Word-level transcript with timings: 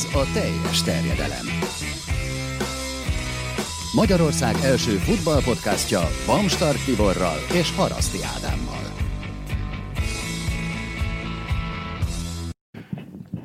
Ez 0.00 0.14
a 0.14 0.32
teljes 0.32 0.82
terjedelem. 0.82 1.46
Magyarország 3.94 4.56
első 4.62 4.90
futballpodcastja 4.90 6.00
Bamstart 6.26 6.84
Tiborral 6.84 7.38
és 7.52 7.74
Haraszti 7.76 8.18
Ádámmal. 8.36 8.89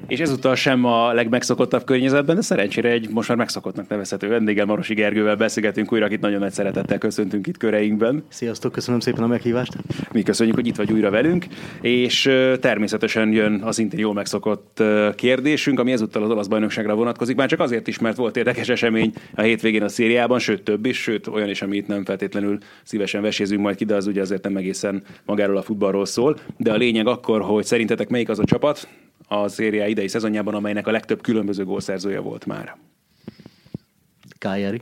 És 0.08 0.20
ezúttal 0.20 0.56
sem 0.56 0.86
a 0.86 1.14
legmegszokottabb 1.14 1.84
környezetben, 1.84 2.36
de 2.36 2.42
szerencsére 2.42 2.90
egy 2.90 3.10
most 3.10 3.28
már 3.28 3.38
megszokottnak 3.38 3.88
nevezhető 3.88 4.28
vendéggel, 4.28 4.66
Marosi 4.66 4.94
Gergővel 4.94 5.36
beszélgetünk 5.36 5.94
újra, 5.94 6.06
akit 6.06 6.22
nagyon 6.22 6.40
nagy 6.40 6.52
szeretettel 6.52 6.98
köszöntünk 6.98 7.48
itt 7.48 7.58
köreinkben. 7.58 8.24
Sziasztok, 8.28 8.72
köszönöm 8.72 9.00
szépen 9.00 9.24
a 9.24 9.28
meghívást. 9.28 9.74
Mi 10.12 10.24
köszönjük, 10.24 10.56
hogy 10.56 10.68
itt 10.68 10.76
vagy 10.76 10.92
újra 10.92 11.10
velünk, 11.10 11.46
és 11.82 12.22
természetesen 12.60 13.32
jön 13.32 13.62
az 13.64 13.76
szintén 13.76 14.00
jól 14.00 14.14
megszokott 14.14 14.84
kérdésünk, 15.16 15.80
ami 15.80 15.92
ezúttal 15.92 16.24
az 16.24 16.30
olasz 16.30 16.48
bajnokságra 16.48 16.96
vonatkozik, 16.96 17.36
már 17.36 17.50
csak 17.50 17.60
azért 17.60 17.88
is, 17.88 18.00
mert 18.00 18.18
volt 18.18 18.38
érdekes 18.38 18.70
esemény 18.70 19.14
a 19.36 19.42
hétvégén 19.42 19.84
a 19.84 19.90
szériában, 19.90 20.40
sőt 20.40 20.64
több 20.64 20.86
is, 20.86 21.02
sőt 21.02 21.28
olyan 21.28 21.50
is, 21.50 21.62
amit 21.62 21.88
nem 21.88 22.06
feltétlenül 22.06 22.58
szívesen 22.84 23.22
vesézünk 23.22 23.62
majd 23.62 23.76
ki, 23.76 23.86
de 23.86 23.96
az 23.96 24.08
ugye 24.08 24.22
azért 24.22 24.44
nem 24.44 24.58
egészen 24.58 25.04
magáról 25.26 25.58
a 25.58 25.62
futballról 25.62 26.06
szól. 26.06 26.38
De 26.58 26.72
a 26.72 26.76
lényeg 26.76 27.08
akkor, 27.08 27.42
hogy 27.42 27.66
szerintetek 27.66 28.10
melyik 28.10 28.30
az 28.30 28.40
a 28.40 28.44
csapat, 28.44 28.88
a 29.28 29.48
szériá 29.48 29.88
idei 29.88 30.08
szezonjában, 30.08 30.54
amelynek 30.54 30.88
a 30.88 30.92
legtöbb 30.92 31.22
különböző 31.22 31.66
gólszerzője 31.66 32.20
volt 32.20 32.46
már. 32.46 32.78
Kájeri. 34.38 34.82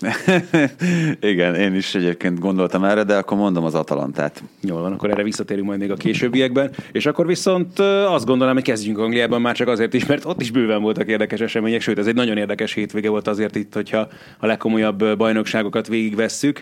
Igen, 1.20 1.54
én 1.54 1.74
is 1.74 1.94
egyébként 1.94 2.38
gondoltam 2.38 2.84
erre, 2.84 3.02
de 3.02 3.16
akkor 3.16 3.36
mondom 3.36 3.64
az 3.64 3.74
Atalantát. 3.74 4.42
Jól 4.60 4.80
van, 4.80 4.92
akkor 4.92 5.10
erre 5.10 5.22
visszatérünk 5.22 5.66
majd 5.66 5.80
még 5.80 5.90
a 5.90 5.94
későbbiekben. 5.94 6.70
És 6.92 7.06
akkor 7.06 7.26
viszont 7.26 7.78
azt 8.06 8.26
gondolom, 8.26 8.54
hogy 8.54 8.62
kezdjünk 8.62 8.98
Angliában 8.98 9.40
már 9.40 9.54
csak 9.54 9.68
azért 9.68 9.94
is, 9.94 10.06
mert 10.06 10.24
ott 10.24 10.40
is 10.40 10.50
bőven 10.50 10.82
voltak 10.82 11.08
érdekes 11.08 11.40
események, 11.40 11.80
sőt, 11.80 11.98
ez 11.98 12.06
egy 12.06 12.14
nagyon 12.14 12.36
érdekes 12.36 12.72
hétvége 12.72 13.08
volt 13.08 13.28
azért 13.28 13.56
itt, 13.56 13.74
hogyha 13.74 14.08
a 14.38 14.46
legkomolyabb 14.46 15.16
bajnokságokat 15.16 15.88
végigvesszük. 15.88 16.60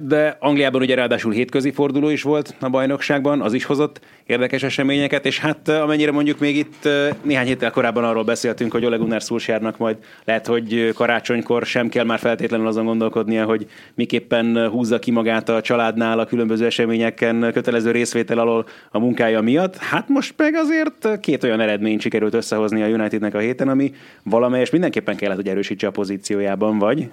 De 0.00 0.36
Angliában 0.38 0.80
ugye 0.80 0.94
ráadásul 0.94 1.32
hétközi 1.32 1.70
forduló 1.70 2.08
is 2.08 2.22
volt 2.22 2.54
a 2.60 2.68
bajnokságban, 2.68 3.40
az 3.40 3.52
is 3.52 3.64
hozott 3.64 4.00
érdekes 4.26 4.62
eseményeket, 4.62 5.26
és 5.26 5.38
hát 5.38 5.68
amennyire 5.68 6.12
mondjuk 6.12 6.38
még 6.38 6.56
itt 6.56 6.88
néhány 7.22 7.46
héttel 7.46 7.70
korábban 7.70 8.04
arról 8.04 8.24
beszéltünk, 8.24 8.72
hogy 8.72 8.84
Ole 8.84 8.96
Gunnar 8.96 9.20
Solskjaernak 9.20 9.78
majd 9.78 9.96
lehet, 10.24 10.46
hogy 10.46 10.92
karácsonykor 10.94 11.66
sem 11.66 11.88
kell 11.88 12.04
már 12.04 12.18
feltétlenül 12.20 12.66
azon 12.66 12.84
gondolkodnia, 12.84 13.44
hogy 13.44 13.66
miképpen 13.94 14.68
húzza 14.68 14.98
ki 14.98 15.10
magát 15.10 15.48
a 15.48 15.60
családnál 15.60 16.18
a 16.18 16.26
különböző 16.26 16.66
eseményeken 16.66 17.50
kötelező 17.52 17.90
részvétel 17.90 18.38
alól 18.38 18.66
a 18.90 18.98
munkája 18.98 19.40
miatt. 19.40 19.76
Hát 19.76 20.08
most 20.08 20.34
meg 20.36 20.54
azért 20.54 21.20
két 21.20 21.44
olyan 21.44 21.60
eredményt 21.60 22.00
sikerült 22.00 22.34
összehozni 22.34 22.82
a 22.82 22.86
Unitednek 22.86 23.34
a 23.34 23.38
héten, 23.38 23.68
ami 23.68 23.94
valamelyes 24.22 24.70
mindenképpen 24.70 25.16
kellett, 25.16 25.36
hogy 25.36 25.48
erősítse 25.48 25.86
a 25.86 25.90
pozíciójában, 25.90 26.78
vagy? 26.78 27.10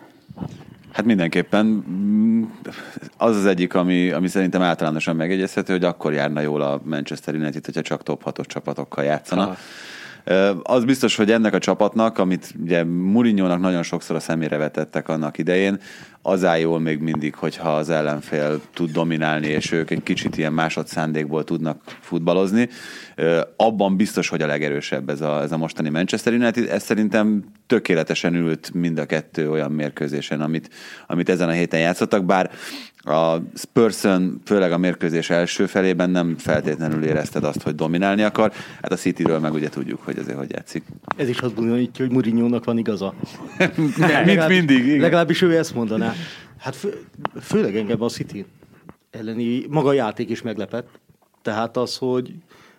Hát 0.91 1.06
mindenképpen 1.06 1.85
az 3.17 3.35
az 3.35 3.46
egyik, 3.46 3.73
ami, 3.73 4.12
ami 4.12 4.28
szerintem 4.28 4.62
általánosan 4.62 5.16
megegyezhető, 5.16 5.73
hogy 5.73 5.84
akkor 5.84 6.13
járna 6.13 6.41
jól 6.41 6.62
a 6.62 6.81
Manchester 6.84 7.35
United, 7.35 7.66
hogyha 7.66 7.81
csak 7.81 8.03
top 8.03 8.23
6 8.23 8.40
csapatokkal 8.41 9.03
játszana. 9.03 9.44
Ha. 9.44 9.57
Az 10.63 10.85
biztos, 10.85 11.15
hogy 11.15 11.31
ennek 11.31 11.53
a 11.53 11.57
csapatnak, 11.57 12.17
amit 12.17 12.53
ugye 12.61 12.83
Mourinho-nak 12.83 13.59
nagyon 13.59 13.83
sokszor 13.83 14.15
a 14.15 14.19
szemére 14.19 14.57
vetettek 14.57 15.09
annak 15.09 15.38
idején, 15.38 15.79
az 16.27 16.43
áll 16.43 16.59
jól 16.59 16.79
még 16.79 16.99
mindig, 16.99 17.35
hogyha 17.35 17.75
az 17.75 17.89
ellenfél 17.89 18.61
tud 18.73 18.91
dominálni, 18.91 19.47
és 19.47 19.71
ők 19.71 19.89
egy 19.89 20.03
kicsit 20.03 20.38
ilyen 20.38 20.53
másodszándékból 20.53 21.43
tudnak 21.43 21.81
futballozni. 21.99 22.69
Abban 23.55 23.95
biztos, 23.95 24.29
hogy 24.29 24.41
a 24.41 24.47
legerősebb 24.47 25.09
ez 25.09 25.21
a, 25.21 25.41
ez 25.41 25.51
a 25.51 25.57
mostani 25.57 25.89
Manchester 25.89 26.33
United. 26.33 26.69
Ez 26.69 26.83
szerintem 26.83 27.43
tökéletesen 27.67 28.35
ült 28.35 28.73
mind 28.73 28.97
a 28.97 29.05
kettő 29.05 29.51
olyan 29.51 29.71
mérkőzésen, 29.71 30.41
amit, 30.41 30.69
amit 31.07 31.29
ezen 31.29 31.49
a 31.49 31.51
héten 31.51 31.79
játszottak, 31.79 32.25
bár 32.25 32.51
a 33.07 33.41
Spurson, 33.53 34.41
főleg 34.45 34.71
a 34.71 34.77
mérkőzés 34.77 35.29
első 35.29 35.66
felében 35.66 36.09
nem 36.09 36.35
feltétlenül 36.37 37.03
érezted 37.03 37.43
azt, 37.43 37.61
hogy 37.61 37.75
dominálni 37.75 38.21
akar. 38.23 38.51
Hát 38.81 38.91
a 38.91 38.95
Cityről 38.95 39.39
meg 39.39 39.53
ugye 39.53 39.69
tudjuk, 39.69 40.01
hogy 40.03 40.17
azért 40.17 40.37
hogy 40.37 40.51
játszik. 40.51 40.83
Ez 41.17 41.29
is 41.29 41.39
azt 41.39 41.53
bizonyítja, 41.53 42.05
hogy 42.05 42.13
Mourinho-nak 42.13 42.66
van 42.66 42.77
igaza. 42.77 43.13
Mint 44.25 44.47
mindig. 44.47 44.85
Igen. 44.85 44.99
Legalábbis 44.99 45.41
ő 45.41 45.57
ezt 45.57 45.73
mondaná. 45.73 46.13
Hát 46.57 46.75
fő, 46.75 47.05
főleg 47.41 47.75
engem 47.75 48.01
a 48.01 48.09
City 48.09 48.45
elleni 49.11 49.66
maga 49.69 49.89
a 49.89 49.94
játék 49.94 50.29
is 50.29 50.41
meglepett. 50.41 51.00
Tehát 51.41 51.78
az, 51.78 51.97
hogy, 51.97 52.33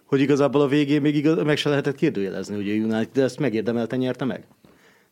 hogy 0.04 0.20
igazából 0.20 0.60
a 0.60 0.66
végén 0.66 1.00
még 1.00 1.16
igaz, 1.16 1.42
meg 1.42 1.56
se 1.56 1.68
lehetett 1.68 1.94
kérdőjelezni, 1.94 2.54
hogy 2.54 2.68
a 2.68 2.72
United 2.72 3.18
ezt 3.18 3.38
megérdemelte, 3.38 3.96
nyerte 3.96 4.24
meg. 4.24 4.46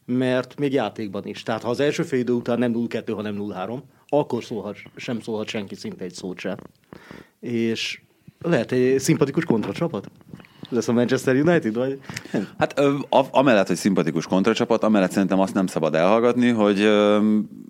Mert 0.04 0.58
még 0.58 0.72
játékban 0.72 1.26
is. 1.26 1.42
Tehát 1.42 1.62
ha 1.62 1.70
az 1.70 1.80
első 1.80 2.02
fél 2.02 2.18
idő 2.18 2.32
után 2.32 2.58
nem 2.58 2.72
0-2, 2.74 3.12
hanem 3.14 3.36
0-3, 3.38 3.78
akkor 4.08 4.44
szólhat, 4.44 4.76
sem 4.96 5.20
szólhat 5.20 5.48
senki 5.48 5.74
szinte 5.74 6.04
egy 6.04 6.14
szót 6.14 6.38
sem. 6.38 6.56
És 7.40 8.00
lehet 8.40 8.72
egy 8.72 9.00
szimpatikus 9.00 9.44
kontracsapat? 9.44 10.10
Lesz 10.68 10.88
a 10.88 10.92
Manchester 10.92 11.34
United, 11.34 11.74
vagy? 11.74 11.98
Hát 12.58 12.80
amellett, 13.30 13.66
hogy 13.66 13.76
szimpatikus 13.76 14.26
kontracsapat, 14.26 14.84
amellett 14.84 15.10
szerintem 15.10 15.40
azt 15.40 15.54
nem 15.54 15.66
szabad 15.66 15.94
elhallgatni, 15.94 16.48
hogy 16.48 16.90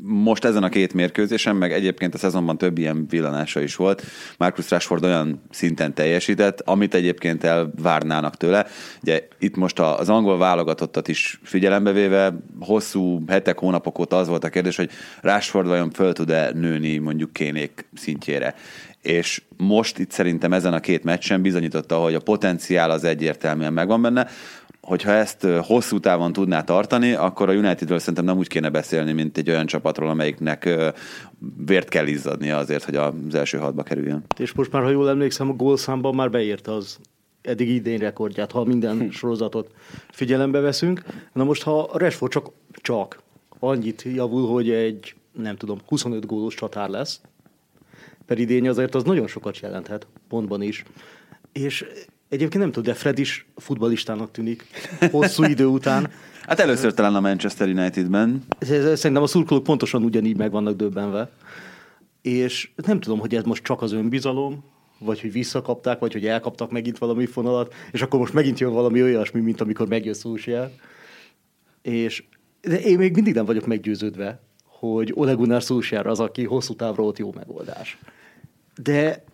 most 0.02 0.44
ezen 0.44 0.62
a 0.62 0.68
két 0.68 0.94
mérkőzésen, 0.94 1.56
meg 1.56 1.72
egyébként 1.72 2.14
a 2.14 2.18
szezonban 2.18 2.58
több 2.58 2.78
ilyen 2.78 3.06
villanása 3.08 3.60
is 3.60 3.76
volt, 3.76 4.02
Marcus 4.38 4.70
Rashford 4.70 5.04
olyan 5.04 5.42
szinten 5.50 5.94
teljesített, 5.94 6.60
amit 6.60 6.94
egyébként 6.94 7.44
elvárnának 7.44 8.36
tőle. 8.36 8.66
Ugye 9.02 9.28
itt 9.38 9.56
most 9.56 9.78
az 9.78 10.08
angol 10.08 10.38
válogatottat 10.38 11.08
is 11.08 11.40
figyelembe 11.42 11.92
véve, 11.92 12.38
hosszú 12.60 13.22
hetek, 13.26 13.58
hónapok 13.58 13.98
óta 13.98 14.18
az 14.18 14.28
volt 14.28 14.44
a 14.44 14.48
kérdés, 14.48 14.76
hogy 14.76 14.90
Rashford 15.20 15.66
vajon 15.66 15.90
föl 15.90 16.12
tud-e 16.12 16.50
nőni 16.54 16.98
mondjuk 16.98 17.32
kénék 17.32 17.88
szintjére 17.94 18.54
és 19.06 19.42
most 19.56 19.98
itt 19.98 20.10
szerintem 20.10 20.52
ezen 20.52 20.72
a 20.72 20.80
két 20.80 21.04
meccsen 21.04 21.42
bizonyította, 21.42 21.96
hogy 21.96 22.14
a 22.14 22.20
potenciál 22.20 22.90
az 22.90 23.04
egyértelműen 23.04 23.72
megvan 23.72 24.02
benne, 24.02 24.26
hogyha 24.80 25.10
ezt 25.10 25.46
hosszú 25.62 25.98
távon 25.98 26.32
tudná 26.32 26.62
tartani, 26.62 27.12
akkor 27.12 27.48
a 27.48 27.52
Unitedről 27.52 27.98
szerintem 27.98 28.24
nem 28.24 28.36
úgy 28.36 28.46
kéne 28.46 28.70
beszélni, 28.70 29.12
mint 29.12 29.38
egy 29.38 29.50
olyan 29.50 29.66
csapatról, 29.66 30.08
amelyiknek 30.08 30.70
vért 31.66 31.88
kell 31.88 32.06
izzadnia 32.06 32.56
azért, 32.56 32.84
hogy 32.84 32.96
az 32.96 33.34
első 33.34 33.58
hatba 33.58 33.82
kerüljön. 33.82 34.24
És 34.38 34.52
most 34.52 34.72
már, 34.72 34.82
ha 34.82 34.90
jól 34.90 35.08
emlékszem, 35.08 35.50
a 35.50 35.52
gólszámban 35.52 36.14
már 36.14 36.30
beírta 36.30 36.74
az 36.74 36.98
eddig 37.42 37.68
idén 37.68 37.98
rekordját, 37.98 38.52
ha 38.52 38.64
minden 38.64 38.98
hm. 38.98 39.08
sorozatot 39.08 39.70
figyelembe 40.10 40.60
veszünk. 40.60 41.02
Na 41.32 41.44
most, 41.44 41.62
ha 41.62 41.80
a 41.80 41.98
Rashford 41.98 42.32
csak, 42.32 42.50
csak 42.70 43.22
annyit 43.58 44.02
javul, 44.02 44.48
hogy 44.48 44.70
egy, 44.70 45.14
nem 45.32 45.56
tudom, 45.56 45.78
25 45.86 46.26
gólos 46.26 46.54
csatár 46.54 46.88
lesz, 46.88 47.20
per 48.26 48.38
idény 48.38 48.68
azért 48.68 48.94
az 48.94 49.04
nagyon 49.04 49.26
sokat 49.26 49.58
jelenthet, 49.60 50.06
pontban 50.28 50.62
is. 50.62 50.84
És 51.52 51.84
egyébként 52.28 52.62
nem 52.62 52.72
tudom, 52.72 52.92
de 52.92 52.98
Fred 52.98 53.18
is 53.18 53.46
futballistának 53.56 54.30
tűnik 54.30 54.64
hosszú 55.10 55.44
idő 55.44 55.66
után. 55.66 56.10
Hát 56.46 56.60
először 56.60 56.94
talán 56.94 57.14
a 57.14 57.20
Manchester 57.20 57.68
Unitedben. 57.68 58.42
Szerintem 58.94 59.22
a 59.22 59.26
szurkolók 59.26 59.62
pontosan 59.62 60.02
ugyanígy 60.02 60.36
meg 60.36 60.50
vannak 60.50 60.76
döbbenve. 60.76 61.30
És 62.22 62.70
nem 62.86 63.00
tudom, 63.00 63.18
hogy 63.18 63.34
ez 63.34 63.44
most 63.44 63.62
csak 63.62 63.82
az 63.82 63.92
önbizalom, 63.92 64.64
vagy 64.98 65.20
hogy 65.20 65.32
visszakapták, 65.32 65.98
vagy 65.98 66.12
hogy 66.12 66.26
elkaptak 66.26 66.70
megint 66.70 66.98
valami 66.98 67.26
fonalat, 67.26 67.74
és 67.92 68.02
akkor 68.02 68.18
most 68.18 68.32
megint 68.32 68.58
jön 68.58 68.72
valami 68.72 69.02
olyasmi, 69.02 69.40
mint 69.40 69.60
amikor 69.60 69.88
megjön 69.88 70.14
Szúsjel. 70.14 70.72
És 71.82 72.24
de 72.60 72.80
én 72.80 72.98
még 72.98 73.14
mindig 73.14 73.34
nem 73.34 73.44
vagyok 73.44 73.66
meggyőződve, 73.66 74.40
hogy 74.64 75.12
Ole 75.14 75.32
Gunnar 75.32 75.62
Solskjaer 75.62 76.06
az, 76.06 76.20
aki 76.20 76.44
hosszú 76.44 76.74
távra 76.74 77.02
ott 77.02 77.18
jó 77.18 77.32
megoldás. 77.34 77.98
De 78.82 79.24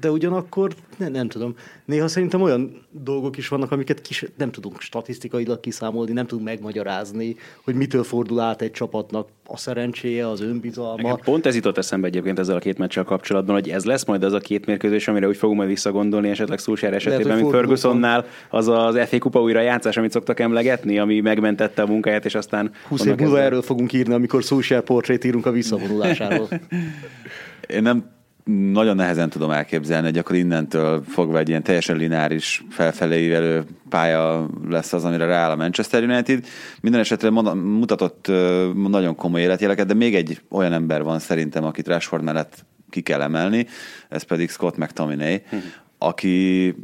de 0.00 0.10
ugyanakkor 0.10 0.74
ne, 0.96 1.08
nem 1.08 1.28
tudom. 1.28 1.54
Néha 1.84 2.08
szerintem 2.08 2.42
olyan 2.42 2.86
dolgok 2.90 3.36
is 3.36 3.48
vannak, 3.48 3.72
amiket 3.72 4.00
kis, 4.00 4.24
nem 4.36 4.50
tudunk 4.50 4.80
statisztikailag 4.80 5.60
kiszámolni, 5.60 6.12
nem 6.12 6.26
tudunk 6.26 6.46
megmagyarázni, 6.46 7.36
hogy 7.64 7.74
mitől 7.74 8.02
fordul 8.02 8.40
át 8.40 8.62
egy 8.62 8.70
csapatnak 8.70 9.28
a 9.46 9.56
szerencséje, 9.56 10.28
az 10.28 10.40
önbizalma. 10.40 11.02
Nekem 11.02 11.24
pont 11.24 11.46
ez 11.46 11.54
jutott 11.54 11.78
eszembe 11.78 12.06
egyébként 12.06 12.38
ezzel 12.38 12.56
a 12.56 12.58
két 12.58 12.78
meccsel 12.78 13.04
kapcsolatban, 13.04 13.54
hogy 13.54 13.68
ez 13.68 13.84
lesz 13.84 14.04
majd 14.04 14.22
az 14.22 14.32
a 14.32 14.38
két 14.38 14.66
mérkőzés, 14.66 15.08
amire 15.08 15.28
úgy 15.28 15.36
fogunk 15.36 15.58
majd 15.58 15.70
visszagondolni, 15.70 16.28
esetleg 16.28 16.58
Solskjaer 16.58 16.94
esetében, 16.94 17.32
hogy 17.32 17.40
mint 17.42 17.54
Fergusonnál, 17.54 18.26
az 18.50 18.68
az 18.68 18.98
FA 19.06 19.18
kupa 19.18 19.42
újra 19.42 19.60
játszás, 19.60 19.96
amit 19.96 20.10
szoktak 20.10 20.40
emlegetni, 20.40 20.98
ami 20.98 21.20
megmentette 21.20 21.82
a 21.82 21.86
munkáját, 21.86 22.24
és 22.24 22.34
aztán 22.34 22.70
20 22.88 23.00
év 23.00 23.06
múlva 23.06 23.22
kezdve- 23.22 23.44
erről 23.44 23.62
fogunk 23.62 23.92
írni, 23.92 24.14
amikor 24.14 24.42
Solskjaer 24.42 24.82
portrét 24.82 25.24
írunk 25.24 25.46
a 25.46 25.50
visszavonulásáról. 25.50 26.48
Én 27.68 27.82
nem 27.82 28.10
nagyon 28.72 28.96
nehezen 28.96 29.30
tudom 29.30 29.50
elképzelni, 29.50 30.06
hogy 30.06 30.18
akkor 30.18 30.36
innentől 30.36 31.02
fogva 31.08 31.38
egy 31.38 31.48
ilyen 31.48 31.62
teljesen 31.62 31.96
lineáris 31.96 32.64
felfelé 32.70 33.24
ívelő 33.24 33.64
pálya 33.88 34.48
lesz 34.68 34.92
az, 34.92 35.04
amire 35.04 35.24
rááll 35.24 35.50
a 35.50 35.56
Manchester 35.56 36.02
United. 36.02 36.46
Minden 36.80 37.00
esetre 37.00 37.30
mutatott 37.30 38.26
nagyon 38.88 39.14
komoly 39.14 39.40
életjeleket, 39.40 39.86
de 39.86 39.94
még 39.94 40.14
egy 40.14 40.40
olyan 40.50 40.72
ember 40.72 41.02
van 41.02 41.18
szerintem, 41.18 41.64
akit 41.64 41.88
Rashford 41.88 42.22
mellett 42.22 42.64
ki 42.90 43.00
kell 43.00 43.20
emelni, 43.20 43.66
ez 44.08 44.22
pedig 44.22 44.50
Scott 44.50 44.76
McTominay, 44.76 45.42
aki 45.98 46.74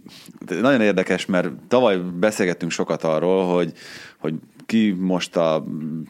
nagyon 0.60 0.80
érdekes, 0.80 1.26
mert 1.26 1.50
tavaly 1.68 1.96
beszélgettünk 1.96 2.70
sokat 2.70 3.04
arról, 3.04 3.54
hogy, 3.54 3.72
hogy 4.18 4.34
ki 4.68 4.94
most 4.98 5.36
a 5.36 5.64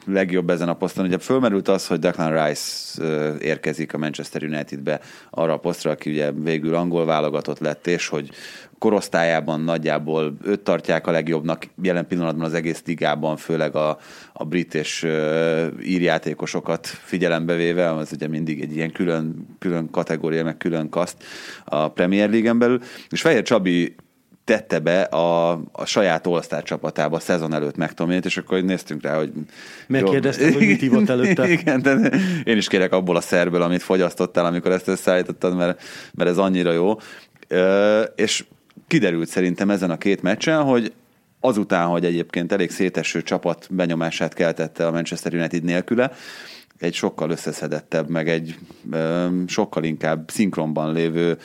legjobb 0.07 0.51
ezen 0.51 0.69
a 0.69 0.75
poszton. 0.75 1.05
Ugye 1.05 1.19
fölmerült 1.19 1.69
az, 1.69 1.87
hogy 1.87 1.99
Declan 1.99 2.45
Rice 2.45 3.03
érkezik 3.39 3.95
a 3.95 3.99
Manchester 3.99 4.43
Unitedbe 4.43 5.01
arra 5.31 5.53
a 5.53 5.59
posztra, 5.59 5.91
aki 5.91 6.11
ugye 6.11 6.33
végül 6.33 6.75
angol 6.75 7.05
válogatott 7.05 7.59
lett, 7.59 7.87
és 7.87 8.09
hogy 8.09 8.31
korosztályában 8.79 9.61
nagyjából 9.61 10.37
őt 10.45 10.61
tartják 10.61 11.07
a 11.07 11.11
legjobbnak 11.11 11.67
jelen 11.83 12.07
pillanatban 12.07 12.47
az 12.47 12.55
egész 12.55 12.83
ligában, 12.87 13.37
főleg 13.37 13.75
a, 13.75 13.99
a 14.33 14.45
brit 14.45 14.75
és 14.75 15.07
írjátékosokat 15.83 16.87
figyelembe 16.87 17.55
véve, 17.55 17.95
az 17.95 18.13
ugye 18.13 18.29
mindig 18.29 18.61
egy 18.61 18.77
ilyen 18.77 18.93
külön, 18.93 19.57
külön 19.59 19.91
kategória, 19.91 20.45
meg 20.45 20.57
külön 20.57 20.89
kaszt 20.89 21.25
a 21.65 21.89
Premier 21.89 22.31
League-en 22.31 22.59
belül, 22.59 22.81
és 23.11 23.21
Fehér 23.21 23.43
Csabi 23.43 23.95
tette 24.49 24.79
be 24.79 25.01
a, 25.01 25.51
a 25.73 25.85
saját 25.85 26.27
all 26.27 26.43
csapatába 26.63 27.17
a 27.17 27.21
szezon 27.21 27.55
előtt 27.55 27.77
megtomét, 27.77 28.25
és 28.25 28.37
akkor 28.37 28.63
néztünk 28.63 29.03
rá, 29.03 29.17
hogy... 29.17 29.33
Megkérdeztem, 29.87 30.53
hogy 30.53 30.67
mit 30.67 30.81
hívott 30.81 31.09
előtte. 31.09 31.49
Igen, 31.61 31.83
de 31.83 32.11
én 32.45 32.57
is 32.57 32.69
kérek 32.69 32.93
abból 32.93 33.17
a 33.17 33.21
szerből, 33.21 33.63
amit 33.63 33.83
fogyasztottál, 33.83 34.45
amikor 34.47 34.73
ezt 34.73 34.89
összeállítottad, 34.89 35.57
mert, 35.57 35.83
mert 36.15 36.31
ez 36.31 36.39
annyira 36.39 36.73
jó. 36.73 36.97
Ö, 37.49 38.01
és 38.01 38.45
kiderült 38.87 39.29
szerintem 39.29 39.71
ezen 39.71 39.91
a 39.91 39.99
két 39.99 40.23
meccsen, 40.23 40.63
hogy 40.63 40.93
azután, 41.41 41.87
hogy 41.87 42.05
egyébként 42.05 42.53
elég 42.53 42.71
széteső 42.71 43.23
csapat 43.23 43.67
benyomását 43.71 44.35
keltette 44.35 44.87
a 44.87 44.91
Manchester 44.91 45.35
United 45.35 45.63
nélküle, 45.63 46.13
egy 46.79 46.95
sokkal 46.95 47.31
összeszedettebb, 47.31 48.09
meg 48.09 48.29
egy 48.29 48.59
ö, 48.91 49.27
sokkal 49.47 49.85
inkább 49.85 50.31
szinkronban 50.31 50.93
lévő 50.93 51.39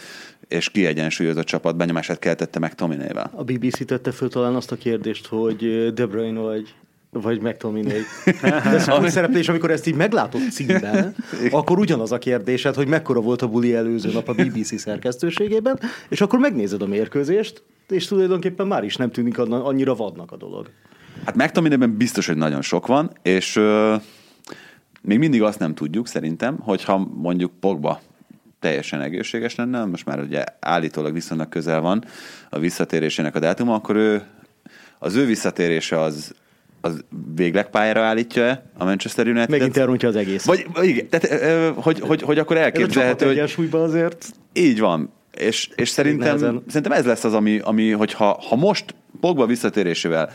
és 0.48 0.70
kiegyensúlyozott 0.70 1.46
csapat 1.46 1.76
benyomását 1.76 2.20
keltette 2.20 2.60
meg 2.60 2.76
Tominével. 2.76 3.32
A 3.36 3.44
BBC 3.44 3.86
tette 3.86 4.12
föl 4.12 4.30
talán 4.30 4.56
azt 4.56 4.72
a 4.72 4.76
kérdést, 4.76 5.26
hogy 5.26 5.94
De 5.94 6.06
Bruyne 6.06 6.40
vagy 6.40 6.74
vagy 7.14 7.42
McTominay. 7.42 8.02
De 8.42 8.54
ez 8.54 8.88
a 8.88 9.10
szereplés, 9.10 9.50
amikor 9.50 9.72
ezt 9.72 9.88
így 9.88 9.96
meglátod 9.96 10.42
címben, 10.52 11.16
akkor 11.52 11.80
ugyanaz 11.80 12.12
a 12.12 12.18
kérdésed, 12.18 12.76
hogy 12.76 12.88
mekkora 12.88 13.20
volt 13.20 13.42
a 13.42 13.48
buli 13.48 13.76
előző 13.76 14.12
nap 14.12 14.28
a 14.28 14.34
BBC 14.34 14.80
szerkesztőségében, 14.80 15.80
és 16.10 16.22
akkor 16.22 16.40
megnézed 16.40 16.82
a 16.82 16.88
mérkőzést, 16.88 17.64
és 17.90 18.06
tulajdonképpen 18.06 18.68
már 18.68 18.84
is 18.84 18.96
nem 18.96 19.12
tűnik 19.12 19.38
annyira 19.38 19.96
vadnak 19.96 20.32
a 20.32 20.38
dolog. 20.38 20.70
Hát 21.26 21.36
McTominayben 21.36 21.98
biztos, 21.98 22.28
hogy 22.28 22.38
nagyon 22.38 22.62
sok 22.62 22.88
van, 22.88 23.12
és 23.22 23.56
ö, 23.56 23.96
még 25.02 25.20
mindig 25.20 25.42
azt 25.42 25.60
nem 25.60 25.76
tudjuk 25.76 26.08
szerintem, 26.08 26.58
hogyha 26.60 27.10
mondjuk 27.16 27.52
Pogba 27.60 28.02
teljesen 28.64 29.02
egészséges 29.02 29.56
lenne, 29.56 29.86
most 29.86 30.06
már 30.06 30.20
ugye 30.20 30.44
állítólag 30.60 31.14
viszonylag 31.14 31.50
közel 31.50 31.80
van 31.80 32.04
a 32.50 32.60
visszatérésének 32.60 33.36
a 33.36 33.40
dátuma, 33.40 33.74
akkor 33.74 33.96
ő, 33.96 34.22
az 35.00 35.16
ő 35.16 35.26
visszatérése 35.26 36.00
az, 36.00 36.34
az 36.82 37.04
végleg 37.36 37.70
pályára 37.70 38.02
állítja-e 38.02 38.64
a 38.78 38.84
Manchester 38.84 39.28
United? 39.28 39.50
Megint 39.50 39.78
elrontja 39.78 40.08
az 40.08 40.16
egész. 40.16 40.46
Vagy 40.46 40.66
igen, 40.82 41.10
tehát, 41.10 41.74
hogy, 41.76 42.00
hogy, 42.00 42.22
hogy 42.22 42.40
akkor 42.40 42.56
Ez 42.56 42.62
a 42.62 42.66
elképzelhető, 42.66 43.26
hogy 43.26 43.70
azért 43.72 44.26
így 44.54 44.80
van. 44.80 45.14
És, 45.32 45.70
és 45.76 45.90
szerintem, 45.90 46.26
nehezen. 46.26 46.64
szerintem 46.68 46.92
ez 46.92 47.06
lesz 47.06 47.24
az, 47.24 47.34
ami, 47.34 47.60
ami 47.60 47.92
hogyha 47.92 48.42
ha 48.50 48.56
most 48.56 48.96
Pogba 49.20 49.46
visszatérésével 49.46 50.30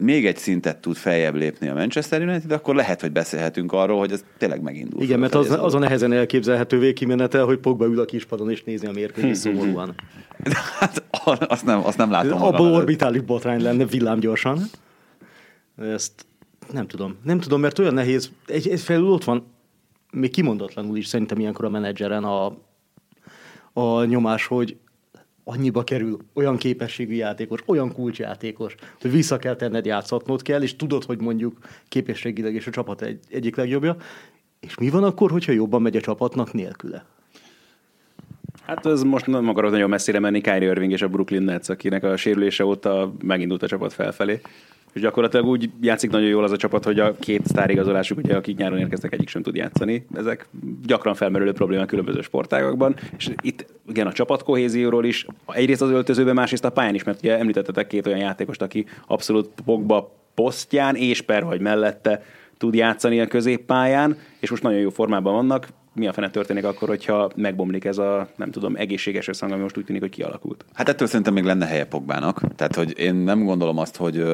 még 0.00 0.26
egy 0.26 0.36
szintet 0.36 0.78
tud 0.78 0.96
feljebb 0.96 1.34
lépni 1.34 1.68
a 1.68 1.74
Manchester 1.74 2.22
United, 2.22 2.52
akkor 2.52 2.74
lehet, 2.74 3.00
hogy 3.00 3.12
beszélhetünk 3.12 3.72
arról, 3.72 3.98
hogy 3.98 4.12
ez 4.12 4.24
tényleg 4.38 4.62
megindul. 4.62 5.02
Igen, 5.02 5.18
mert 5.18 5.34
az, 5.34 5.50
az 5.50 5.74
a 5.74 5.78
nehezen 5.78 6.12
elképzelhető 6.12 6.78
végkimenetel, 6.78 7.44
hogy 7.44 7.58
Pogba 7.58 7.86
ül 7.86 8.00
a 8.00 8.04
kispadon 8.04 8.50
és 8.50 8.64
nézi 8.64 8.86
a 8.86 8.92
mérkőzést 8.92 9.40
szomorúan. 9.46 9.94
Hát, 10.78 11.04
azt 11.48 11.64
nem, 11.64 11.84
azt 11.84 11.96
nem 11.96 12.10
látom. 12.10 12.42
előtt. 12.42 12.60
orbitális 12.60 13.20
botrány 13.20 13.62
lenne 13.62 13.84
villámgyorsan. 13.84 14.58
Ezt 15.76 16.26
nem 16.72 16.86
tudom. 16.86 17.16
Nem 17.24 17.40
tudom, 17.40 17.60
mert 17.60 17.78
olyan 17.78 17.94
nehéz. 17.94 18.30
Egy, 18.46 18.68
egy 18.68 18.80
felül 18.80 19.10
ott 19.10 19.24
van, 19.24 19.46
még 20.12 20.30
kimondatlanul 20.30 20.96
is 20.96 21.06
szerintem 21.06 21.38
ilyenkor 21.38 21.64
a 21.64 21.68
menedzseren 21.70 22.24
a, 22.24 22.56
a 23.72 24.04
nyomás, 24.04 24.46
hogy 24.46 24.76
annyiba 25.50 25.84
kerül 25.84 26.18
olyan 26.34 26.56
képességű 26.56 27.14
játékos, 27.14 27.60
olyan 27.66 27.92
kulcsjátékos, 27.92 28.74
hogy 29.00 29.10
vissza 29.10 29.36
kell 29.36 29.56
tenned, 29.56 29.84
játszatnod 29.84 30.42
kell, 30.42 30.62
és 30.62 30.76
tudod, 30.76 31.04
hogy 31.04 31.20
mondjuk 31.20 31.58
képességileg 31.88 32.54
és 32.54 32.66
a 32.66 32.70
csapat 32.70 33.02
egy, 33.02 33.18
egyik 33.28 33.56
legjobbja. 33.56 33.96
És 34.60 34.78
mi 34.78 34.90
van 34.90 35.04
akkor, 35.04 35.30
hogyha 35.30 35.52
jobban 35.52 35.82
megy 35.82 35.96
a 35.96 36.00
csapatnak 36.00 36.52
nélküle? 36.52 37.04
Hát 38.66 38.86
ez 38.86 39.02
most 39.02 39.26
nem 39.26 39.48
akarod 39.48 39.70
nagyon 39.70 39.88
messzire 39.88 40.18
menni, 40.18 40.40
Kyrie 40.40 40.70
Irving 40.70 40.92
és 40.92 41.02
a 41.02 41.08
Brooklyn 41.08 41.42
Nets, 41.42 41.68
akinek 41.68 42.04
a 42.04 42.16
sérülése 42.16 42.64
óta 42.64 43.12
megindult 43.22 43.62
a 43.62 43.66
csapat 43.66 43.92
felfelé. 43.92 44.40
És 44.92 45.00
gyakorlatilag 45.00 45.46
úgy 45.46 45.70
játszik 45.80 46.10
nagyon 46.10 46.28
jól 46.28 46.44
az 46.44 46.52
a 46.52 46.56
csapat, 46.56 46.84
hogy 46.84 46.98
a 46.98 47.14
két 47.14 47.46
sztárigazolásuk, 47.46 48.18
ugye, 48.18 48.36
akik 48.36 48.56
nyáron 48.56 48.78
érkeztek, 48.78 49.12
egyik 49.12 49.28
sem 49.28 49.42
tud 49.42 49.54
játszani. 49.54 50.06
Ezek 50.14 50.48
gyakran 50.86 51.14
felmerülő 51.14 51.52
problémák 51.52 51.86
különböző 51.86 52.20
sportágakban. 52.20 52.96
És 53.16 53.30
itt 53.42 53.66
igen, 53.88 54.06
a 54.06 54.12
csapatkohézióról 54.12 55.04
is, 55.04 55.26
egyrészt 55.46 55.82
az 55.82 55.90
öltözőben, 55.90 56.34
másrészt 56.34 56.64
a 56.64 56.70
pályán 56.70 56.94
is, 56.94 57.04
mert 57.04 57.18
ugye 57.18 57.38
említettetek 57.38 57.86
két 57.86 58.06
olyan 58.06 58.18
játékost, 58.18 58.62
aki 58.62 58.86
abszolút 59.06 59.50
Pogba 59.64 60.12
posztján 60.34 60.94
és 60.94 61.20
per 61.20 61.44
vagy 61.44 61.60
mellette 61.60 62.22
tud 62.58 62.74
játszani 62.74 63.20
a 63.20 63.26
középpályán, 63.26 64.16
és 64.38 64.50
most 64.50 64.62
nagyon 64.62 64.78
jó 64.78 64.90
formában 64.90 65.34
vannak. 65.34 65.68
Mi 65.94 66.06
a 66.06 66.12
fene 66.12 66.30
történik 66.30 66.64
akkor, 66.64 66.88
hogyha 66.88 67.30
megbomlik 67.36 67.84
ez 67.84 67.98
a, 67.98 68.28
nem 68.36 68.50
tudom, 68.50 68.76
egészséges 68.76 69.28
összhang, 69.28 69.52
ami 69.52 69.62
most 69.62 69.76
úgy 69.76 69.84
tűnik, 69.84 70.00
hogy 70.00 70.10
kialakult? 70.10 70.64
Hát 70.72 70.88
ettől 70.88 71.06
szerintem 71.06 71.34
még 71.34 71.44
lenne 71.44 71.66
helye 71.66 71.84
Pogbának. 71.84 72.40
Tehát, 72.56 72.74
hogy 72.74 72.98
én 72.98 73.14
nem 73.14 73.44
gondolom 73.44 73.78
azt, 73.78 73.96
hogy 73.96 74.24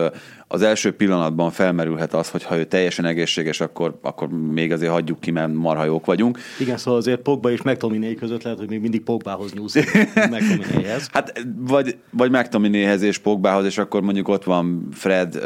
az 0.48 0.62
első 0.62 0.92
pillanatban 0.92 1.50
felmerülhet 1.50 2.14
az, 2.14 2.30
hogy 2.30 2.42
ha 2.42 2.56
ő 2.56 2.64
teljesen 2.64 3.04
egészséges, 3.04 3.60
akkor, 3.60 3.98
akkor 4.02 4.28
még 4.28 4.72
azért 4.72 4.92
hagyjuk 4.92 5.20
ki, 5.20 5.30
mert 5.30 5.52
marha 5.52 5.84
jók 5.84 6.06
vagyunk. 6.06 6.38
Igen, 6.60 6.76
szóval 6.76 7.00
azért 7.00 7.20
Pogba 7.20 7.50
és 7.50 7.62
McTominay 7.62 8.14
között 8.14 8.42
lehet, 8.42 8.58
hogy 8.58 8.68
még 8.68 8.80
mindig 8.80 9.02
Pogbához 9.02 9.52
nyúlsz 9.52 9.75
McTominayhez. 10.30 11.08
Hát 11.12 11.44
vagy, 11.56 11.96
vagy 12.10 12.30
McTominayhez 12.30 13.02
és 13.02 13.18
Pogbához, 13.18 13.64
és 13.64 13.78
akkor 13.78 14.02
mondjuk 14.02 14.28
ott 14.28 14.44
van 14.44 14.88
Fred, 14.92 15.38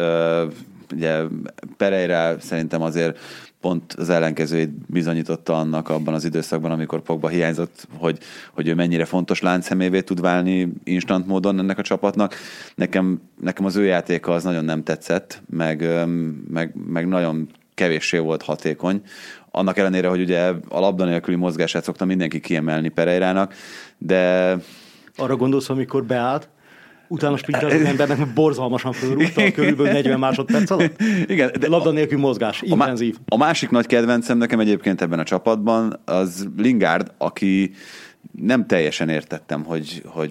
ugye 0.93 1.23
Pereira 1.77 2.41
szerintem 2.41 2.83
azért 2.83 3.19
pont 3.61 3.93
az 3.93 4.09
ellenkezőjét 4.09 4.71
bizonyította 4.87 5.59
annak 5.59 5.89
abban 5.89 6.15
az 6.15 6.25
időszakban, 6.25 6.71
amikor 6.71 7.01
Pogba 7.03 7.29
hiányzott, 7.29 7.87
hogy, 7.99 8.19
hogy 8.53 8.69
ő 8.69 8.75
mennyire 8.75 9.05
fontos 9.05 9.41
láncszemévé 9.41 10.01
tud 10.01 10.21
válni 10.21 10.73
instant 10.85 11.27
módon 11.27 11.59
ennek 11.59 11.79
a 11.79 11.83
csapatnak. 11.83 12.35
Nekem, 12.75 13.21
nekem 13.41 13.65
az 13.65 13.77
ő 13.77 13.85
játéka 13.85 14.33
az 14.33 14.45
nagyon 14.45 14.65
nem 14.65 14.83
tetszett, 14.83 15.43
meg, 15.51 15.89
meg, 16.51 16.75
meg 16.87 17.09
nagyon 17.09 17.49
kevéssé 17.75 18.19
volt 18.19 18.43
hatékony. 18.43 19.03
Annak 19.51 19.79
ellenére, 19.79 20.09
hogy 20.09 20.21
ugye 20.21 20.53
a 20.69 20.81
labda 20.81 21.05
nélküli 21.05 21.37
mozgását 21.37 21.85
szokta 21.85 22.05
mindenki 22.05 22.41
kiemelni 22.41 22.89
Pereirának, 22.89 23.55
de 23.99 24.57
Arra 25.17 25.37
gondolsz, 25.37 25.69
amikor 25.69 26.05
beállt, 26.05 26.49
utána 27.11 27.37
sprintált 27.37 27.73
az 27.73 27.81
embernek, 27.83 28.33
borzalmasan 28.35 28.93
fölrúgta 28.93 29.53
körülbelül 29.53 29.93
40 29.93 30.19
másodperc 30.19 30.71
alatt. 30.71 31.01
Igen, 31.27 31.51
De 31.61 31.69
labda 31.69 31.91
nélkül 31.91 32.19
mozgás, 32.19 32.63
A, 32.63 32.65
má- 32.77 32.87
intenzív. 32.89 33.17
a 33.29 33.37
másik 33.37 33.71
nagy 33.71 33.87
kedvencem 33.87 34.39
nekem 34.39 34.61
egyébként 34.61 35.01
ebben 35.03 35.19
a 35.19 35.25
csapatban 35.25 36.01
az 36.05 36.49
Lingard, 36.57 37.13
aki 37.19 37.73
nem 38.33 38.67
teljesen 38.67 39.09
értettem, 39.09 39.65
hogy, 39.65 40.03
hogy 40.07 40.31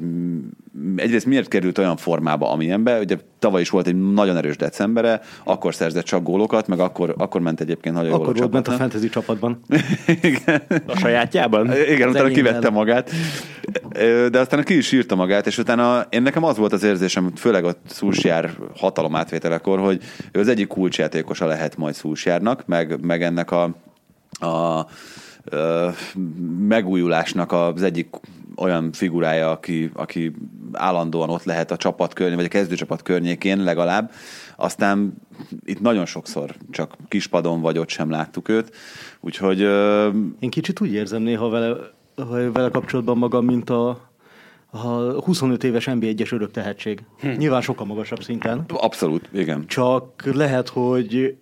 egyrészt 0.96 1.26
miért 1.26 1.48
került 1.48 1.78
olyan 1.78 1.98
formába, 1.98 2.52
amilyenbe. 2.52 3.00
Ugye 3.00 3.18
tavaly 3.40 3.62
is 3.62 3.70
volt 3.70 3.88
egy 3.88 4.12
nagyon 4.12 4.38
erős 4.38 4.56
decembere, 4.56 5.22
akkor 5.44 5.76
szerzett 5.76 6.04
csak 6.04 6.24
gólokat, 6.24 6.68
meg 6.68 6.80
akkor, 6.80 7.14
akkor 7.18 7.42
ment 7.42 7.60
egyébként 7.62 7.96
nagyon 7.96 8.12
Akkor 8.14 8.26
jól 8.26 8.36
volt 8.36 8.52
bent 8.52 8.68
a 8.68 8.72
csapatnak. 8.72 8.92
fantasy 8.92 9.10
csapatban. 9.10 9.60
Igen. 10.32 10.62
A 10.86 10.98
sajátjában? 10.98 11.66
Igen, 11.66 12.10
utána 12.10 12.26
enyémben. 12.26 12.32
kivette 12.32 12.70
magát, 12.70 13.12
de 14.32 14.40
aztán 14.40 14.64
ki 14.64 14.78
is 14.78 14.92
írta 14.92 15.16
magát, 15.16 15.48
és 15.48 15.58
utána 15.58 16.06
én 16.10 16.22
nekem 16.22 16.44
az 16.44 16.58
volt 16.58 16.74
az 16.74 16.84
érzésem, 16.84 17.32
főleg 17.36 17.66
a 17.66 17.76
Szulsjár 17.86 18.52
hatalom 18.76 19.16
átvételekor, 19.16 19.80
hogy 19.80 20.02
ő 20.32 20.40
az 20.40 20.48
egyik 20.48 20.68
kulcsjátékosa 20.68 21.46
lehet 21.46 21.78
majd 21.78 21.94
Szulsjárnak, 21.94 22.64
meg, 22.66 23.06
meg 23.06 23.24
ennek 23.24 23.52
a, 23.52 23.64
a 24.40 24.86
megújulásnak 26.68 27.52
az 27.52 27.82
egyik 27.82 28.08
olyan 28.56 28.92
figurája, 28.92 29.52
aki, 29.52 29.92
aki 29.94 30.32
állandóan 30.72 31.30
ott 31.30 31.44
lehet 31.44 31.72
a 31.72 31.78
csapat 31.78 32.14
környékén, 32.14 32.44
vagy 32.44 32.54
a 32.54 32.58
kezdőcsapat 32.58 33.02
környékén 33.02 33.64
legalább. 33.64 34.12
Aztán 34.56 35.14
itt 35.66 35.80
nagyon 35.80 36.06
sokszor 36.06 36.56
csak 36.72 36.96
kispadon 37.08 37.62
vagy 37.62 37.78
ott 37.78 37.90
sem 37.90 38.10
láttuk 38.10 38.50
őt, 38.50 38.76
úgyhogy 39.20 39.62
Én 40.40 40.50
kicsit 40.50 40.82
úgy 40.82 40.94
érzem 40.94 41.22
néha 41.22 41.50
vele, 41.50 41.76
vele 42.52 42.70
kapcsolatban 42.70 43.18
magam, 43.18 43.46
mint 43.46 43.70
a, 43.70 43.90
a 44.70 44.80
25 45.24 45.64
éves 45.64 45.88
NB1-es 45.92 46.34
örök 46.34 46.52
tehetség. 46.52 47.04
Hm. 47.20 47.28
Nyilván 47.28 47.62
sokkal 47.62 47.86
magasabb 47.86 48.24
szinten. 48.24 48.66
abszolút, 48.68 49.30
igen. 49.34 49.68
Csak 49.68 50.22
lehet, 50.34 50.70
hogy 50.70 51.38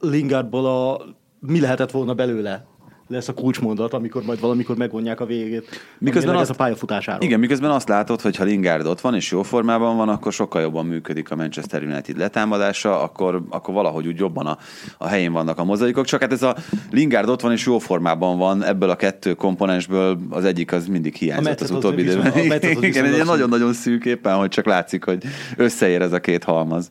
Lingardból 0.00 0.66
a 0.66 1.04
mi 1.38 1.60
lehetett 1.60 1.90
volna 1.90 2.14
belőle 2.14 2.66
lesz 3.08 3.28
a 3.28 3.32
kulcsmondat, 3.32 3.92
amikor 3.92 4.22
majd 4.22 4.40
valamikor 4.40 4.76
megvonják 4.76 5.20
a 5.20 5.26
végét. 5.26 5.68
Miközben 5.98 6.34
ez 6.34 6.40
azt- 6.40 6.50
a 6.50 6.54
pályafutásáról. 6.54 7.22
Igen, 7.22 7.38
miközben 7.38 7.70
azt 7.70 7.88
látod, 7.88 8.20
hogy 8.20 8.36
ha 8.36 8.44
Lingard 8.44 8.86
ott 8.86 9.00
van 9.00 9.14
és 9.14 9.30
jó 9.30 9.42
formában 9.42 9.96
van, 9.96 10.08
akkor 10.08 10.32
sokkal 10.32 10.62
jobban 10.62 10.86
működik 10.86 11.30
a 11.30 11.36
Manchester 11.36 11.82
United 11.82 12.16
letámadása, 12.18 13.02
akkor, 13.02 13.42
akkor 13.50 13.74
valahogy 13.74 14.06
úgy 14.06 14.18
jobban 14.18 14.46
a, 14.46 14.58
a 14.98 15.06
helyén 15.06 15.32
vannak 15.32 15.58
a 15.58 15.64
mozaikok. 15.64 16.04
Csak 16.04 16.20
hát 16.20 16.32
ez 16.32 16.42
a 16.42 16.56
Lingard 16.90 17.28
ott 17.28 17.40
van 17.40 17.52
és 17.52 17.66
jó 17.66 17.78
formában 17.78 18.38
van, 18.38 18.64
ebből 18.64 18.90
a 18.90 18.96
kettő 18.96 19.34
komponensből 19.34 20.18
az 20.30 20.44
egyik 20.44 20.72
az 20.72 20.86
mindig 20.86 21.14
hiányzott 21.14 21.60
az 21.60 21.70
az 21.70 21.76
utóbbi 21.76 22.02
időben. 22.02 22.32
az 22.32 22.82
Igen, 22.82 23.04
egy 23.04 23.24
nagyon-nagyon 23.24 23.72
szűk 23.72 24.04
éppen, 24.04 24.36
hogy 24.36 24.48
csak 24.48 24.66
látszik, 24.66 25.04
hogy 25.04 25.24
összeér 25.56 26.02
ez 26.02 26.12
a 26.12 26.20
két 26.20 26.44
halmaz. 26.44 26.88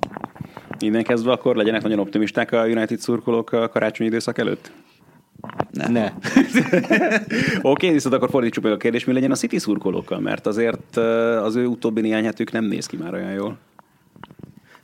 Innen 0.79 1.03
kezdve 1.03 1.31
akkor 1.31 1.55
legyenek 1.55 1.81
nagyon 1.81 1.99
optimisták 1.99 2.51
a 2.51 2.65
United 2.65 2.99
szurkolók 2.99 3.51
a 3.51 3.69
karácsonyi 3.69 4.09
időszak 4.09 4.37
előtt? 4.37 4.71
Ne. 5.71 5.87
Ne. 5.87 6.11
Oké, 7.61 7.91
viszont 7.91 8.15
akkor 8.15 8.29
fordítsuk 8.29 8.63
meg 8.63 8.73
a 8.73 8.77
kérdést, 8.77 9.07
mi 9.07 9.13
legyen 9.13 9.31
a 9.31 9.35
City 9.35 9.57
szurkolókkal, 9.59 10.19
mert 10.19 10.47
azért 10.47 10.97
ö, 10.97 11.37
az 11.43 11.55
ő 11.55 11.65
utóbbi 11.65 12.01
néhány 12.01 12.25
hetük 12.25 12.51
nem 12.51 12.65
néz 12.65 12.85
ki 12.85 12.97
már 12.97 13.13
olyan 13.13 13.31
jól. 13.31 13.57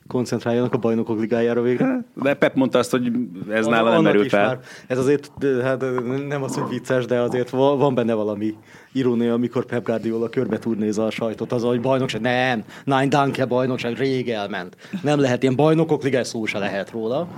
Koncentráljanak 0.06 0.74
a 0.74 0.78
bajnokok 0.78 1.20
ligájára 1.20 1.62
végre. 1.62 2.04
De 2.14 2.34
Pep 2.34 2.54
mondta 2.54 2.78
azt, 2.78 2.90
hogy 2.90 3.12
ez 3.50 3.66
nála 3.66 3.90
nem 3.90 4.02
merült 4.02 4.28
fel. 4.28 4.60
Ez 4.86 4.98
azért, 4.98 5.32
hát 5.62 5.84
nem 6.28 6.42
az, 6.42 6.54
hogy 6.54 6.68
vicces, 6.68 7.04
de 7.04 7.18
azért 7.18 7.50
va- 7.50 7.78
van 7.78 7.94
benne 7.94 8.14
valami 8.14 8.54
irónia, 8.92 9.32
amikor 9.32 9.64
Pep 9.64 9.84
Guardiola 9.84 10.28
körbe 10.28 10.58
turnézza 10.58 11.06
a 11.06 11.10
sajtot, 11.10 11.52
az, 11.52 11.62
hogy 11.62 11.80
bajnokság, 11.80 12.20
nem, 12.20 12.64
Nine 12.84 13.06
Danke 13.06 13.44
bajnokság 13.44 13.96
rég 13.96 14.28
elment. 14.30 14.76
Nem 15.02 15.20
lehet, 15.20 15.42
ilyen 15.42 15.56
bajnokok 15.56 16.02
ligája 16.02 16.24
szó 16.24 16.44
se 16.44 16.58
lehet 16.58 16.90
róla. 16.90 17.28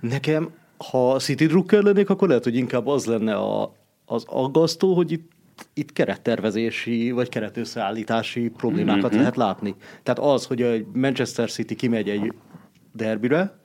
Nekem, 0.00 0.48
ha 0.76 1.18
City 1.18 1.46
Drucker 1.46 1.82
lennék, 1.82 2.10
akkor 2.10 2.28
lehet, 2.28 2.44
hogy 2.44 2.56
inkább 2.56 2.86
az 2.86 3.04
lenne 3.04 3.34
a, 3.34 3.74
az 4.04 4.24
aggasztó, 4.26 4.94
hogy 4.94 5.12
itt 5.12 5.32
itt 5.74 5.92
kerettervezési 5.92 7.10
vagy 7.10 7.28
keretösszeállítási 7.28 8.48
problémákat 8.48 9.10
mm-hmm. 9.10 9.18
lehet 9.18 9.36
látni. 9.36 9.74
Tehát 10.02 10.32
az, 10.32 10.46
hogy 10.46 10.62
a 10.62 10.72
Manchester 10.92 11.50
City 11.50 11.74
kimegy 11.74 12.08
egy 12.08 12.32
derbire, 12.92 13.58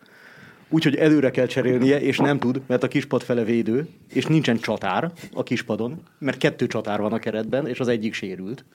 úgyhogy 0.69 0.95
előre 0.95 1.31
kell 1.31 1.45
cserélnie, 1.45 2.01
és 2.01 2.17
nem 2.17 2.39
tud, 2.39 2.61
mert 2.67 2.83
a 2.83 2.87
kispad 2.87 3.21
fele 3.21 3.43
védő, 3.43 3.87
és 4.09 4.25
nincsen 4.25 4.57
csatár 4.57 5.11
a 5.33 5.43
kispadon, 5.43 6.01
mert 6.19 6.37
kettő 6.37 6.67
csatár 6.67 7.01
van 7.01 7.13
a 7.13 7.19
keretben, 7.19 7.67
és 7.67 7.79
az 7.79 7.87
egyik 7.87 8.13
sérült. 8.13 8.65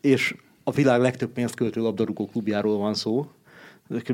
És 0.00 0.34
a 0.64 0.70
világ 0.70 1.00
legtöbb 1.00 1.30
pénzt 1.30 1.54
költő 1.54 1.80
labdarúgó 1.80 2.26
klubjáról 2.26 2.78
van 2.78 2.94
szó. 2.94 3.26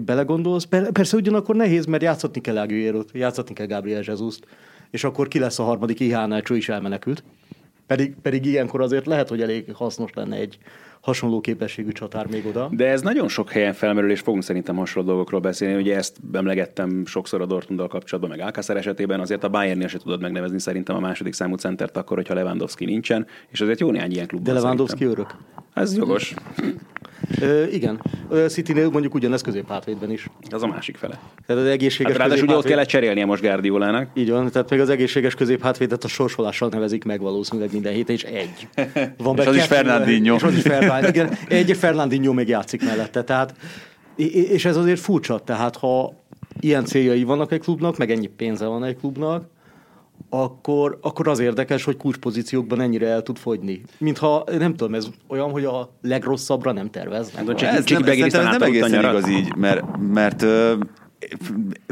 Belegondolsz? 0.00 0.64
Per- 0.64 0.90
Persze 0.90 1.16
ugyanakkor 1.16 1.56
nehéz, 1.56 1.86
mert 1.86 2.02
játszatni 2.02 2.40
kell 2.40 2.58
Aguero-t, 2.58 3.10
játszatni 3.12 3.54
kell 3.54 3.66
Gabriel 3.66 4.02
Jesus-t, 4.04 4.46
és 4.90 5.04
akkor 5.04 5.28
ki 5.28 5.38
lesz 5.38 5.58
a 5.58 5.62
harmadik 5.62 6.00
Ihánácsó 6.00 6.54
is 6.54 6.68
elmenekült. 6.68 7.24
Pedig, 7.86 8.14
pedig 8.22 8.44
ilyenkor 8.44 8.80
azért 8.80 9.06
lehet, 9.06 9.28
hogy 9.28 9.42
elég 9.42 9.74
hasznos 9.74 10.12
lenne 10.14 10.36
egy 10.36 10.58
hasonló 11.00 11.40
képességű 11.40 11.90
csatár 11.92 12.26
még 12.26 12.46
oda. 12.46 12.68
De 12.72 12.86
ez 12.88 13.02
nagyon 13.02 13.28
sok 13.28 13.50
helyen 13.50 13.72
felmerül, 13.72 14.10
és 14.10 14.20
fogunk 14.20 14.42
szerintem 14.42 14.76
hasonló 14.76 15.08
dolgokról 15.08 15.40
beszélni. 15.40 15.80
Ugye 15.80 15.96
ezt 15.96 16.16
emlegettem 16.32 17.06
sokszor 17.06 17.40
a 17.40 17.46
Dortmunddal 17.46 17.88
kapcsolatban, 17.88 18.36
meg 18.36 18.46
Alcácer 18.46 18.76
esetében, 18.76 19.20
azért 19.20 19.44
a 19.44 19.48
Bayernnél 19.48 19.88
se 19.88 19.98
tudod 19.98 20.20
megnevezni 20.20 20.60
szerintem 20.60 20.96
a 20.96 21.00
második 21.00 21.32
számú 21.32 21.54
centert 21.54 21.96
akkor, 21.96 22.16
hogyha 22.16 22.34
Lewandowski 22.34 22.84
nincsen, 22.84 23.26
és 23.48 23.60
azért 23.60 23.80
jó 23.80 23.90
néhány 23.90 24.12
ilyen 24.12 24.26
klub 24.26 24.42
De 24.42 24.52
Lewandowski 24.52 24.98
szerintem. 24.98 25.24
örök. 25.24 25.36
Ez 25.74 25.96
jogos. 25.96 26.34
Ö, 27.40 27.64
igen. 27.64 28.02
Citynél 28.48 28.90
mondjuk 28.90 29.14
ugyanez 29.14 29.40
középhátvédben 29.40 30.10
is. 30.10 30.26
Az 30.50 30.62
a 30.62 30.66
másik 30.66 30.96
fele. 30.96 31.18
Tehát 31.46 31.62
az 31.62 31.68
egészséges 31.68 32.12
Hát 32.12 32.20
ráadásul 32.20 32.46
ugye 32.46 32.56
ott 32.56 32.64
kellett 32.64 32.86
cserélnie 32.86 33.24
most 33.24 33.42
Guardiolának. 33.42 34.08
Így 34.14 34.30
van, 34.30 34.50
tehát 34.50 34.70
még 34.70 34.80
az 34.80 34.88
egészséges 34.88 35.34
középhátvédet 35.34 36.04
a 36.04 36.08
sorsolással 36.08 36.68
nevezik 36.68 37.04
meg 37.04 37.20
valószínűleg 37.20 37.72
minden 37.72 37.92
héten, 37.92 38.14
és 38.14 38.22
egy. 38.24 38.68
Van 39.18 39.36
És 39.40 39.46
az 39.46 39.56
is 39.56 39.64
Fernandinho. 39.64 40.34
És 40.34 40.42
az 40.42 40.54
is 40.54 40.62
Fernandinho. 40.62 40.89
Igen, 41.08 41.30
egy 41.48 41.76
Fernandinho 41.76 42.32
még 42.32 42.48
játszik 42.48 42.84
mellette, 42.84 43.24
tehát 43.24 43.54
és- 44.16 44.64
ez 44.64 44.76
azért 44.76 45.00
furcsa, 45.00 45.38
tehát 45.38 45.76
ha 45.76 46.12
ilyen 46.60 46.84
céljai 46.84 47.24
vannak 47.24 47.52
egy 47.52 47.60
klubnak, 47.60 47.96
meg 47.96 48.10
ennyi 48.10 48.26
pénze 48.26 48.66
van 48.66 48.84
egy 48.84 48.96
klubnak, 48.96 49.44
akkor, 50.30 50.98
akkor 51.02 51.28
az 51.28 51.38
érdekes, 51.38 51.84
hogy 51.84 51.96
kulcspozíciókban 51.96 52.80
ennyire 52.80 53.06
el 53.08 53.22
tud 53.22 53.38
fogyni. 53.38 53.82
Mintha, 53.98 54.44
nem 54.58 54.74
tudom, 54.76 54.94
ez 54.94 55.06
olyan, 55.28 55.50
hogy 55.50 55.64
a 55.64 55.90
legrosszabbra 56.02 56.72
nem 56.72 56.90
tervez. 56.90 57.30
Hát, 57.30 57.44
Csiki- 57.54 57.64
Ez 57.64 57.84
nem, 57.84 58.04
ez 58.24 58.32
nem 58.32 58.62
egészen 58.62 59.04
igaz 59.04 59.28
így, 59.28 59.54
mert, 59.56 59.82
mert 60.12 60.42
ö, 60.42 60.74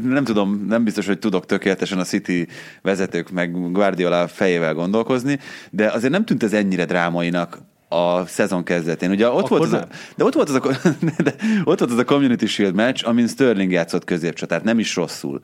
nem 0.02 0.24
tudom, 0.24 0.64
nem 0.68 0.84
biztos, 0.84 1.06
hogy 1.06 1.18
tudok 1.18 1.46
tökéletesen 1.46 1.98
a 1.98 2.04
City 2.04 2.46
vezetők 2.82 3.30
meg 3.30 3.72
Guardiola 3.72 4.28
fejével 4.28 4.74
gondolkozni, 4.74 5.38
de 5.70 5.86
azért 5.86 6.12
nem 6.12 6.24
tűnt 6.24 6.42
ez 6.42 6.52
ennyire 6.52 6.84
drámainak 6.84 7.58
a 7.88 8.26
szezon 8.26 8.64
kezdetén. 8.64 9.10
Ugye 9.10 9.28
ott 9.28 9.44
Akkor 9.44 9.58
volt, 9.58 9.72
az 9.72 9.80
a, 9.80 9.86
de 10.16 10.24
ott 10.24 10.34
volt 10.34 10.48
az 10.48 10.54
a, 10.54 10.90
de 11.22 11.34
ott 11.64 11.78
volt 11.78 11.90
az 11.90 11.98
a 11.98 12.04
Community 12.04 12.46
Shield 12.46 12.74
meccs, 12.74 13.04
amin 13.04 13.26
Sterling 13.26 13.72
játszott 13.72 14.04
középcsatát, 14.04 14.64
nem 14.64 14.78
is 14.78 14.96
rosszul. 14.96 15.40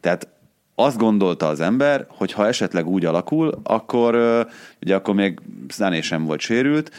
Tehát 0.00 0.28
azt 0.74 0.98
gondolta 0.98 1.48
az 1.48 1.60
ember, 1.60 2.06
hogy 2.08 2.32
ha 2.32 2.46
esetleg 2.46 2.86
úgy 2.86 3.04
alakul, 3.04 3.60
akkor 3.62 4.14
ugye 4.80 4.94
akkor 4.94 5.14
még 5.14 5.40
Sané 5.68 6.00
sem 6.00 6.24
volt 6.24 6.40
sérült, 6.40 6.90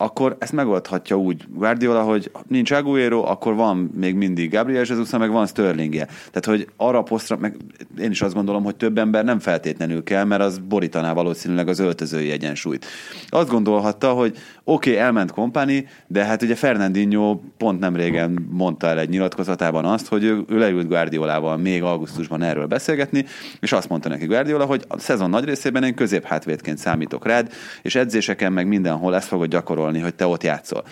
akkor 0.00 0.36
ezt 0.38 0.52
megoldhatja 0.52 1.16
úgy 1.16 1.44
Guardiola, 1.54 2.02
hogy 2.02 2.30
nincs 2.48 2.70
Aguero, 2.70 3.24
akkor 3.24 3.54
van 3.54 3.76
még 3.76 4.14
mindig 4.14 4.50
Gabriel 4.50 4.84
Jesus, 4.88 5.10
meg 5.10 5.30
van 5.30 5.46
Sterlingje. 5.46 6.04
Tehát, 6.04 6.44
hogy 6.44 6.68
arra 6.76 6.98
a 6.98 7.02
posztra, 7.02 7.36
meg 7.36 7.56
én 7.98 8.10
is 8.10 8.22
azt 8.22 8.34
gondolom, 8.34 8.64
hogy 8.64 8.76
több 8.76 8.98
ember 8.98 9.24
nem 9.24 9.38
feltétlenül 9.38 10.02
kell, 10.02 10.24
mert 10.24 10.42
az 10.42 10.58
borítaná 10.58 11.12
valószínűleg 11.12 11.68
az 11.68 11.78
öltözői 11.78 12.30
egyensúlyt. 12.30 12.86
Azt 13.28 13.48
gondolhatta, 13.48 14.12
hogy 14.12 14.36
oké, 14.72 14.90
okay, 14.90 15.02
elment 15.02 15.30
kompani, 15.32 15.86
de 16.06 16.24
hát 16.24 16.42
ugye 16.42 16.54
Fernandinho 16.54 17.40
pont 17.56 17.80
nem 17.80 17.96
régen 17.96 18.46
mondta 18.50 18.86
el 18.86 18.98
egy 18.98 19.08
nyilatkozatában 19.08 19.84
azt, 19.84 20.06
hogy 20.06 20.24
ő, 20.24 20.44
ő 20.48 20.58
leült 20.58 20.88
Guardiolával 20.88 21.56
még 21.56 21.82
augusztusban 21.82 22.42
erről 22.42 22.66
beszélgetni, 22.66 23.24
és 23.60 23.72
azt 23.72 23.88
mondta 23.88 24.08
neki 24.08 24.26
Guardiola, 24.26 24.64
hogy 24.64 24.84
a 24.88 24.98
szezon 24.98 25.30
nagy 25.30 25.44
részében 25.44 25.84
én 25.84 25.94
középhátvédként 25.94 26.78
számítok 26.78 27.26
rád, 27.26 27.52
és 27.82 27.94
edzéseken 27.94 28.52
meg 28.52 28.66
mindenhol 28.66 29.14
ezt 29.14 29.28
fogod 29.28 29.48
gyakorolni, 29.48 29.98
hogy 29.98 30.14
te 30.14 30.26
ott 30.26 30.42
játszol. 30.42 30.84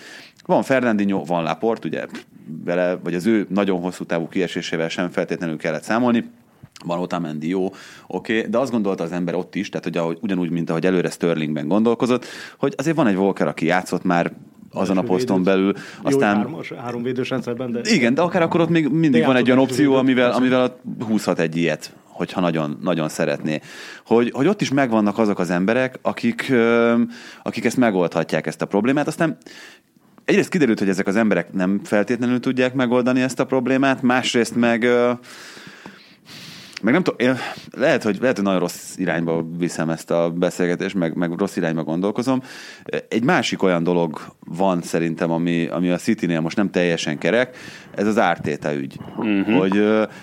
Van 0.44 0.62
Fernandinho, 0.62 1.24
van 1.24 1.42
Laport, 1.42 1.84
ugye 1.84 2.06
vele, 2.64 2.94
vagy 2.94 3.14
az 3.14 3.26
ő 3.26 3.46
nagyon 3.48 3.80
hosszú 3.80 4.04
távú 4.04 4.28
kiesésével 4.28 4.88
sem 4.88 5.10
feltétlenül 5.10 5.56
kellett 5.56 5.82
számolni, 5.82 6.24
van 6.84 6.98
Otamendi 6.98 7.48
jó, 7.48 7.64
oké, 8.06 8.38
okay, 8.38 8.50
de 8.50 8.58
azt 8.58 8.70
gondolta 8.70 9.04
az 9.04 9.12
ember 9.12 9.34
ott 9.34 9.54
is, 9.54 9.68
tehát 9.68 9.84
hogy 9.84 9.96
ahogy, 9.96 10.18
ugyanúgy, 10.20 10.50
mint 10.50 10.70
ahogy 10.70 10.86
előre 10.86 11.10
Sterlingben 11.10 11.68
gondolkozott, 11.68 12.24
hogy 12.58 12.74
azért 12.76 12.96
van 12.96 13.06
egy 13.06 13.16
Walker, 13.16 13.46
aki 13.46 13.66
játszott 13.66 14.04
már 14.04 14.32
azon 14.72 14.98
a 14.98 15.02
poszton 15.02 15.42
belül, 15.42 15.72
Jó, 15.76 16.02
aztán... 16.02 16.36
hármas, 16.36 16.72
három 16.72 17.02
védős 17.02 17.30
rendszerben, 17.30 17.72
de... 17.72 17.80
Igen, 17.84 18.14
de 18.14 18.20
akár 18.20 18.42
akkor 18.42 18.60
ott 18.60 18.68
még 18.68 18.88
mindig 18.88 19.20
De 19.20 19.26
van 19.26 19.36
egy 19.36 19.46
olyan 19.46 19.62
opció, 19.62 19.94
amivel, 19.94 20.30
amivel 20.30 20.80
húzhat 21.06 21.38
egy 21.38 21.56
ilyet, 21.56 21.92
hogyha 22.04 22.40
nagyon, 22.40 22.78
nagyon 22.82 23.08
szeretné. 23.08 23.60
Hogy, 24.06 24.30
hogy 24.34 24.46
ott 24.46 24.60
is 24.60 24.70
megvannak 24.70 25.18
azok 25.18 25.38
az 25.38 25.50
emberek, 25.50 25.98
akik, 26.02 26.52
akik 27.42 27.64
ezt 27.64 27.76
megoldhatják, 27.76 28.46
ezt 28.46 28.62
a 28.62 28.66
problémát. 28.66 29.06
Aztán 29.06 29.36
egyrészt 30.24 30.48
kiderült, 30.48 30.78
hogy 30.78 30.88
ezek 30.88 31.06
az 31.06 31.16
emberek 31.16 31.52
nem 31.52 31.80
feltétlenül 31.84 32.40
tudják 32.40 32.74
megoldani 32.74 33.20
ezt 33.20 33.40
a 33.40 33.46
problémát, 33.46 34.02
másrészt 34.02 34.56
meg 34.56 34.86
meg 36.82 36.92
nem 36.92 37.02
tudom, 37.02 37.28
én, 37.28 37.36
lehet, 37.70 38.02
hogy, 38.02 38.18
lehet, 38.20 38.36
hogy 38.36 38.44
nagyon 38.44 38.60
rossz 38.60 38.96
irányba 38.96 39.46
viszem 39.58 39.90
ezt 39.90 40.10
a 40.10 40.30
beszélgetést, 40.30 40.94
meg, 40.94 41.14
meg 41.14 41.32
rossz 41.38 41.56
irányba 41.56 41.82
gondolkozom. 41.82 42.42
Egy 43.08 43.24
másik 43.24 43.62
olyan 43.62 43.82
dolog 43.82 44.20
van 44.44 44.82
szerintem, 44.82 45.30
ami, 45.30 45.66
ami 45.66 45.90
a 45.90 45.96
City-nél 45.96 46.40
most 46.40 46.56
nem 46.56 46.70
teljesen 46.70 47.18
kerek, 47.18 47.56
ez 47.94 48.06
az 48.06 48.18
ártéta 48.18 48.74
ügy. 48.74 48.96
Uh-huh. 49.16 49.58
Hogy 49.58 49.76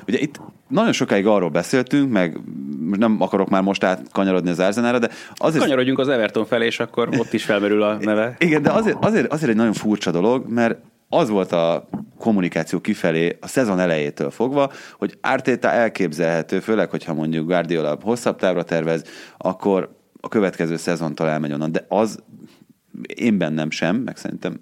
ugye 0.07 0.19
itt 0.19 0.39
nagyon 0.67 0.91
sokáig 0.91 1.25
arról 1.25 1.49
beszéltünk, 1.49 2.11
meg 2.11 2.39
nem 2.91 3.17
akarok 3.19 3.49
már 3.49 3.61
most 3.61 3.83
átkanyarodni 3.83 4.49
az 4.49 4.59
Arsenára, 4.59 4.99
de 4.99 5.09
azért... 5.35 5.63
Kanyarodjunk 5.63 5.99
az 5.99 6.07
Everton 6.07 6.45
felé, 6.45 6.65
és 6.65 6.79
akkor 6.79 7.09
ott 7.17 7.33
is 7.33 7.43
felmerül 7.43 7.83
a 7.83 7.97
neve. 8.01 8.35
Igen, 8.39 8.61
de 8.61 8.71
azért, 8.71 8.97
azért, 9.05 9.31
azért 9.31 9.49
egy 9.49 9.57
nagyon 9.57 9.73
furcsa 9.73 10.11
dolog, 10.11 10.49
mert 10.49 10.77
az 11.09 11.29
volt 11.29 11.51
a 11.51 11.89
kommunikáció 12.17 12.79
kifelé 12.79 13.37
a 13.41 13.47
szezon 13.47 13.79
elejétől 13.79 14.31
fogva, 14.31 14.71
hogy 14.97 15.17
Arteta 15.21 15.71
elképzelhető, 15.71 16.59
főleg, 16.59 16.89
hogyha 16.89 17.13
mondjuk 17.13 17.47
Guardiola 17.47 17.97
hosszabb 18.01 18.37
távra 18.37 18.63
tervez, 18.63 19.03
akkor 19.37 19.95
a 20.21 20.27
következő 20.27 20.77
szezontól 20.77 21.27
elmegy 21.27 21.51
onnan. 21.51 21.71
De 21.71 21.85
az 21.87 22.23
én 23.15 23.37
bennem 23.37 23.69
sem, 23.69 23.95
meg 23.95 24.17
szerintem 24.17 24.59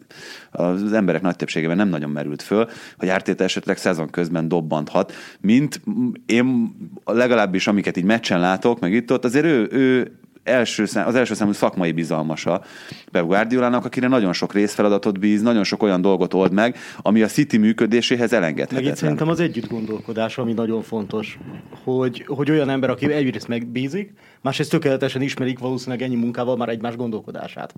az 0.51 0.93
emberek 0.93 1.21
nagy 1.21 1.35
többségében 1.35 1.77
nem 1.77 1.87
nagyon 1.87 2.09
merült 2.09 2.41
föl, 2.41 2.69
hogy 2.97 3.09
Ártéta 3.09 3.43
esetleg 3.43 3.77
szezon 3.77 4.09
közben 4.09 4.47
dobbanthat, 4.47 5.13
mint 5.41 5.81
én 6.25 6.75
legalábbis 7.05 7.67
amiket 7.67 7.97
így 7.97 8.03
meccsen 8.03 8.39
látok, 8.39 8.79
meg 8.79 8.93
itt 8.93 9.11
ott, 9.11 9.25
azért 9.25 9.45
ő, 9.45 9.67
ő 9.71 10.17
első 10.43 10.85
szám, 10.85 11.07
az 11.07 11.15
első 11.15 11.33
számú 11.33 11.51
szakmai 11.51 11.91
bizalmasa 11.91 12.63
Pep 13.11 13.25
Guardiolának, 13.25 13.85
akire 13.85 14.07
nagyon 14.07 14.33
sok 14.33 14.53
részfeladatot 14.53 15.19
bíz, 15.19 15.41
nagyon 15.41 15.63
sok 15.63 15.83
olyan 15.83 16.01
dolgot 16.01 16.33
old 16.33 16.51
meg, 16.51 16.77
ami 17.01 17.21
a 17.21 17.27
City 17.27 17.57
működéséhez 17.57 18.33
elengedhetetlen. 18.33 18.83
Meg 18.83 18.91
itt 18.91 18.99
szerintem 18.99 19.29
az 19.29 19.39
együtt 19.39 19.69
gondolkodás, 19.69 20.37
ami 20.37 20.53
nagyon 20.53 20.81
fontos, 20.81 21.39
hogy, 21.83 22.25
hogy 22.27 22.51
olyan 22.51 22.69
ember, 22.69 22.89
aki 22.89 23.11
egyrészt 23.11 23.47
megbízik, 23.47 24.13
másrészt 24.41 24.69
tökéletesen 24.69 25.21
ismerik 25.21 25.59
valószínűleg 25.59 26.01
ennyi 26.01 26.15
munkával 26.15 26.57
már 26.57 26.69
egymás 26.69 26.95
gondolkodását 26.95 27.73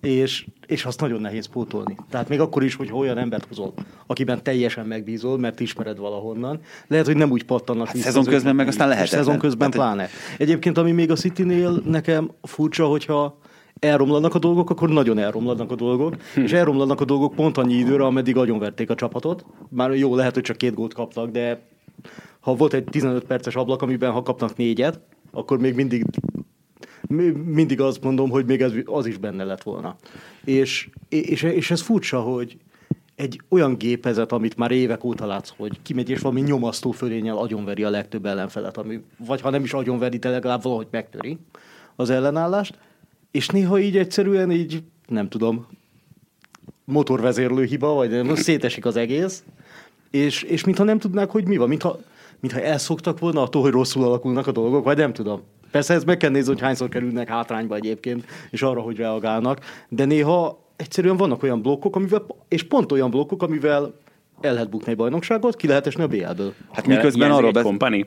és, 0.00 0.46
és 0.66 0.84
azt 0.84 1.00
nagyon 1.00 1.20
nehéz 1.20 1.46
pótolni. 1.46 1.96
Tehát 2.10 2.28
még 2.28 2.40
akkor 2.40 2.62
is, 2.62 2.74
hogy 2.74 2.92
olyan 2.92 3.18
embert 3.18 3.46
hozol, 3.48 3.74
akiben 4.06 4.42
teljesen 4.42 4.86
megbízol, 4.86 5.38
mert 5.38 5.60
ismered 5.60 5.98
valahonnan, 5.98 6.60
lehet, 6.86 7.06
hogy 7.06 7.16
nem 7.16 7.30
úgy 7.30 7.44
pattannak 7.44 7.86
hát 7.86 7.96
Szezon 7.96 8.24
közben 8.24 8.54
meg 8.54 8.68
aztán 8.68 8.88
lehet. 8.88 9.06
Szezon 9.06 9.38
közben 9.38 9.70
Tehát, 9.70 9.86
pláne. 9.86 10.08
Egyébként, 10.38 10.78
ami 10.78 10.92
még 10.92 11.10
a 11.10 11.14
City-nél 11.14 11.82
nekem 11.84 12.30
furcsa, 12.42 12.86
hogyha 12.86 13.38
elromlanak 13.78 14.34
a 14.34 14.38
dolgok, 14.38 14.70
akkor 14.70 14.88
nagyon 14.88 15.18
elromlanak 15.18 15.70
a 15.70 15.74
dolgok, 15.74 16.16
hm. 16.34 16.40
és 16.40 16.52
elromlanak 16.52 17.00
a 17.00 17.04
dolgok 17.04 17.34
pont 17.34 17.58
annyi 17.58 17.74
időre, 17.74 18.04
ameddig 18.04 18.36
agyonverték 18.36 18.90
a 18.90 18.94
csapatot. 18.94 19.44
Már 19.68 19.94
jó, 19.94 20.14
lehet, 20.14 20.34
hogy 20.34 20.42
csak 20.42 20.56
két 20.56 20.74
gólt 20.74 20.94
kaptak, 20.94 21.30
de 21.30 21.60
ha 22.40 22.54
volt 22.54 22.72
egy 22.72 22.84
15 22.84 23.24
perces 23.24 23.56
ablak, 23.56 23.82
amiben 23.82 24.10
ha 24.10 24.22
kapnak 24.22 24.56
négyet, 24.56 25.00
akkor 25.32 25.58
még 25.58 25.74
mindig 25.74 26.04
mindig 27.44 27.80
azt 27.80 28.02
mondom, 28.02 28.30
hogy 28.30 28.44
még 28.44 28.60
ez, 28.62 28.72
az 28.84 29.06
is 29.06 29.16
benne 29.16 29.44
lett 29.44 29.62
volna. 29.62 29.96
És, 30.44 30.88
és, 31.08 31.42
és 31.42 31.70
ez 31.70 31.80
furcsa, 31.80 32.20
hogy 32.20 32.58
egy 33.20 33.40
olyan 33.48 33.76
gépezet, 33.76 34.32
amit 34.32 34.56
már 34.56 34.70
évek 34.70 35.04
óta 35.04 35.26
látsz, 35.26 35.52
hogy 35.56 35.82
kimegy 35.82 36.10
és 36.10 36.20
valami 36.20 36.40
nyomasztó 36.40 36.90
fölényel 36.90 37.36
agyonveri 37.36 37.84
a 37.84 37.90
legtöbb 37.90 38.26
ellenfelet, 38.26 38.76
ami, 38.76 39.00
vagy 39.26 39.40
ha 39.40 39.50
nem 39.50 39.64
is 39.64 39.72
agyonveri, 39.72 40.16
de 40.16 40.28
legalább 40.28 40.62
valahogy 40.62 40.86
megtöri 40.90 41.38
az 41.96 42.10
ellenállást, 42.10 42.78
és 43.30 43.48
néha 43.48 43.78
így 43.78 43.96
egyszerűen 43.96 44.50
így, 44.50 44.82
nem 45.08 45.28
tudom, 45.28 45.66
motorvezérlő 46.84 47.64
hiba, 47.64 47.92
vagy 47.92 48.10
nem, 48.10 48.34
szétesik 48.34 48.84
az 48.86 48.96
egész, 48.96 49.44
és, 50.10 50.42
és 50.42 50.64
mintha 50.64 50.84
nem 50.84 50.98
tudnák, 50.98 51.30
hogy 51.30 51.46
mi 51.46 51.56
van, 51.56 51.68
mintha, 51.68 51.98
mintha 52.40 52.60
elszoktak 52.60 53.18
volna 53.18 53.42
attól, 53.42 53.62
hogy 53.62 53.72
rosszul 53.72 54.04
alakulnak 54.04 54.46
a 54.46 54.52
dolgok, 54.52 54.84
vagy 54.84 54.96
nem 54.96 55.12
tudom. 55.12 55.42
Persze 55.70 55.94
ez 55.94 56.04
meg 56.04 56.16
kell 56.16 56.30
nézni, 56.30 56.52
hogy 56.52 56.60
hányszor 56.60 56.88
kerülnek 56.88 57.28
hátrányba 57.28 57.74
egyébként, 57.74 58.24
és 58.50 58.62
arra, 58.62 58.80
hogy 58.80 58.96
reagálnak, 58.96 59.60
de 59.88 60.04
néha 60.04 60.64
egyszerűen 60.76 61.16
vannak 61.16 61.42
olyan 61.42 61.62
blokkok, 61.62 61.96
amivel, 61.96 62.26
és 62.48 62.62
pont 62.62 62.92
olyan 62.92 63.10
blokkok, 63.10 63.42
amivel 63.42 63.94
el 64.40 64.52
lehet 64.52 64.70
bukni 64.70 64.90
egy 64.90 64.96
bajnokságot, 64.96 65.56
ki 65.56 65.66
lehet 65.66 65.86
esni 65.86 66.02
a 66.02 66.06
BL-ből. 66.06 66.54
Hát 66.72 66.86
miközben 66.86 67.30
arról 67.30 67.50
beszél... 67.50 67.68
kompani? 67.68 68.06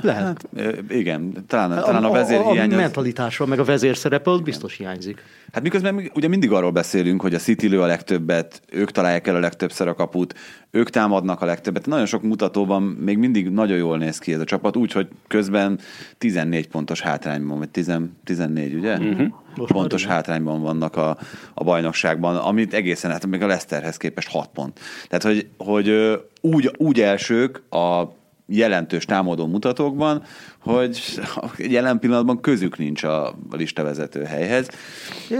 Lehet. 0.00 0.22
Hát, 0.22 0.46
igen, 0.88 1.44
talán, 1.46 1.82
talán 1.84 2.04
a, 2.04 2.08
a 2.08 2.12
vezér 2.12 2.40
hiány... 2.40 2.72
A 2.72 2.76
mentalitásra, 2.76 3.46
meg 3.46 3.58
a 3.58 3.64
vezér 3.64 3.96
szerepe, 3.96 4.30
biztos 4.44 4.76
hiányzik. 4.76 5.22
Hát 5.52 5.62
miközben 5.62 6.10
ugye 6.14 6.28
mindig 6.28 6.52
arról 6.52 6.70
beszélünk, 6.70 7.20
hogy 7.20 7.34
a 7.34 7.38
City 7.38 7.68
lő 7.68 7.80
a 7.80 7.86
legtöbbet, 7.86 8.62
ők 8.70 8.90
találják 8.90 9.26
el 9.26 9.36
a 9.36 9.40
legtöbbször 9.40 9.88
a 9.88 9.94
kaput, 9.94 10.34
ők 10.70 10.90
támadnak 10.90 11.40
a 11.40 11.44
legtöbbet. 11.44 11.86
Nagyon 11.86 12.06
sok 12.06 12.22
mutatóban 12.22 12.82
még 12.82 13.18
mindig 13.18 13.48
nagyon 13.48 13.76
jól 13.76 13.98
néz 13.98 14.18
ki 14.18 14.32
ez 14.32 14.40
a 14.40 14.44
csapat, 14.44 14.76
úgyhogy 14.76 15.08
közben 15.28 15.78
14 16.18 16.68
pontos 16.68 17.00
hátrányban, 17.00 17.58
vagy 17.58 17.68
10, 17.68 17.92
14, 18.24 18.74
ugye? 18.74 18.98
Uh-huh. 18.98 19.28
pontos 19.66 20.06
hátrányban 20.06 20.62
vannak 20.62 20.96
a, 20.96 21.18
a 21.54 21.64
bajnokságban, 21.64 22.36
amit 22.36 22.74
egészen, 22.74 23.10
hát 23.10 23.26
még 23.26 23.42
a 23.42 23.46
Leicesterhez 23.46 23.96
képest 23.96 24.28
6 24.28 24.48
pont. 24.48 24.80
Tehát, 25.08 25.22
hogy, 25.22 25.46
hogy 25.56 26.18
úgy, 26.40 26.74
úgy 26.76 27.00
elsők 27.00 27.62
a 27.70 28.20
jelentős 28.56 29.04
támadó 29.04 29.46
mutatókban, 29.46 30.22
hogy 30.58 31.20
jelen 31.58 31.98
pillanatban 31.98 32.40
közük 32.40 32.78
nincs 32.78 33.02
a 33.02 33.34
listavezető 33.50 34.22
helyhez. 34.22 34.68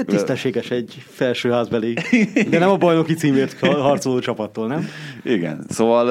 Tisztességes 0.07 0.70
egy 0.70 1.05
felsőházbeli, 1.07 1.96
de 2.51 2.59
nem 2.59 2.70
a 2.70 2.77
bajnoki 2.77 3.14
címért 3.14 3.59
harcoló 3.59 4.18
csapattól, 4.18 4.66
nem? 4.66 4.88
Igen, 5.25 5.64
szóval 5.68 6.09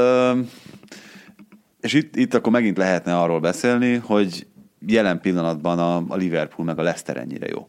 és 1.81 1.93
itt, 1.93 2.15
itt 2.15 2.33
akkor 2.33 2.51
megint 2.51 2.77
lehetne 2.77 3.19
arról 3.19 3.39
beszélni, 3.39 3.95
hogy 3.95 4.47
jelen 4.87 5.21
pillanatban 5.21 5.79
a, 5.79 6.03
a 6.07 6.15
Liverpool 6.15 6.67
meg 6.67 6.79
a 6.79 6.81
Leicester 6.81 7.17
ennyire 7.17 7.47
jó. 7.47 7.67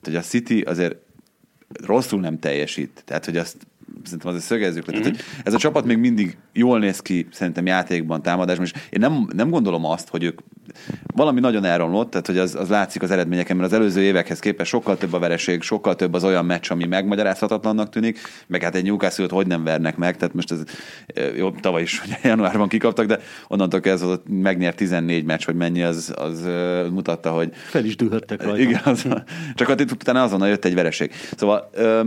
Tehát, 0.00 0.02
hogy 0.02 0.16
a 0.16 0.20
City 0.20 0.60
azért 0.60 0.96
rosszul 1.84 2.20
nem 2.20 2.38
teljesít. 2.38 3.02
Tehát, 3.04 3.24
hogy 3.24 3.36
azt 3.36 3.56
szerintem 4.04 4.30
azért 4.30 4.44
szögezzük 4.44 4.86
le. 4.86 4.92
Mm-hmm. 4.92 5.02
Tehát, 5.02 5.16
hogy 5.16 5.42
ez 5.44 5.54
a 5.54 5.58
csapat 5.58 5.84
még 5.84 5.98
mindig 5.98 6.36
jól 6.52 6.78
néz 6.78 7.00
ki, 7.00 7.26
szerintem 7.30 7.66
játékban, 7.66 8.22
támadásban, 8.22 8.66
és 8.66 8.72
én 8.90 9.00
nem, 9.00 9.28
nem 9.32 9.50
gondolom 9.50 9.84
azt, 9.84 10.08
hogy 10.08 10.22
ők 10.22 10.40
valami 11.14 11.40
nagyon 11.40 11.64
elromlott, 11.64 12.10
tehát 12.10 12.26
hogy 12.26 12.38
az, 12.38 12.54
az 12.54 12.68
látszik 12.68 13.02
az 13.02 13.10
eredményeken, 13.10 13.56
mert 13.56 13.72
az 13.72 13.78
előző 13.78 14.00
évekhez 14.02 14.38
képest 14.38 14.70
sokkal 14.70 14.96
több 14.96 15.12
a 15.12 15.18
vereség, 15.18 15.62
sokkal 15.62 15.94
több 15.94 16.14
az 16.14 16.24
olyan 16.24 16.44
meccs, 16.44 16.70
ami 16.70 16.84
megmagyarázhatatlannak 16.84 17.90
tűnik, 17.90 18.18
meg 18.46 18.62
hát 18.62 18.74
egy 18.74 18.84
newcastle 18.84 19.26
hogy 19.30 19.46
nem 19.46 19.64
vernek 19.64 19.96
meg, 19.96 20.16
tehát 20.16 20.34
most 20.34 20.52
ez 20.52 20.62
jó, 21.36 21.50
tavaly 21.50 21.82
is 21.82 21.98
hogy 21.98 22.18
januárban 22.30 22.68
kikaptak, 22.68 23.06
de 23.06 23.18
onnantól 23.48 23.80
kezdve 23.80 24.16
megnyert 24.28 24.76
14 24.76 25.24
meccs, 25.24 25.44
hogy 25.44 25.54
mennyi, 25.54 25.82
az, 25.82 26.14
az 26.16 26.48
mutatta, 26.90 27.30
hogy... 27.30 27.50
Fel 27.54 27.84
is 27.84 27.96
dühöttek 27.96 28.42
rajta. 28.42 28.60
Igen, 28.60 28.80
az, 28.84 29.06
csak 29.54 29.68
ott 29.68 29.80
utána 29.80 30.22
azonnal 30.22 30.48
jött 30.48 30.64
egy 30.64 30.74
vereség. 30.74 31.12
Szóval 31.36 31.70
ö, 31.72 32.02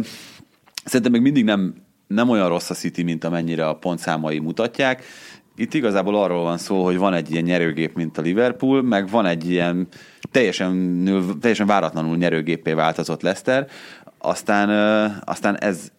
Szerintem 0.85 1.11
még 1.11 1.21
mindig 1.21 1.43
nem, 1.43 1.75
nem 2.07 2.29
olyan 2.29 2.49
rossz 2.49 2.69
a 2.69 2.73
City, 2.73 3.03
mint 3.03 3.23
amennyire 3.23 3.67
a 3.67 3.75
pontszámai 3.75 4.39
mutatják. 4.39 5.03
Itt 5.55 5.73
igazából 5.73 6.15
arról 6.15 6.43
van 6.43 6.57
szó, 6.57 6.83
hogy 6.83 6.97
van 6.97 7.13
egy 7.13 7.31
ilyen 7.31 7.43
nyerőgép, 7.43 7.95
mint 7.95 8.17
a 8.17 8.21
Liverpool, 8.21 8.81
meg 8.81 9.09
van 9.09 9.25
egy 9.25 9.49
ilyen 9.49 9.87
teljesen, 10.31 11.03
teljesen 11.39 11.67
váratlanul 11.67 12.17
nyerőgépé 12.17 12.73
változott 12.73 13.21
Leicester, 13.21 13.67
aztán, 14.17 14.69
aztán 15.25 15.57
ez 15.59 15.91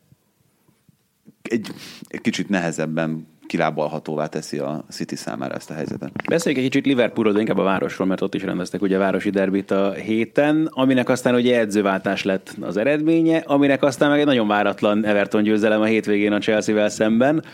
egy, 1.43 1.69
egy 2.09 2.21
kicsit 2.21 2.49
nehezebben 2.49 3.27
kilábalhatóvá 3.53 4.27
teszi 4.27 4.59
a 4.59 4.85
City 4.91 5.17
számára 5.17 5.55
ezt 5.55 5.71
a 5.71 5.75
helyzetet. 5.75 6.11
Beszéljük 6.29 6.63
egy 6.63 6.71
kicsit 6.71 6.87
Liverpoolról, 6.87 7.33
de 7.33 7.41
inkább 7.41 7.59
a 7.59 7.63
városról, 7.63 8.07
mert 8.07 8.21
ott 8.21 8.35
is 8.35 8.43
rendeztek 8.43 8.83
ugye 8.83 8.97
a 8.97 8.99
városi 8.99 9.31
derbit 9.31 9.71
a 9.71 9.93
héten, 9.93 10.69
aminek 10.71 11.09
aztán 11.09 11.35
ugye 11.35 11.59
edzőváltás 11.59 12.25
lett 12.25 12.57
az 12.61 12.77
eredménye, 12.77 13.43
aminek 13.47 13.83
aztán 13.83 14.11
meg 14.11 14.21
egy 14.21 14.27
nagyon 14.27 14.47
váratlan 14.47 15.05
Everton 15.05 15.43
győzelem 15.43 15.81
a 15.81 15.85
hétvégén 15.85 16.33
a 16.33 16.39
Chelsea-vel 16.39 16.89
szemben. 16.89 17.45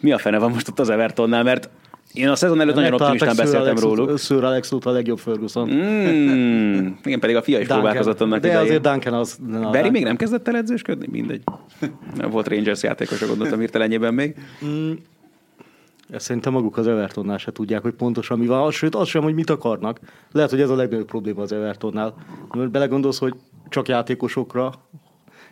Mi 0.00 0.12
a 0.12 0.18
fene 0.18 0.38
van 0.38 0.50
most 0.50 0.68
ott 0.68 0.78
az 0.78 0.90
Evertonnál, 0.90 1.42
mert 1.42 1.68
én 2.12 2.28
a 2.28 2.36
szezon 2.36 2.60
előtt 2.60 2.74
nagyon 2.74 2.92
optimistán 2.92 3.36
beszéltem 3.36 3.60
Alex 3.60 3.82
róluk. 3.82 4.18
Sir 4.18 4.44
Alex 4.44 4.72
a 4.84 4.90
legjobb 4.90 5.18
Ferguson. 5.18 5.68
Mm, 5.70 6.86
igen, 7.04 7.20
pedig 7.20 7.36
a 7.36 7.42
fia 7.42 7.58
is 7.58 7.66
Duncan. 7.66 7.82
próbálkozott 7.82 8.20
annak 8.20 8.40
De 8.40 8.48
idején. 8.48 8.66
azért 8.66 8.82
Duncan 8.82 9.14
az... 9.14 9.38
Na, 9.48 9.70
Barry 9.70 9.90
még 9.90 10.02
nem 10.02 10.16
kezdett 10.16 10.48
el 10.48 10.56
edzősködni? 10.56 11.06
Mindegy. 11.10 11.42
Nem 12.16 12.30
volt 12.30 12.48
Rangers 12.48 12.82
játékos, 12.82 13.26
gondoltam 13.26 13.58
hirtelenjében 13.58 14.14
még. 14.14 14.34
Mm, 14.64 14.92
ezt 16.10 16.24
szerintem 16.24 16.52
maguk 16.52 16.76
az 16.76 16.86
Evertonnál 16.86 17.38
se 17.38 17.52
tudják, 17.52 17.82
hogy 17.82 17.92
pontosan 17.92 18.38
mi 18.38 18.46
van, 18.46 18.70
sőt 18.70 18.94
az 18.94 19.08
sem, 19.08 19.22
hogy 19.22 19.34
mit 19.34 19.50
akarnak. 19.50 19.98
Lehet, 20.32 20.50
hogy 20.50 20.60
ez 20.60 20.70
a 20.70 20.76
legnagyobb 20.76 21.06
probléma 21.06 21.42
az 21.42 21.52
Evertonnál. 21.52 22.14
Mert 22.56 22.70
belegondolsz, 22.70 23.18
hogy 23.18 23.34
csak 23.68 23.88
játékosokra, 23.88 24.72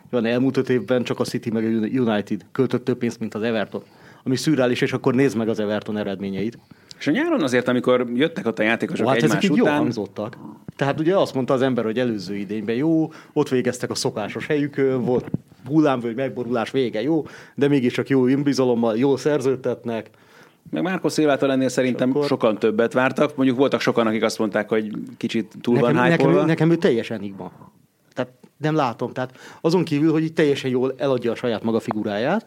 van 0.09 0.25
elmúlt 0.25 0.57
öt 0.57 0.69
évben 0.69 1.03
csak 1.03 1.19
a 1.19 1.23
City 1.23 1.51
meg 1.51 1.63
a 1.63 1.67
United 2.01 2.45
költött 2.51 2.85
több 2.85 2.97
pénzt, 2.97 3.19
mint 3.19 3.33
az 3.33 3.41
Everton. 3.41 3.83
Ami 4.23 4.35
szürreális, 4.35 4.81
és 4.81 4.93
akkor 4.93 5.13
nézd 5.13 5.37
meg 5.37 5.49
az 5.49 5.59
Everton 5.59 5.97
eredményeit. 5.97 6.57
És 6.99 7.07
a 7.07 7.11
nyáron 7.11 7.43
azért, 7.43 7.67
amikor 7.67 8.07
jöttek 8.13 8.45
ott 8.45 8.59
a 8.59 8.63
játékosok 8.63 9.07
hát 9.07 9.15
egymás 9.15 9.37
ezek 9.37 9.51
után... 9.51 9.65
Jól 9.65 9.75
hangzottak. 9.75 10.37
Tehát 10.75 10.99
ugye 10.99 11.17
azt 11.17 11.33
mondta 11.33 11.53
az 11.53 11.61
ember, 11.61 11.83
hogy 11.83 11.99
előző 11.99 12.35
idényben 12.35 12.75
jó, 12.75 13.11
ott 13.33 13.49
végeztek 13.49 13.89
a 13.89 13.95
szokásos 13.95 14.47
helyükön, 14.47 15.03
volt 15.03 15.29
hullámvölgy, 15.65 16.15
megborulás 16.15 16.71
vége, 16.71 17.01
jó, 17.01 17.25
de 17.55 17.67
mégiscsak 17.67 18.09
jó 18.09 18.27
önbizalommal, 18.27 18.97
jól 18.97 19.17
szerződtetnek, 19.17 20.09
Meg 20.69 20.83
Márko 20.83 21.09
Szilvától 21.09 21.51
ennél 21.51 21.69
szerintem 21.69 22.09
akkor- 22.09 22.25
sokan 22.25 22.57
többet 22.57 22.93
vártak. 22.93 23.35
Mondjuk 23.35 23.57
voltak 23.57 23.79
sokan, 23.81 24.07
akik 24.07 24.23
azt 24.23 24.39
mondták, 24.39 24.69
hogy 24.69 24.91
kicsit 25.17 25.53
túl 25.61 25.79
van 25.79 25.93
nekem, 25.93 26.09
nekem, 26.09 26.27
hype 26.29 26.41
ő- 26.41 26.45
nekem 26.45 26.71
ő 26.71 26.75
teljes 26.75 27.09
enigma. 27.09 27.51
Tehát 28.13 28.31
nem 28.57 28.75
látom. 28.75 29.13
Tehát 29.13 29.37
azon 29.61 29.83
kívül, 29.83 30.11
hogy 30.11 30.23
így 30.23 30.33
teljesen 30.33 30.69
jól 30.69 30.93
eladja 30.97 31.31
a 31.31 31.35
saját 31.35 31.63
maga 31.63 31.79
figuráját, 31.79 32.45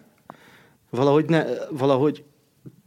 valahogy, 0.91 1.25
ne, 1.25 1.45
valahogy 1.71 2.25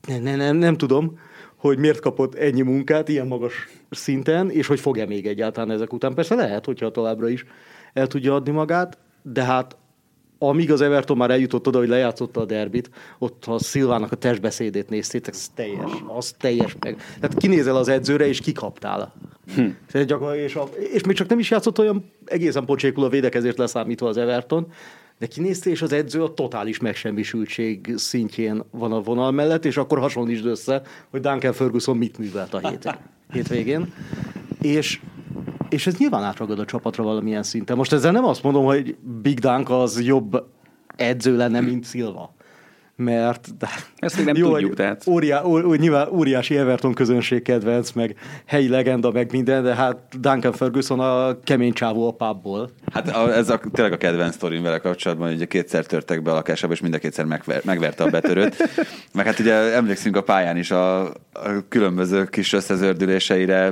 ne, 0.07 0.19
ne, 0.19 0.35
nem, 0.35 0.55
nem 0.55 0.77
tudom, 0.77 1.19
hogy 1.55 1.77
miért 1.77 1.99
kapott 1.99 2.35
ennyi 2.35 2.61
munkát 2.61 3.09
ilyen 3.09 3.27
magas 3.27 3.53
szinten, 3.89 4.49
és 4.49 4.67
hogy 4.67 4.79
fog-e 4.79 5.05
még 5.05 5.27
egyáltalán 5.27 5.71
ezek 5.71 5.93
után. 5.93 6.13
Persze 6.13 6.35
lehet, 6.35 6.65
hogyha 6.65 6.91
továbbra 6.91 7.29
is 7.29 7.45
el 7.93 8.07
tudja 8.07 8.35
adni 8.35 8.51
magát, 8.51 8.97
de 9.21 9.43
hát 9.43 9.75
amíg 10.49 10.71
az 10.71 10.81
Everton 10.81 11.17
már 11.17 11.31
eljutott 11.31 11.67
oda, 11.67 11.77
hogy 11.77 11.87
lejátszotta 11.87 12.41
a 12.41 12.45
derbit, 12.45 12.89
ott 13.19 13.43
ha 13.45 13.59
Szilvának 13.59 14.11
a 14.11 14.15
testbeszédét 14.15 14.89
néztétek, 14.89 15.33
ez 15.33 15.49
teljes, 15.55 15.91
az 16.07 16.35
teljes 16.39 16.75
meg. 16.79 16.95
Tehát 17.19 17.37
kinézel 17.37 17.75
az 17.75 17.87
edzőre, 17.87 18.27
és 18.27 18.39
kikaptál. 18.39 19.13
Hm. 19.55 19.67
És, 20.35 20.55
a, 20.55 20.69
és 20.93 21.03
még 21.03 21.15
csak 21.15 21.27
nem 21.27 21.39
is 21.39 21.49
játszott 21.49 21.79
olyan 21.79 22.11
egészen 22.25 22.65
pocsékul 22.65 23.03
a 23.03 23.09
védekezést 23.09 23.57
leszámítva 23.57 24.07
az 24.07 24.17
Everton, 24.17 24.67
de 25.19 25.25
kinézte, 25.25 25.69
és 25.69 25.81
az 25.81 25.91
edző 25.91 26.23
a 26.23 26.33
totális 26.33 26.79
megsemmisültség 26.79 27.93
szintjén 27.95 28.63
van 28.71 28.91
a 28.91 29.01
vonal 29.01 29.31
mellett, 29.31 29.65
és 29.65 29.77
akkor 29.77 29.99
hasonlítsd 29.99 30.45
össze, 30.45 30.81
hogy 31.09 31.21
Duncan 31.21 31.53
Ferguson 31.53 31.97
mit 31.97 32.17
művelt 32.17 32.53
a 32.53 32.69
hét, 32.69 32.97
hétvégén. 33.33 33.93
És, 34.61 34.99
és 35.73 35.87
ez 35.87 35.97
nyilván 35.97 36.23
átragad 36.23 36.59
a 36.59 36.65
csapatra 36.65 37.03
valamilyen 37.03 37.43
szinten. 37.43 37.77
Most 37.77 37.93
ezzel 37.93 38.11
nem 38.11 38.25
azt 38.25 38.43
mondom, 38.43 38.65
hogy 38.65 38.95
Big 39.21 39.39
Dunk 39.39 39.69
az 39.69 40.01
jobb 40.01 40.45
edző 40.95 41.37
lenne, 41.37 41.61
mint 41.61 41.85
Silva. 41.85 42.32
Mert 42.95 43.57
de, 43.57 43.67
Ezt 43.97 44.15
még 44.15 44.25
nem 44.25 44.35
tudjuk, 44.35 44.53
hogy 44.53 44.69
tehát. 44.75 45.07
Óriá, 45.07 45.43
ó, 45.43 45.59
ó, 45.59 45.73
nyilván 45.73 46.07
óriási 46.11 46.57
Everton 46.57 46.93
közönség 46.93 47.41
kedvenc, 47.41 47.91
meg 47.91 48.15
helyi 48.45 48.67
legenda, 48.67 49.11
meg 49.11 49.31
minden, 49.31 49.63
de 49.63 49.75
hát 49.75 49.97
Duncan 50.19 50.51
Ferguson 50.51 50.99
a 50.99 51.39
kemény 51.43 51.73
csávó 51.73 52.07
a 52.07 52.11
pubból. 52.11 52.69
Hát 52.93 53.15
a, 53.15 53.35
ez 53.35 53.49
a, 53.49 53.59
tényleg 53.73 53.93
a 53.93 53.97
kedvenc 53.97 54.33
sztorim 54.33 54.63
vele 54.63 54.77
kapcsolatban, 54.77 55.27
hogy 55.27 55.35
ugye 55.35 55.45
kétszer 55.45 55.85
törtek 55.85 56.21
be 56.21 56.31
a 56.31 56.33
lakásába, 56.33 56.73
és 56.73 56.81
mind 56.81 56.93
a 56.93 56.97
kétszer 56.97 57.25
megver, 57.25 57.61
megverte 57.65 58.03
a 58.03 58.09
betörőt. 58.09 58.69
Meg 59.13 59.25
hát 59.25 59.39
ugye 59.39 59.53
emlékszünk 59.53 60.15
a 60.15 60.23
pályán 60.23 60.57
is 60.57 60.71
a, 60.71 61.01
a 61.05 61.13
különböző 61.69 62.25
kis 62.25 62.53
összezördüléseire, 62.53 63.71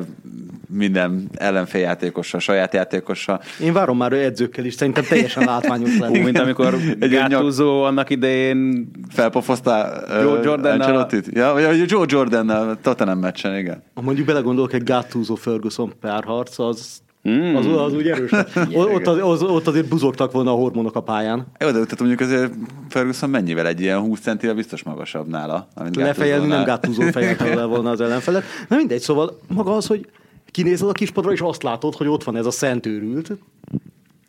minden 0.73 1.29
ellenféljátékossal, 1.33 2.39
saját 2.39 2.73
játékossal. 2.73 3.41
Én 3.61 3.73
várom 3.73 3.97
már 3.97 4.13
edzőkkel 4.13 4.65
is, 4.65 4.73
szerintem 4.73 5.03
teljesen 5.03 5.43
látványos 5.43 5.97
lenne. 5.99 6.23
mint 6.23 6.39
amikor 6.39 6.77
Egy 6.99 7.11
Gattuso 7.11 7.81
annak 7.81 8.09
idején 8.09 8.91
Felpofoztál 9.11 10.05
Joe 10.23 10.71
Ancelottit? 10.71 11.27
Ja, 11.31 11.53
vagy 11.53 11.89
Joe 11.91 12.05
Jordan 12.07 12.77
Tottenham 12.81 13.19
meccsen, 13.19 13.57
igen. 13.57 13.83
Ha 13.93 14.01
mondjuk 14.01 14.25
belegondolok, 14.25 14.73
egy 14.73 14.83
Gattuso 14.83 15.35
Ferguson 15.35 15.93
párharc, 15.99 16.59
az, 16.59 17.01
Mm. 17.29 17.55
az, 17.55 17.65
az 17.65 17.93
úgy 17.93 18.07
erős. 18.07 18.31
ott, 18.73 19.07
az, 19.07 19.17
az, 19.21 19.41
ott 19.43 19.67
azért 19.67 19.87
buzogtak 19.87 20.31
volna 20.31 20.51
a 20.51 20.55
hormonok 20.55 20.95
a 20.95 21.01
pályán. 21.01 21.37
Jó, 21.59 21.67
de 21.67 21.71
tehát 21.71 21.99
mondjuk 21.99 22.19
azért 22.19 22.53
Ferguson 22.89 23.29
mennyivel 23.29 23.67
egy 23.67 23.81
ilyen 23.81 23.99
20 23.99 24.19
centivel 24.19 24.55
biztos 24.55 24.83
magasabb 24.83 25.27
nála. 25.27 25.67
mint 25.83 25.95
Lefejelni 25.95 26.47
nem. 26.47 26.63
Gattuso 26.63 27.01
fejelte 27.01 27.55
le 27.55 27.63
volna 27.63 27.89
az 27.89 28.01
ellenfelet. 28.01 28.43
Na 28.67 28.75
mindegy, 28.75 28.99
szóval 28.99 29.39
maga 29.47 29.75
az, 29.75 29.87
hogy 29.87 30.07
kinézel 30.51 30.87
a 30.89 30.91
kispadra, 30.91 31.31
és 31.31 31.39
azt 31.41 31.63
látod, 31.63 31.95
hogy 31.95 32.07
ott 32.07 32.23
van 32.23 32.35
ez 32.35 32.45
a 32.45 32.51
szentőrült, 32.51 33.31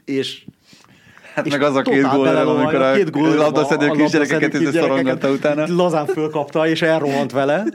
és 0.04 0.44
Hát 1.34 1.46
és 1.46 1.52
meg 1.52 1.62
az 1.62 1.76
a 1.76 1.82
két 1.82 2.02
gól, 2.02 2.26
amikor 2.26 2.74
a 2.74 2.92
két 2.92 3.10
gól 3.10 3.34
labdaszedő 3.34 3.90
kisgyerekeket 3.90 4.72
szorongatta 4.72 5.30
utána. 5.30 5.64
Lazán 5.68 6.06
fölkapta, 6.06 6.68
és 6.68 6.82
elrohant 6.82 7.32
vele. 7.32 7.64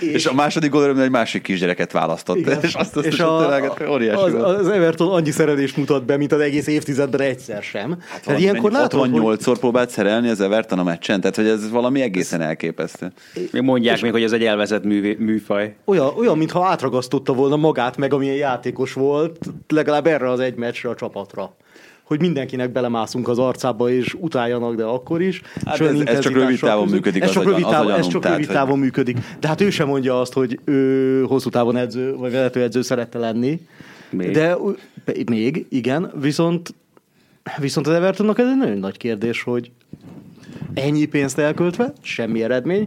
És 0.00 0.26
a 0.26 0.34
második 0.34 0.70
gól 0.70 1.00
egy 1.02 1.10
másik 1.10 1.42
kisgyereket 1.42 1.92
választott. 1.92 2.36
Igen. 2.36 2.58
És 2.62 2.74
azt, 2.74 2.96
azt 2.96 3.06
és 3.06 3.14
és 3.14 3.20
a, 3.20 3.38
tényleg 3.38 3.90
óriási 3.90 4.22
az, 4.22 4.32
volt. 4.32 4.44
az 4.44 4.68
Everton 4.68 5.12
annyi 5.12 5.30
szerelést 5.30 5.76
mutat 5.76 6.04
be, 6.04 6.16
mint 6.16 6.32
az 6.32 6.40
egész 6.40 6.66
évtizedben 6.66 7.20
egyszer 7.20 7.62
sem. 7.62 7.96
Hát 8.08 8.22
Tehát 8.24 8.40
ilyenkor 8.40 8.70
látod, 8.72 9.00
hogy 9.00 9.10
68-szor 9.12 9.56
próbált 9.60 9.90
szerelni 9.90 10.28
az 10.28 10.40
Everton 10.40 10.78
a 10.78 10.82
meccsen, 10.82 11.20
tehát 11.20 11.36
hogy 11.36 11.46
ez 11.46 11.70
valami 11.70 12.00
egészen 12.00 12.40
elképesztő. 12.40 13.12
még 13.52 13.62
mondják 13.62 14.00
még, 14.00 14.12
hogy 14.12 14.22
ez 14.22 14.32
egy 14.32 14.44
elvezett 14.44 14.84
művé, 14.84 15.16
műfaj. 15.18 15.74
olyan, 15.84 16.12
olyan, 16.16 16.38
mintha 16.38 16.66
átragasztotta 16.66 17.32
volna 17.32 17.56
magát, 17.56 17.96
meg 17.96 18.12
amilyen 18.12 18.36
játékos 18.36 18.92
volt, 18.92 19.38
legalább 19.68 20.06
erre 20.06 20.30
az 20.30 20.40
egy 20.40 20.54
meccsre 20.54 20.88
a 20.88 20.94
csapatra. 20.94 21.54
Hogy 22.08 22.20
mindenkinek 22.20 22.72
belemászunk 22.72 23.28
az 23.28 23.38
arcába, 23.38 23.90
és 23.90 24.14
utáljanak, 24.14 24.74
de 24.74 24.84
akkor 24.84 25.22
is. 25.22 25.42
Hát 25.64 25.80
ez- 25.80 26.00
ez 26.00 26.18
csak 26.18 26.32
rövid 26.32 26.60
távon 26.60 26.88
működik, 26.88 27.22
Ez 27.22 27.30
csak 27.30 27.44
rövid 27.44 27.66
távon, 27.66 27.92
ez 27.92 28.08
csak 28.08 28.24
rövid 28.24 28.46
távon 28.46 28.78
működik. 28.78 29.18
De 29.40 29.48
hát 29.48 29.60
ő 29.60 29.70
sem 29.70 29.86
mondja 29.86 30.20
azt, 30.20 30.32
hogy 30.32 30.60
ő 30.64 31.22
hosszú 31.22 31.48
távon 31.48 31.76
edző, 31.76 32.14
vagy 32.14 32.32
vezetőedző 32.32 32.82
szerette 32.82 33.18
lenni. 33.18 33.60
Még. 34.10 34.30
De 34.30 34.56
még, 35.26 35.66
igen, 35.68 36.12
viszont 36.20 36.74
Viszont 37.60 37.86
az 37.86 37.94
Evertonnak 37.94 38.38
ez 38.38 38.46
egy 38.48 38.56
nagyon 38.56 38.78
nagy 38.78 38.96
kérdés, 38.96 39.42
hogy 39.42 39.70
ennyi 40.74 41.04
pénzt 41.04 41.38
elköltve, 41.38 41.92
semmi 42.02 42.42
eredmény. 42.42 42.86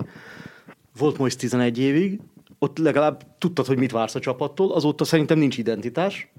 Volt 0.98 1.18
most 1.18 1.38
11 1.40 1.80
évig, 1.80 2.20
ott 2.60 2.78
legalább 2.78 3.24
tudtad, 3.38 3.66
hogy 3.66 3.78
mit 3.78 3.92
vársz 3.92 4.16
a 4.16 4.20
csapattól, 4.20 4.72
azóta 4.72 5.04
szerintem 5.04 5.38
nincs 5.38 5.58
identitás. 5.58 6.32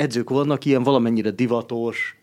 Edzők 0.00 0.30
vannak 0.30 0.64
ilyen 0.64 0.82
valamennyire 0.82 1.30
divatos, 1.30 2.14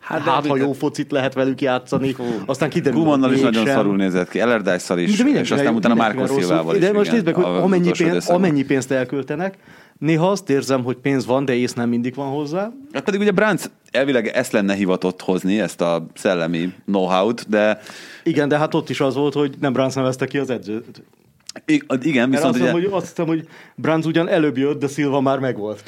Hát 0.00 0.20
hát, 0.20 0.46
ha 0.46 0.56
jó 0.56 0.72
focit 0.72 1.10
lehet 1.12 1.34
velük 1.34 1.60
játszani, 1.60 2.16
aztán 2.46 2.70
kiderül, 2.70 2.98
Gumannal 2.98 3.32
is 3.32 3.40
nagyon 3.40 3.62
mégsem. 3.62 3.76
szarul 3.76 3.96
nézett 3.96 4.28
ki, 4.28 4.40
Ellerdájszal 4.40 4.98
is, 4.98 5.16
De 5.22 5.28
és 5.40 5.50
aztán 5.50 5.74
utána 5.74 5.94
Márko. 5.94 6.26
Szilvával 6.26 6.74
is. 6.74 6.80
De 6.80 6.92
most 6.92 7.12
nézd 7.12 7.24
meg, 7.24 7.34
hogy 7.34 7.44
amennyi, 7.44 7.90
pénz, 7.90 8.28
amennyi 8.28 8.64
pénzt 8.64 8.90
elköltenek, 8.90 9.54
néha 9.98 10.30
azt 10.30 10.50
érzem, 10.50 10.84
hogy 10.84 10.96
pénz 10.96 11.26
van, 11.26 11.44
de 11.44 11.54
ész 11.54 11.72
nem 11.72 11.88
mindig 11.88 12.14
van 12.14 12.28
hozzá. 12.28 12.70
Hát 12.92 13.04
pedig 13.04 13.20
ugye 13.20 13.30
Bránc 13.30 13.64
elvileg 13.90 14.26
ezt 14.26 14.52
lenne 14.52 14.74
hivatott 14.74 15.20
hozni, 15.22 15.60
ezt 15.60 15.80
a 15.80 16.06
szellemi 16.14 16.72
know-how-t, 16.86 17.48
de 17.48 17.78
Igen, 18.22 18.48
de 18.48 18.58
hát 18.58 18.74
ott 18.74 18.90
is 18.90 19.00
az 19.00 19.14
volt, 19.14 19.34
hogy 19.34 19.54
nem 19.60 19.72
Bránc 19.72 19.94
nevezte 19.94 20.26
ki 20.26 20.38
az 20.38 20.50
edzőt. 20.50 21.02
i- 21.66 21.82
igen, 22.02 22.30
viszont 22.30 22.48
azt, 22.48 22.54
ugye, 22.60 22.64
hiszem, 22.72 22.72
hogy, 22.82 22.88
azt 22.92 23.08
hiszem, 23.08 23.26
hogy 23.26 23.48
Bránc 23.74 24.06
ugyan 24.06 24.28
előbb 24.28 24.56
jött, 24.58 24.78
de 24.80 24.86
Szilva 24.88 25.20
már 25.20 25.38
megvolt. 25.38 25.82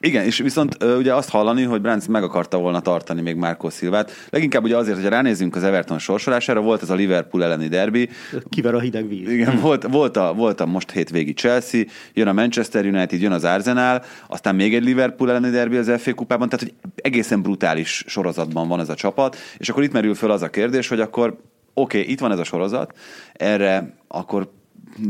Igen, 0.00 0.24
és 0.24 0.38
viszont 0.38 0.84
ugye 0.84 1.14
azt 1.14 1.28
hallani, 1.28 1.62
hogy 1.62 1.80
Bránc 1.80 2.06
meg 2.06 2.22
akarta 2.22 2.58
volna 2.58 2.80
tartani 2.80 3.20
még 3.20 3.36
Márkó 3.36 3.70
Szilvát. 3.70 4.10
Leginkább 4.30 4.64
ugye 4.64 4.76
azért, 4.76 4.96
hogy 5.00 5.08
ránézzünk 5.08 5.56
az 5.56 5.62
Everton 5.62 5.98
sorsolására, 5.98 6.60
volt 6.60 6.82
ez 6.82 6.90
a 6.90 6.94
Liverpool 6.94 7.44
elleni 7.44 7.68
derbi, 7.68 8.08
Kiver 8.48 8.74
a 8.74 8.80
hideg 8.80 9.08
víz. 9.08 9.30
igen, 9.30 9.60
volt, 9.60 9.82
volt, 9.82 10.16
a, 10.16 10.34
volt 10.34 10.60
a 10.60 10.66
most 10.66 10.90
hétvégi 10.90 11.32
Chelsea, 11.32 11.84
jön 12.14 12.28
a 12.28 12.32
Manchester 12.32 12.86
United, 12.86 13.20
jön 13.20 13.32
az 13.32 13.44
Arsenal, 13.44 14.02
aztán 14.26 14.54
még 14.54 14.74
egy 14.74 14.84
Liverpool 14.84 15.30
elleni 15.30 15.50
derbi 15.50 15.76
az 15.76 15.92
FA 15.96 16.14
kupában, 16.14 16.48
tehát 16.48 16.64
hogy 16.64 16.92
egészen 16.94 17.42
brutális 17.42 18.04
sorozatban 18.06 18.68
van 18.68 18.80
ez 18.80 18.88
a 18.88 18.94
csapat, 18.94 19.36
és 19.56 19.68
akkor 19.68 19.82
itt 19.82 19.92
merül 19.92 20.14
föl 20.14 20.30
az 20.30 20.42
a 20.42 20.48
kérdés, 20.48 20.88
hogy 20.88 21.00
akkor 21.00 21.36
oké, 21.74 22.00
okay, 22.00 22.12
itt 22.12 22.20
van 22.20 22.32
ez 22.32 22.38
a 22.38 22.44
sorozat, 22.44 22.98
erre 23.32 23.94
akkor 24.08 24.50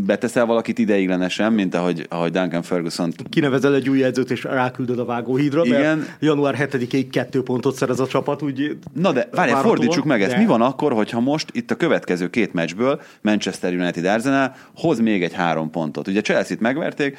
beteszel 0.06 0.46
valakit 0.46 0.78
ideiglenesen, 0.78 1.52
mint 1.52 1.74
ahogy, 1.74 2.06
ahogy 2.08 2.30
Duncan 2.30 2.62
Ferguson 2.62 3.12
Kinevezel 3.30 3.74
egy 3.74 3.88
új 3.88 4.04
edzőt, 4.04 4.30
és 4.30 4.42
ráküldöd 4.44 4.98
a 4.98 5.04
vágóhídra, 5.04 5.64
Igen. 5.64 5.98
mert 5.98 6.10
január 6.20 6.68
7-ig 6.72 7.06
kettő 7.10 7.42
pontot 7.42 7.74
szerez 7.74 8.00
a 8.00 8.06
csapat, 8.06 8.42
úgy 8.42 8.76
Na 8.94 9.12
de 9.12 9.28
várjál, 9.32 9.62
fordítsuk 9.62 10.04
meg 10.04 10.22
ezt. 10.22 10.30
de- 10.32 10.38
Mi 10.38 10.46
van 10.46 10.62
akkor, 10.62 10.92
hogyha 10.92 11.20
most 11.20 11.48
itt 11.52 11.70
a 11.70 11.74
következő 11.74 12.30
két 12.30 12.52
meccsből 12.52 13.00
Manchester 13.20 13.72
United 13.74 14.04
Arsenal 14.04 14.54
hoz 14.74 15.00
még 15.00 15.22
egy 15.22 15.32
három 15.32 15.70
pontot? 15.70 16.08
Ugye 16.08 16.20
Chelsea-t 16.20 16.60
megverték, 16.60 17.16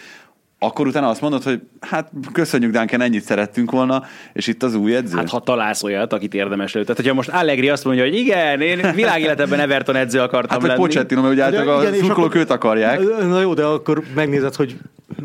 akkor 0.60 0.88
utána 0.88 1.10
azt 1.10 1.22
mondod, 1.22 1.44
hogy 1.44 1.62
hát 1.80 2.12
köszönjük 2.32 2.72
Duncan, 2.72 3.02
ennyit 3.02 3.24
szerettünk 3.24 3.72
volna, 3.72 4.04
és 4.34 4.48
itt 4.48 4.64
az 4.64 4.76
új 4.76 4.96
edző. 4.96 5.18
Hát 5.18 5.30
ha 5.30 5.40
találsz 5.40 5.84
olyat, 5.84 6.14
akit 6.14 6.34
érdemes 6.34 6.74
lő. 6.74 6.82
Tehát, 6.82 6.98
hogyha 6.98 7.14
most 7.14 7.30
Allegri 7.30 7.70
azt 7.70 7.86
mondja, 7.86 8.04
hogy 8.04 8.16
igen, 8.16 8.62
én 8.62 8.92
világéletemben 8.94 9.60
Everton 9.60 9.96
edző 9.96 10.20
akartam 10.20 10.60
hát 10.60 10.68
lenni. 10.68 10.80
Pochettino, 10.80 11.22
mert 11.22 11.34
ugye 11.34 11.44
általában 11.44 11.82
igen, 11.82 11.94
a 11.94 11.96
szurkolók 11.96 12.36
őt 12.36 12.50
akarják. 12.50 13.02
Na 13.28 13.42
jó, 13.42 13.54
de 13.54 13.64
akkor 13.64 14.04
megnézed, 14.16 14.56
hogy 14.56 14.78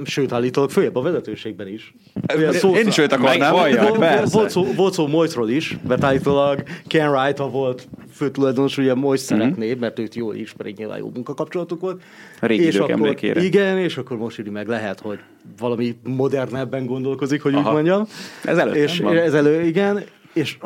sőt, 0.05 0.33
állítólag 0.33 0.71
följebb 0.71 0.97
a 0.97 1.03
vezetőségben 1.03 1.69
is. 1.69 1.95
Olyan 2.37 2.53
szó- 2.53 2.77
Én 2.77 2.87
is 2.87 2.99
őt 2.99 3.13
akarnám. 3.13 3.53
Volt- 3.53 3.99
persze. 3.99 4.37
Volt 4.37 4.51
szó, 4.51 4.67
volt 4.77 4.93
szó 4.93 5.07
Moyesról 5.07 5.51
is, 5.51 5.77
mert 5.89 6.05
állítólag 6.05 6.63
Ken 6.87 7.09
Wright, 7.09 7.39
ha 7.39 7.49
volt 7.49 7.89
főtulajdonos, 8.15 8.79
ugye 8.79 8.95
Moyes 8.95 9.21
szeretné, 9.21 9.75
mert 9.75 9.99
őt 9.99 10.15
jól 10.15 10.35
ismerik, 10.35 10.77
nyilván 10.77 10.99
jó 10.99 11.11
munkakapcsolatuk 11.15 11.81
volt. 11.81 12.03
A 12.41 12.47
régi 12.47 12.65
és 12.65 12.77
akkor, 12.77 12.91
emlékére. 12.91 13.45
Igen, 13.45 13.79
és 13.79 13.97
akkor 13.97 14.17
most 14.17 14.39
ide 14.39 14.51
meg 14.51 14.69
lehet, 14.69 15.01
hogy 15.01 15.19
valami 15.59 15.97
modernebben 16.03 16.87
gondolkozik, 16.87 17.43
hogy 17.43 17.55
Aha. 17.55 17.69
úgy 17.69 17.75
mondjam. 17.75 18.07
Ez 18.45 18.59
előttem 18.59 18.83
és 18.83 18.99
van. 18.99 19.17
Ez 19.17 19.35
elő, 19.35 19.63
igen, 19.63 20.05
és 20.33 20.59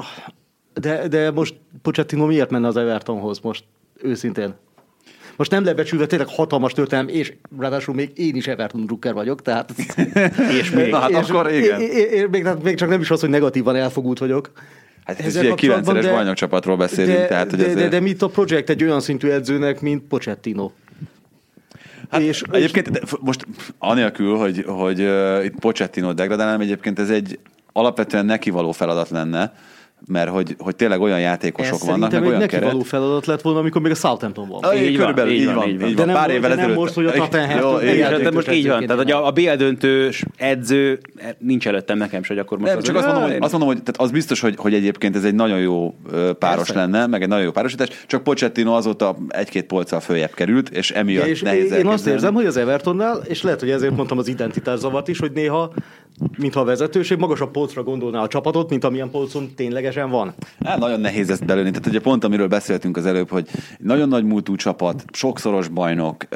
de, 0.74 1.08
de 1.08 1.30
most 1.30 1.54
Pochettino 1.82 2.26
miért 2.26 2.50
menne 2.50 2.66
az 2.66 2.76
Evertonhoz 2.76 3.40
most 3.40 3.64
őszintén? 4.02 4.54
Most 5.36 5.50
nem 5.50 5.64
lebecsülve 5.64 6.06
tényleg 6.06 6.28
hatalmas 6.28 6.72
történelem, 6.72 7.08
és 7.08 7.32
ráadásul 7.58 7.94
még 7.94 8.10
én 8.14 8.34
is 8.34 8.46
Everton 8.46 8.86
drukker 8.86 9.14
vagyok, 9.14 9.42
tehát... 9.42 9.74
És 10.60 10.70
még. 10.70 10.90
Na 10.90 10.98
hát 10.98 11.10
és, 11.10 11.16
akkor 11.16 11.52
igen. 11.52 11.80
Én, 11.80 11.90
én, 11.90 12.10
én, 12.10 12.28
még, 12.30 12.42
tehát 12.42 12.62
még 12.62 12.76
csak 12.76 12.88
nem 12.88 13.00
is 13.00 13.10
az, 13.10 13.20
hogy 13.20 13.28
negatívan 13.28 13.76
elfogult 13.76 14.18
vagyok, 14.18 14.50
Hát 15.08 15.20
ez 15.20 15.36
ugye 15.36 15.48
kapcsolatban, 15.48 15.96
9-es 15.96 16.00
de- 16.02 16.10
bajnokcsapatról 16.12 16.76
beszélünk, 16.76 17.18
de, 17.18 17.26
tehát 17.26 17.50
hogy 17.50 17.58
de, 17.58 17.64
azért... 17.64 17.78
de, 17.78 17.88
de, 17.88 18.00
mit 18.00 18.22
a 18.22 18.26
projekt 18.26 18.70
egy 18.70 18.82
olyan 18.84 19.00
szintű 19.00 19.28
edzőnek, 19.28 19.80
mint 19.80 20.02
Pochettino. 20.02 20.70
Hát 22.10 22.20
és, 22.20 22.42
egyébként 22.50 23.00
f- 23.04 23.20
most 23.20 23.46
anélkül, 23.78 24.36
hogy, 24.36 24.64
hogy 24.66 25.00
uh, 25.00 25.44
itt 25.44 25.54
Pochettino 25.58 26.12
degradálnám, 26.12 26.60
egyébként 26.60 26.98
ez 26.98 27.10
egy 27.10 27.38
alapvetően 27.72 28.26
neki 28.26 28.50
való 28.50 28.72
feladat 28.72 29.08
lenne, 29.08 29.52
mert 30.06 30.30
hogy, 30.30 30.54
hogy 30.58 30.76
tényleg 30.76 31.00
olyan 31.00 31.20
játékosok 31.20 31.74
ez 31.74 31.86
vannak, 31.86 32.10
meg 32.12 32.22
olyan 32.22 32.38
neki 32.38 32.54
keret. 32.54 32.70
való 32.72 32.82
feladat 32.82 33.26
lett 33.26 33.40
volna, 33.42 33.58
amikor 33.58 33.80
még 33.82 33.90
a 33.90 33.94
Southampton 33.94 34.48
van. 34.48 34.62
Ah, 34.62 34.82
Így 34.82 34.86
van, 34.86 34.96
körülbelül 34.98 35.32
így 35.32 35.40
így 35.40 35.46
van, 35.46 35.54
van, 35.54 35.68
így 35.68 35.78
van. 35.80 35.88
így 35.88 35.94
De 35.94 36.04
van. 36.04 36.12
nem 36.12 36.16
Pár 36.22 36.30
évvel 36.30 36.40
de 36.40 36.48
nem 36.48 36.58
ezelőtt. 36.58 36.76
most, 36.78 36.94
hogy 36.94 37.06
a 37.06 37.12
Tottenham- 37.12 37.82
igen. 37.82 38.16
tehát 38.16 38.32
most 38.34 38.50
így 38.52 38.68
van. 38.68 38.80
Tehát, 38.86 38.96
hogy 39.02 39.10
a, 39.10 39.26
a 39.26 39.30
BL 39.30 39.50
döntős 39.56 40.24
edző 40.36 40.98
nincs 41.38 41.66
előttem 41.68 41.98
nekem 41.98 42.22
se, 42.22 42.32
hogy 42.34 42.42
akkor 42.42 42.58
most 42.58 42.70
Nem, 42.70 42.78
az- 42.80 42.84
csak 42.86 42.96
azt 42.96 43.06
mondom, 43.06 43.22
hogy, 43.24 43.36
azt 43.40 43.50
mondom, 43.52 43.68
hogy 43.68 43.82
tehát 43.82 44.00
az 44.00 44.10
biztos, 44.10 44.40
hogy, 44.40 44.54
hogy 44.58 44.74
egyébként 44.74 45.16
ez 45.16 45.24
egy 45.24 45.34
nagyon 45.34 45.58
jó 45.58 45.94
páros 46.38 46.56
Persze. 46.66 46.74
lenne, 46.74 47.06
meg 47.06 47.22
egy 47.22 47.28
nagyon 47.28 47.44
jó 47.44 47.50
párosítás, 47.50 47.88
csak 48.06 48.22
Pochettino 48.22 48.72
azóta 48.72 49.16
egy-két 49.28 49.64
polccal 49.66 50.00
följebb 50.00 50.34
került, 50.34 50.68
és 50.68 50.90
emiatt 50.90 51.26
és 51.26 51.42
nehéz 51.42 51.72
én 51.72 51.86
azt 51.86 52.06
érzem, 52.06 52.34
hogy 52.34 52.46
az 52.46 52.56
Evertonnál, 52.56 53.20
és 53.26 53.42
lehet, 53.42 53.60
hogy 53.60 53.70
ezért 53.70 53.96
mondtam 53.96 54.18
az 54.18 54.28
identitászavart 54.28 55.08
is, 55.08 55.18
hogy 55.18 55.32
néha, 55.32 55.72
mintha 56.38 56.60
a 56.60 56.64
vezetőség 56.64 57.18
magasabb 57.18 57.50
polcra 57.50 57.82
gondolná 57.82 58.22
a 58.22 58.28
csapatot, 58.28 58.70
mint 58.70 58.84
amilyen 58.84 59.10
polcon 59.10 59.54
ténylegesen 59.54 60.10
van. 60.10 60.34
Hát 60.64 60.78
nagyon 60.78 61.00
nehéz 61.00 61.30
ezt 61.30 61.44
belőni. 61.44 61.70
Tehát 61.70 61.86
ugye 61.86 62.00
pont 62.00 62.24
amiről 62.24 62.48
beszéltünk 62.48 62.96
az 62.96 63.06
előbb, 63.06 63.30
hogy 63.30 63.48
nagyon 63.78 64.08
nagy 64.08 64.24
múltú 64.24 64.56
csapat, 64.56 65.04
sokszoros 65.12 65.68
bajnok, 65.68 66.26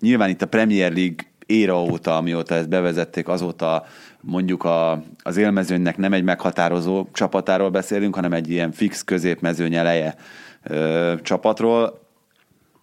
nyilván 0.00 0.28
itt 0.28 0.42
a 0.42 0.46
Premier 0.46 0.92
League 0.92 1.16
éra 1.46 1.82
óta, 1.82 2.16
amióta 2.16 2.54
ezt 2.54 2.68
bevezették, 2.68 3.28
azóta 3.28 3.84
mondjuk 4.20 4.64
a, 4.64 5.02
az 5.22 5.36
élmezőnynek 5.36 5.96
nem 5.96 6.12
egy 6.12 6.24
meghatározó 6.24 7.06
csapatáról 7.12 7.70
beszélünk, 7.70 8.14
hanem 8.14 8.32
egy 8.32 8.50
ilyen 8.50 8.72
fix 8.72 9.02
középmezőny 9.04 9.74
eleje 9.74 10.14
ö, 10.62 11.12
csapatról. 11.22 12.02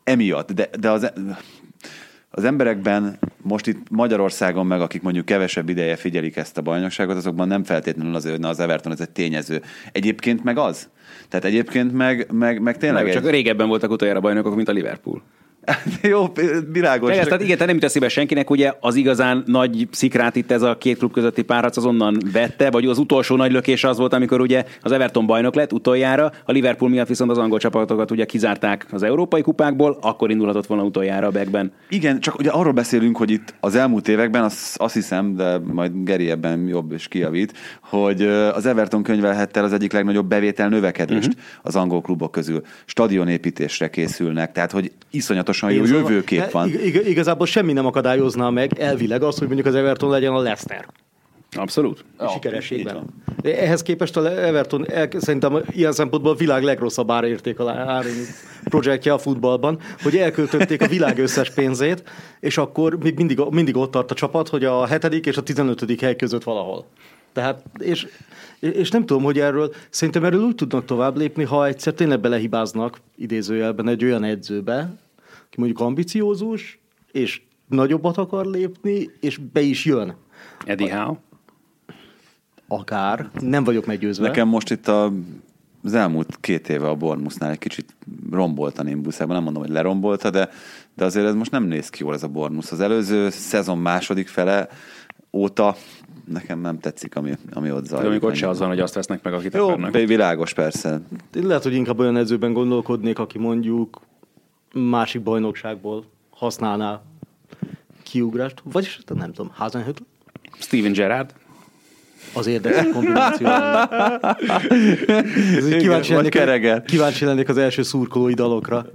Emiatt, 0.04 0.52
de, 0.52 0.70
de 0.80 0.90
az, 0.90 1.12
az 2.34 2.44
emberekben 2.44 3.20
most 3.42 3.68
itt 3.68 3.90
Magyarországon 3.90 4.66
meg, 4.66 4.82
akik 4.82 5.02
mondjuk 5.02 5.26
kevesebb 5.26 5.70
ideje 5.70 5.96
figyelik 5.96 6.36
ezt 6.36 6.58
a 6.58 6.62
bajnokságot, 6.62 7.16
azokban 7.16 7.48
nem 7.48 7.64
feltétlenül 7.64 8.16
az, 8.16 8.30
hogy 8.30 8.40
na, 8.40 8.50
az 8.50 8.60
Everton 8.60 8.92
ez 8.92 9.00
egy 9.00 9.10
tényező. 9.10 9.62
Egyébként 9.92 10.44
meg 10.44 10.58
az. 10.58 10.90
Tehát 11.30 11.46
egyébként 11.46 11.94
meg, 11.94 12.28
meg, 12.32 12.62
meg 12.62 12.78
tényleg 12.78 13.04
Meg 13.04 13.16
egy... 13.16 13.22
csak 13.22 13.32
régebben 13.32 13.68
voltak 13.68 13.92
utoljára 13.92 14.20
bajnokok, 14.20 14.56
mint 14.56 14.70
a 14.70 14.72
Liverpool. 14.72 15.22
Jó, 16.02 16.32
világos. 16.72 17.10
Tegez, 17.10 17.26
tehát 17.26 17.42
igen, 17.42 17.58
te 17.58 17.66
nem 17.66 17.76
jut 17.76 17.84
eszébe 17.84 18.10
senkinek, 18.10 18.50
ugye 18.50 18.74
az 18.80 18.96
igazán 18.96 19.44
nagy 19.46 19.88
szikrát 19.92 20.36
itt 20.36 20.52
ez 20.52 20.62
a 20.62 20.78
két 20.78 20.98
klub 20.98 21.12
közötti 21.12 21.42
párharc 21.42 21.78
azonnan 21.78 22.18
vette, 22.34 22.72
vagy 22.72 22.86
az 22.86 22.98
utolsó 22.98 23.36
nagy 23.36 23.52
lökés 23.52 23.84
az 23.84 23.98
volt, 23.98 24.14
amikor 24.14 24.42
ugye 24.42 24.66
az 24.82 24.92
Everton 24.92 25.26
bajnok 25.26 25.56
lett 25.56 25.74
utoljára, 25.74 26.32
a 26.46 26.52
Liverpool 26.52 26.92
miatt 26.92 27.08
viszont 27.08 27.32
az 27.32 27.38
angol 27.38 27.60
csapatokat 27.60 28.12
ugye 28.12 28.26
kizárták 28.26 28.86
az 28.92 29.04
európai 29.04 29.42
kupákból, 29.42 29.98
akkor 30.02 30.32
indulhatott 30.32 30.66
volna 30.66 30.84
utoljára 30.84 31.28
a 31.28 31.32
backben. 31.32 31.72
Igen, 31.90 32.20
csak 32.20 32.40
ugye 32.40 32.50
arról 32.50 32.74
beszélünk, 32.74 33.18
hogy 33.18 33.30
itt 33.30 33.54
az 33.60 33.76
elmúlt 33.76 34.08
években, 34.08 34.44
azt, 34.44 34.78
azt 34.78 34.94
hiszem, 34.94 35.36
de 35.36 35.60
majd 35.60 35.92
Geri 35.96 36.30
ebben 36.30 36.68
jobb 36.68 36.92
és 36.92 37.08
kijavít, 37.08 37.54
hogy 37.82 38.22
az 38.54 38.66
Everton 38.66 39.04
könyvelhette 39.04 39.60
el 39.60 39.66
az 39.66 39.74
egyik 39.74 39.92
legnagyobb 39.92 40.26
bevétel 40.28 40.70
növekedést 40.70 41.28
uh-huh. 41.28 41.44
az 41.62 41.76
angol 41.76 42.02
klubok 42.02 42.32
közül. 42.32 42.62
Stadionépítésre 42.86 43.90
készülnek, 43.90 44.52
tehát 44.52 44.72
hogy 44.72 44.92
iszonyatosan 45.52 45.72
jó 45.72 46.08
jövőkép 46.08 46.44
szóval- 46.44 46.52
van. 46.52 46.68
Ig- 46.68 46.86
ig- 46.86 47.08
igazából 47.08 47.46
semmi 47.46 47.74
nem 47.74 47.86
akadályozná 47.86 48.50
meg 48.50 48.80
elvileg 48.80 49.24
az, 49.24 49.38
hogy 49.38 49.48
mondjuk 49.48 49.68
az 49.68 49.76
Everton 49.76 50.10
legyen 50.10 50.34
a 50.34 50.40
Leicester. 50.40 50.86
Abszolút. 51.58 52.06
a 52.18 52.24
így 52.24 52.32
sikerességben. 52.32 53.06
ehhez 53.44 53.82
képest 53.82 54.18
a 54.18 54.40
Everton 54.46 54.90
el, 54.90 55.08
szerintem 55.18 55.62
ilyen 55.70 55.92
szempontból 55.92 56.32
a 56.32 56.36
világ 56.36 56.64
legrosszabb 56.64 57.12
árérték 57.12 57.60
a 57.60 58.04
projektje 58.64 59.14
a 59.14 59.18
futballban, 59.18 59.80
hogy 60.02 60.18
elköltötték 60.18 60.82
a 60.82 60.88
világ 60.88 61.18
összes 61.18 61.50
pénzét, 61.50 62.04
és 62.40 62.58
akkor 62.58 62.98
még 62.98 63.16
mindig, 63.16 63.40
mindig 63.50 63.76
ott 63.76 63.92
tart 63.92 64.12
a 64.12 64.16
csapat, 64.16 64.48
hogy 64.48 64.66
a 64.66 64.86
hetedik 64.86 65.26
és 65.26 65.38
a 65.38 65.44
tizenötödik 65.44 66.02
hely 66.02 66.16
között 66.16 66.44
valahol. 66.44 66.86
Tehát, 67.34 67.64
és, 67.78 68.08
és 68.60 68.90
nem 68.90 69.06
tudom, 69.06 69.24
hogy 69.24 69.40
erről, 69.40 69.74
szerintem 69.90 70.24
erről 70.24 70.42
úgy 70.42 70.56
tudnak 70.56 70.86
tovább 70.86 71.18
lépni, 71.18 71.44
ha 71.44 71.66
egyszer 71.66 71.94
tényleg 71.94 72.20
belehibáznak 72.20 73.02
idézőjelben 73.18 73.88
egy 73.88 74.04
olyan 74.04 74.24
edzőbe, 74.24 74.94
aki 75.52 75.60
mondjuk 75.60 75.88
ambiciózus, 75.88 76.80
és 77.12 77.42
nagyobbat 77.68 78.18
akar 78.18 78.46
lépni, 78.46 79.10
és 79.20 79.38
be 79.38 79.62
is 79.62 79.86
jön. 79.86 80.16
Eddie 80.66 80.96
Howe. 80.96 81.20
Akár. 82.68 83.30
Nem 83.40 83.64
vagyok 83.64 83.86
meggyőzve. 83.86 84.28
Nekem 84.28 84.48
most 84.48 84.72
itt 84.72 84.88
a, 84.88 85.12
az 85.84 85.94
elmúlt 85.94 86.38
két 86.40 86.70
éve 86.70 86.90
a 86.90 86.96
Bournemouthnál 86.96 87.52
egy 87.52 87.58
kicsit 87.58 87.96
rombolt 88.32 88.80
a 88.80 88.84
Nimbusában, 88.84 89.36
nem 89.36 89.44
mondom, 89.44 89.62
hogy 89.64 89.72
lerombolta, 89.72 90.30
de, 90.30 90.50
de 90.96 91.06
azért 91.06 91.26
ez 91.26 91.34
most 91.34 91.52
nem 91.52 91.64
néz 91.64 91.90
ki 91.90 92.04
jól 92.04 92.14
ez 92.14 92.24
a 92.24 92.28
Bournemouth. 92.28 92.74
Az 92.74 92.80
előző 92.80 93.30
szezon 93.30 93.78
második 93.78 94.28
fele 94.28 94.68
óta 95.32 95.76
nekem 96.26 96.60
nem 96.60 96.80
tetszik, 96.80 97.16
ami, 97.16 97.32
ami 97.54 97.72
ott 97.72 97.82
De 97.82 97.88
zajlik. 97.88 98.10
amikor 98.10 98.36
se 98.36 98.50
az 98.50 98.60
van, 98.60 98.68
hogy 98.68 98.80
azt 98.80 98.94
vesznek 98.94 99.24
meg, 99.24 99.34
akit 99.34 99.54
Jó, 99.54 99.68
akarnak. 99.68 99.94
világos 99.94 100.54
persze. 100.54 101.02
Lehet, 101.34 101.64
hogy 101.64 101.74
inkább 101.74 102.00
olyan 102.00 102.18
edzőben 102.18 102.54
gondolkodnék, 102.54 103.20
aki 103.20 103.38
mondjuk 103.38 104.02
másik 104.74 105.22
bajnokságból 105.22 106.06
használná 106.30 107.02
kiugrást, 108.04 108.62
vagyis 108.64 109.00
hát 109.08 109.18
nem 109.18 109.34
tudom, 109.34 109.52
Hasenhüttl? 109.56 110.04
Steven 110.60 110.92
Gerrard. 110.92 111.34
Az 112.34 112.48
érdekes 112.48 112.86
kombináció. 112.94 113.48
kíváncsi, 115.80 115.84
vagy 115.88 116.10
lennék, 116.10 116.32
Kereger. 116.32 116.82
kíváncsi 116.84 117.26
lennék 117.26 117.50
az 117.50 117.58
első 117.58 117.82
szurkolói 117.82 118.34
dalokra. 118.34 118.86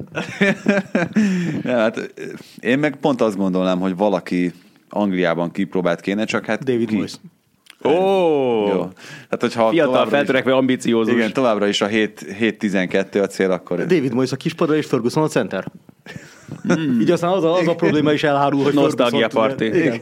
Ja, 1.63 1.77
hát 1.77 2.13
én 2.61 2.79
meg 2.79 2.97
pont 2.97 3.21
azt 3.21 3.37
gondolnám, 3.37 3.81
hogy 3.81 3.97
valaki 3.97 4.53
Angliában 4.89 5.51
kipróbált 5.51 6.01
kéne, 6.01 6.25
csak 6.25 6.45
hát 6.45 6.65
David 6.65 6.89
ki? 6.89 6.95
Moyes. 6.95 7.15
Ó! 7.89 8.69
Jó. 8.69 8.89
Hát, 9.31 9.41
hogyha 9.41 9.69
Fiatal, 9.69 9.93
továbbra 9.93 10.11
is- 10.11 10.17
feltörekvő, 10.17 10.53
ambiciózus. 10.53 11.15
Igen, 11.15 11.33
továbbra 11.33 11.67
is 11.67 11.81
a 11.81 11.87
7 11.87 12.27
7-12 12.41 13.23
a 13.23 13.27
cél, 13.27 13.51
akkor... 13.51 13.79
David 13.79 14.13
Moyes 14.15 14.33
a 14.33 14.37
kispadra 14.37 14.77
és 14.77 14.87
Ferguson 14.87 15.23
a 15.23 15.29
center. 15.29 15.67
Így 17.01 17.11
aztán 17.11 17.31
az 17.31 17.45
a, 17.45 17.55
az 17.55 17.69
a 17.69 17.75
probléma 17.75 18.13
is 18.13 18.23
elhárul, 18.25 18.63
hogy 18.63 18.75
Nosztalgia 18.75 19.29
Ferguson- 19.29 19.57
party. 19.57 19.77
Igen. 19.77 20.01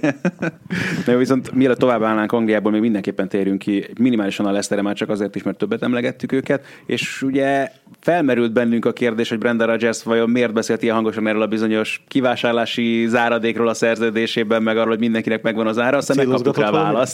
Na 1.06 1.12
jó, 1.12 1.18
viszont 1.18 1.52
mielőtt 1.52 1.78
tovább 1.78 2.02
állnánk 2.02 2.32
Angliából, 2.32 2.72
még 2.72 2.80
mindenképpen 2.80 3.28
térjünk 3.28 3.58
ki 3.58 3.86
minimálisan 3.98 4.46
a 4.46 4.50
Leicesterre, 4.50 4.82
már 4.82 4.94
csak 4.94 5.08
azért 5.08 5.36
is, 5.36 5.42
mert 5.42 5.58
többet 5.58 5.82
emlegettük 5.82 6.32
őket, 6.32 6.64
és 6.86 7.22
ugye 7.22 7.68
felmerült 8.00 8.52
bennünk 8.52 8.84
a 8.84 8.92
kérdés, 8.92 9.28
hogy 9.28 9.38
Brenda 9.38 9.64
Rodgers 9.64 10.02
vajon 10.02 10.30
miért 10.30 10.52
beszélt 10.52 10.82
ilyen 10.82 10.94
hangosan 10.94 11.26
erről 11.26 11.42
a 11.42 11.46
bizonyos 11.46 12.04
kivásárlási 12.08 13.06
záradékról 13.08 13.68
a 13.68 13.74
szerződésében, 13.74 14.62
meg 14.62 14.76
arról, 14.76 14.88
hogy 14.90 14.98
mindenkinek 14.98 15.42
megvan 15.42 15.66
az 15.66 15.78
ára, 15.78 15.96
aztán 15.96 16.16
megkaptuk 16.16 16.56
rá 16.56 16.70
Célozgatott 16.70 16.92
valami? 16.92 17.06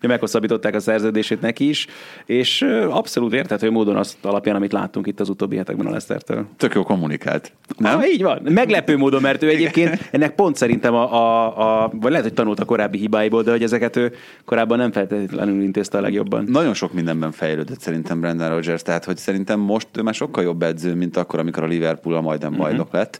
Hogy 0.00 0.08
meghosszabbították 0.08 0.74
a 0.74 0.80
szerződését 0.80 1.40
neki 1.40 1.68
is, 1.68 1.86
és 2.26 2.62
abszolút 2.88 3.32
érthető 3.32 3.70
módon 3.70 3.96
azt 3.96 4.16
alapján, 4.22 4.56
amit 4.56 4.72
láttunk 4.72 5.06
itt 5.06 5.20
az 5.20 5.28
utóbbi 5.28 5.56
hetekben 5.56 5.86
a 5.86 5.90
Leicestertől. 5.90 6.46
Tök 6.56 6.74
jó 6.74 6.82
kommunikált. 6.82 7.52
Nem? 7.78 7.98
Ah, 7.98 8.08
így 8.08 8.22
van. 8.22 8.40
Meglepő 8.42 8.96
módon, 8.96 9.20
mert 9.22 9.42
ő 9.42 9.48
egyébként 9.48 10.08
ennek 10.10 10.34
pont 10.34 10.56
szerintem 10.56 10.94
a, 10.94 11.12
a, 11.14 11.84
a 11.84 11.90
vagy 12.00 12.10
lehet, 12.10 12.26
hogy 12.26 12.34
tanult 12.34 12.60
a 12.60 12.64
korábbi 12.64 12.98
hibáiból, 12.98 13.42
de 13.42 13.50
hogy 13.50 13.62
ezeket 13.62 13.96
ő 13.96 14.12
korábban 14.44 14.78
nem 14.78 14.92
feltétlenül 14.92 15.62
intézte 15.62 15.98
a 15.98 16.00
legjobban. 16.00 16.44
Nagyon 16.48 16.74
sok 16.74 16.92
mindenben 16.92 17.32
fejlődött 17.32 17.80
szerintem 17.80 18.20
Brendan 18.20 18.48
Rodgers, 18.50 18.82
tehát 18.82 19.04
hogy 19.04 19.16
szerintem 19.16 19.60
most 19.60 19.88
ő 19.96 20.02
már 20.02 20.14
sokkal 20.14 20.42
jobb 20.42 20.62
edző, 20.62 20.94
mint 20.94 21.16
akkor, 21.16 21.38
amikor 21.38 21.62
a 21.62 21.66
Liverpool 21.66 22.16
a 22.16 22.20
majdnem 22.20 22.50
Mhm. 22.52 22.60
bajnok 22.60 22.92
lett. 22.92 23.18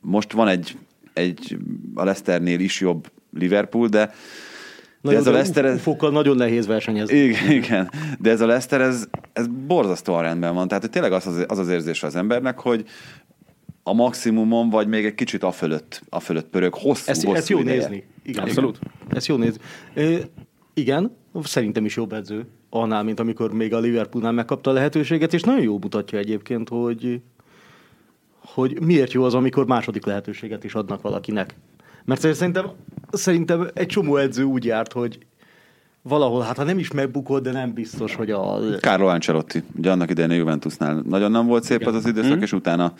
Most 0.00 0.32
van 0.32 0.48
egy, 0.48 0.76
egy 1.12 1.56
a 1.94 2.04
Leicesternél 2.04 2.60
is 2.60 2.80
jobb 2.80 3.06
Liverpool, 3.38 3.88
de 3.88 4.14
Na 5.04 5.10
de 5.10 5.16
ez 5.16 5.26
a 5.26 5.30
Leicester... 5.30 5.64
Ez... 5.64 5.74
ufokkal 5.74 6.10
nagyon 6.10 6.36
nehéz 6.36 6.66
versenyezni. 6.66 7.16
Igen, 7.16 7.50
igen, 7.50 7.90
de 8.18 8.30
ez 8.30 8.40
a 8.40 8.46
Leicester, 8.46 8.80
ez, 8.80 9.08
ez 9.32 9.46
borzasztóan 9.66 10.22
rendben 10.22 10.54
van. 10.54 10.68
Tehát 10.68 10.82
hogy 10.82 10.92
tényleg 10.92 11.12
az 11.12 11.26
az, 11.26 11.44
az 11.48 11.58
az 11.58 11.68
érzés 11.68 12.02
az 12.02 12.16
embernek, 12.16 12.60
hogy 12.60 12.84
a 13.82 13.92
maximumon, 13.92 14.70
vagy 14.70 14.88
még 14.88 15.04
egy 15.04 15.14
kicsit 15.14 15.42
a 15.42 15.50
fölött, 15.50 16.02
a 16.08 16.20
fölött 16.20 16.48
pörög, 16.48 16.74
hosszú, 16.74 17.10
Ezt, 17.10 17.24
hosszú 17.24 17.36
ezt 17.36 17.48
jó 17.48 17.58
ideje. 17.58 17.78
nézni. 17.78 18.04
Igen, 18.22 18.42
Abszolút. 18.42 18.78
Igen. 18.82 19.16
Ezt 19.16 19.26
jó 19.26 19.36
nézni. 19.36 19.60
Ö, 19.94 20.16
igen, 20.74 21.16
szerintem 21.42 21.84
is 21.84 21.96
jobb 21.96 22.12
edző 22.12 22.46
annál, 22.70 23.02
mint 23.02 23.20
amikor 23.20 23.52
még 23.52 23.74
a 23.74 23.78
Liverpoolnál 23.78 24.32
megkapta 24.32 24.70
a 24.70 24.72
lehetőséget, 24.72 25.34
és 25.34 25.42
nagyon 25.42 25.62
jó 25.62 25.78
mutatja 25.78 26.18
egyébként, 26.18 26.68
hogy, 26.68 27.20
hogy 28.38 28.80
miért 28.80 29.12
jó 29.12 29.24
az, 29.24 29.34
amikor 29.34 29.66
második 29.66 30.06
lehetőséget 30.06 30.64
is 30.64 30.74
adnak 30.74 31.02
valakinek. 31.02 31.54
Mert 32.04 32.20
szerintem, 32.32 32.66
szerintem 33.12 33.68
egy 33.74 33.86
csomó 33.86 34.16
edző 34.16 34.42
úgy 34.42 34.64
járt, 34.64 34.92
hogy 34.92 35.18
valahol, 36.02 36.42
hát 36.42 36.56
ha 36.56 36.64
nem 36.64 36.78
is 36.78 36.90
megbukott, 36.90 37.42
de 37.42 37.52
nem 37.52 37.72
biztos, 37.72 38.14
hogy 38.14 38.30
a... 38.30 38.58
Carlo 38.80 39.06
Ancelotti, 39.06 39.62
ugye 39.76 39.90
annak 39.90 40.10
idején 40.10 40.30
a 40.30 40.34
Juventusnál 40.34 41.02
nagyon 41.08 41.30
nem 41.30 41.46
volt 41.46 41.64
szép 41.64 41.86
az 41.86 41.94
az 41.94 42.06
időszak, 42.06 42.42
és 42.42 42.52
utána 42.52 42.92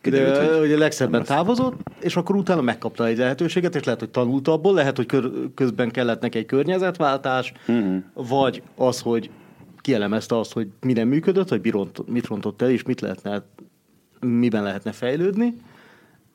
kiderült, 0.00 0.34
De 0.34 0.56
hogy 0.56 0.66
ugye 0.66 0.78
legszebben 0.78 1.24
távozott, 1.24 1.74
és 2.00 2.16
akkor 2.16 2.36
utána 2.36 2.60
megkapta 2.60 3.06
egy 3.06 3.18
lehetőséget, 3.18 3.74
és 3.74 3.84
lehet, 3.84 4.00
hogy 4.00 4.10
tanult 4.10 4.48
abból, 4.48 4.74
lehet, 4.74 4.96
hogy 4.96 5.06
közben 5.54 5.90
kellett 5.90 6.20
neki 6.20 6.38
egy 6.38 6.46
környezetváltás, 6.46 7.52
uh-huh. 7.68 8.02
vagy 8.14 8.62
az, 8.76 9.00
hogy 9.00 9.30
kielemezte 9.80 10.38
azt, 10.38 10.52
hogy 10.52 10.68
mi 10.80 10.92
nem 10.92 11.08
működött, 11.08 11.48
hogy 11.48 11.60
mi 11.62 11.70
ront- 11.70 12.08
mit 12.08 12.26
rontott 12.26 12.62
el, 12.62 12.70
és 12.70 12.82
mit 12.82 13.00
lehetne, 13.00 13.42
miben 14.20 14.62
lehetne 14.62 14.92
fejlődni. 14.92 15.54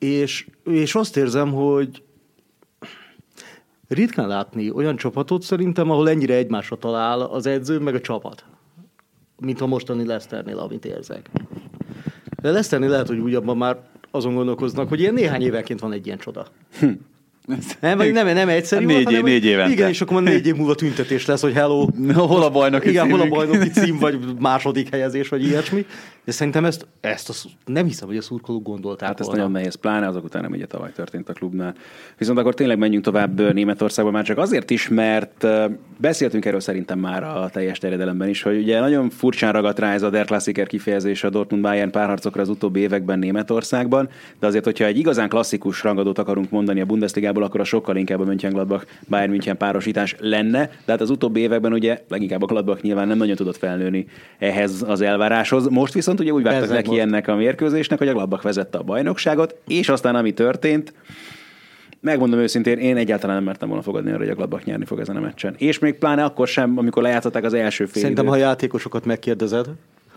És, 0.02 0.46
és 0.64 0.94
azt 0.94 1.16
érzem, 1.16 1.52
hogy 1.52 2.02
ritkán 3.88 4.28
látni 4.28 4.70
olyan 4.70 4.96
csapatot 4.96 5.42
szerintem, 5.42 5.90
ahol 5.90 6.08
ennyire 6.08 6.34
egymásra 6.34 6.76
talál 6.76 7.20
az 7.20 7.46
edző 7.46 7.78
meg 7.78 7.94
a 7.94 8.00
csapat. 8.00 8.44
Mint 9.40 9.60
a 9.60 9.66
mostani 9.66 10.06
Leicesternél, 10.06 10.58
amit 10.58 10.84
érzek. 10.84 11.30
De 12.40 12.50
Leicesternél 12.50 12.88
lehet, 12.88 13.06
hogy 13.06 13.18
újabban 13.18 13.56
már 13.56 13.78
azon 14.10 14.34
gondolkoznak, 14.34 14.88
hogy 14.88 15.00
ilyen 15.00 15.14
néhány 15.14 15.42
évenként 15.42 15.80
van 15.80 15.92
egy 15.92 16.06
ilyen 16.06 16.18
csoda. 16.18 16.46
Nem, 17.80 17.96
vagy 17.96 18.12
nem, 18.12 18.26
nem 18.26 18.48
egyszerű 18.48 18.84
Négy 18.84 18.94
volt, 18.94 19.06
hanem, 19.06 19.22
négy 19.22 19.44
évente. 19.44 19.72
Igen, 19.72 19.88
és 19.88 20.00
akkor 20.00 20.22
már 20.22 20.32
négy 20.32 20.46
év 20.46 20.54
múlva 20.54 20.74
tüntetés 20.74 21.26
lesz, 21.26 21.40
hogy 21.40 21.52
hello. 21.52 21.86
Hol 22.14 22.42
a 22.42 22.50
bajnoki 22.50 22.88
Igen, 22.88 23.10
hol 23.10 23.20
a 23.20 23.22
címünk? 23.22 23.34
bajnoki 23.36 23.70
cím, 23.70 23.98
vagy 23.98 24.18
második 24.38 24.90
helyezés, 24.90 25.28
vagy 25.28 25.44
ilyesmi. 25.44 25.86
De 26.24 26.32
szerintem 26.32 26.64
ezt, 26.64 26.86
ezt 27.00 27.28
a, 27.28 27.32
nem 27.64 27.86
hiszem, 27.86 28.08
hogy 28.08 28.16
a 28.16 28.22
szurkolók 28.22 28.62
gondolták 28.62 29.08
Hát 29.08 29.20
ez 29.20 29.26
nagyon 29.26 29.50
nehéz, 29.50 29.74
pláne 29.74 30.06
azok 30.06 30.24
után, 30.24 30.44
ami 30.44 30.56
ugye 30.56 30.66
tavaly 30.66 30.92
történt 30.92 31.28
a 31.28 31.32
klubnál. 31.32 31.74
Viszont 32.18 32.38
akkor 32.38 32.54
tényleg 32.54 32.78
menjünk 32.78 33.04
tovább 33.04 33.52
Németországba, 33.52 34.10
már 34.10 34.24
csak 34.24 34.38
azért 34.38 34.70
is, 34.70 34.88
mert 34.88 35.46
beszéltünk 35.96 36.44
erről 36.44 36.60
szerintem 36.60 36.98
már 36.98 37.22
a 37.22 37.48
teljes 37.52 37.78
terjedelemben 37.78 38.28
is, 38.28 38.42
hogy 38.42 38.58
ugye 38.58 38.80
nagyon 38.80 39.10
furcsán 39.10 39.52
ragadt 39.52 39.78
rá 39.78 39.92
ez 39.92 40.02
a 40.02 40.10
Der 40.10 40.24
Klassiker 40.24 40.66
kifejezés 40.66 41.24
a 41.24 41.30
Dortmund 41.30 41.62
Bayern 41.62 41.90
párharcokra 41.90 42.42
az 42.42 42.48
utóbbi 42.48 42.80
években 42.80 43.18
Németországban, 43.18 44.08
de 44.38 44.46
azért, 44.46 44.64
hogyha 44.64 44.84
egy 44.84 44.98
igazán 44.98 45.28
klasszikus 45.28 45.82
rangadót 45.82 46.18
akarunk 46.18 46.50
mondani 46.50 46.80
a 46.80 46.84
Bundesligából, 46.84 47.42
akkor 47.42 47.60
a 47.60 47.64
sokkal 47.64 47.96
inkább 47.96 48.20
a 48.20 48.24
Mönchengladbach 48.24 48.86
Bayern 49.08 49.30
München 49.30 49.56
párosítás 49.56 50.16
lenne, 50.18 50.70
de 50.84 50.92
hát 50.92 51.00
az 51.00 51.10
utóbbi 51.10 51.40
években 51.40 51.72
ugye 51.72 52.02
leginkább 52.08 52.42
a 52.42 52.46
Gladbach 52.46 52.82
nyilván 52.82 53.08
nem 53.08 53.18
nagyon 53.18 53.36
tudott 53.36 53.56
felnőni 53.56 54.06
ehhez 54.38 54.84
az 54.86 55.00
elváráshoz. 55.00 55.68
Most 55.68 55.92
viszont 55.92 56.11
ugye 56.20 56.32
úgy 56.32 56.42
vágtak 56.42 56.70
neki 56.70 56.88
most. 56.88 57.00
ennek 57.00 57.28
a 57.28 57.34
mérkőzésnek, 57.34 57.98
hogy 57.98 58.08
a 58.08 58.12
Gladbach 58.12 58.42
vezette 58.42 58.78
a 58.78 58.82
bajnokságot, 58.82 59.56
és 59.66 59.88
aztán 59.88 60.14
ami 60.14 60.32
történt, 60.32 60.92
megmondom 62.00 62.38
őszintén, 62.38 62.78
én 62.78 62.96
egyáltalán 62.96 63.36
nem 63.36 63.44
mertem 63.44 63.68
volna 63.68 63.82
fogadni 63.82 64.10
arra, 64.10 64.18
hogy 64.18 64.28
a 64.28 64.34
Gladbach 64.34 64.64
nyerni 64.64 64.84
fog 64.84 65.00
ezen 65.00 65.16
a 65.16 65.20
meccsen. 65.20 65.54
És 65.58 65.78
még 65.78 65.94
pláne 65.94 66.24
akkor 66.24 66.48
sem, 66.48 66.78
amikor 66.78 67.02
lejátszották 67.02 67.44
az 67.44 67.54
első 67.54 67.86
fél 67.86 68.02
Szerintem, 68.02 68.26
ha 68.26 68.34
időt. 68.34 68.46
a 68.46 68.48
játékosokat 68.48 69.04
megkérdezed, 69.04 69.66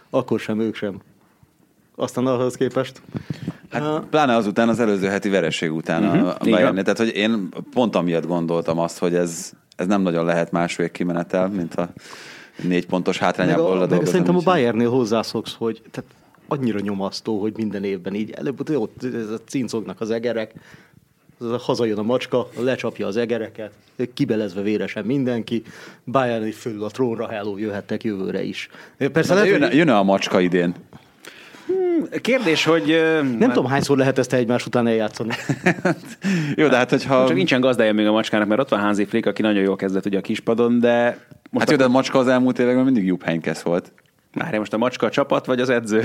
akkor 0.10 0.40
sem 0.40 0.60
ők 0.60 0.76
sem. 0.76 1.02
Aztán 1.96 2.26
ahhoz 2.26 2.56
képest. 2.56 3.02
Hát 3.70 4.00
pláne 4.10 4.36
azután, 4.36 4.70
az 4.70 4.80
előző 4.80 5.08
heti 5.08 5.30
vereség 5.30 5.74
után 5.74 6.04
uh-huh. 6.04 6.28
a 6.28 6.38
így 6.46 6.52
Bayern. 6.52 6.76
van. 6.76 6.84
Tehát, 6.84 6.98
hogy 6.98 7.16
én 7.16 7.50
pont 7.74 7.96
amiatt 7.96 8.26
gondoltam 8.26 8.80
azt, 8.80 8.98
hogy 8.98 9.16
ez, 9.16 9.52
ez 9.76 9.88
nem 9.88 10.02
nagyon 10.02 10.26
lehet 10.26 10.52
másfél 10.52 10.90
kimenetel, 10.90 11.48
mint 11.48 11.76
a 11.76 11.90
négy 12.62 12.86
pontos 12.86 13.20
Meg, 13.20 13.26
hátrányából 13.26 13.65
a, 13.65 13.70
meg 13.70 13.80
ledolgozom, 13.80 14.13
szerintem 14.13 14.36
a 14.36 14.41
Bayernnél 14.44 14.89
hozzászoksz, 14.89 15.56
hogy 15.58 15.82
tehát 15.91 16.12
annyira 16.48 16.80
nyomasztó, 16.80 17.41
hogy 17.41 17.54
minden 17.56 17.84
évben 17.84 18.13
így 18.13 18.32
előbb 18.32 18.70
ott 18.70 19.04
ez 19.04 19.30
a 19.30 19.39
cincognak 19.46 20.02
az 20.02 20.12
egerek, 20.12 20.54
az 21.38 21.52
a 21.52 21.58
hazajön 21.58 21.98
a 21.98 22.04
macska, 22.04 22.50
lecsapja 22.60 23.08
az 23.08 23.18
egereket, 23.18 23.72
kibelezve 24.13 24.62
véresen 24.62 25.06
mindenki, 25.06 25.63
Bayern 26.04 26.52
fölül 26.52 26.84
a 26.84 26.89
trónra, 26.89 27.28
hello, 27.28 27.58
jöhettek 27.58 28.04
jövőre 28.04 28.44
is. 28.44 28.70
Persze 28.98 29.34
De 29.34 29.34
lehet, 29.34 29.50
jön, 29.50 29.62
hogy, 29.62 29.76
jön 29.76 29.89
a 29.89 30.04
macska 30.04 30.39
idén? 30.39 30.76
Kérdés, 32.21 32.63
hogy... 32.63 32.88
nem 33.21 33.39
hát- 33.39 33.54
tudom, 33.54 33.69
hányszor 33.69 33.97
lehet 33.97 34.17
ezt 34.17 34.34
egymás 34.34 34.65
után 34.65 34.88
eljátszani. 34.88 35.34
Jó, 36.56 36.67
de 36.67 36.75
hát 36.75 36.89
hogyha... 36.89 37.28
Csak 37.28 37.36
nincsen 37.36 37.62
gazdája 37.62 37.93
még 37.93 38.08
a 38.08 38.12
macskának, 38.12 38.47
mert 38.47 38.62
ott 38.62 38.69
van 38.69 38.80
Hansi 38.80 39.06
Flick, 39.06 39.25
aki 39.25 39.41
nagyon 39.41 39.63
jól 39.63 39.75
kezdett 39.75 40.06
ugye 40.06 40.17
a 40.17 40.21
kispadon, 40.21 40.80
de 40.80 41.17
most 41.49 41.65
Hát 41.65 41.71
jó, 41.71 41.78
de 41.78 41.84
a 41.84 41.89
macska 41.89 42.19
az 42.19 42.28
elmúlt 42.28 42.60
években 42.60 42.84
mindig 42.84 43.06
Jupp 43.06 43.23
Heynckes 43.23 43.63
volt. 43.63 43.91
Várj, 44.34 44.58
most 44.58 44.73
a 44.73 44.78
macska 44.78 45.06
a 45.06 45.10
csapat, 45.10 45.45
vagy 45.45 45.60
az 45.60 45.69
edző? 45.69 46.04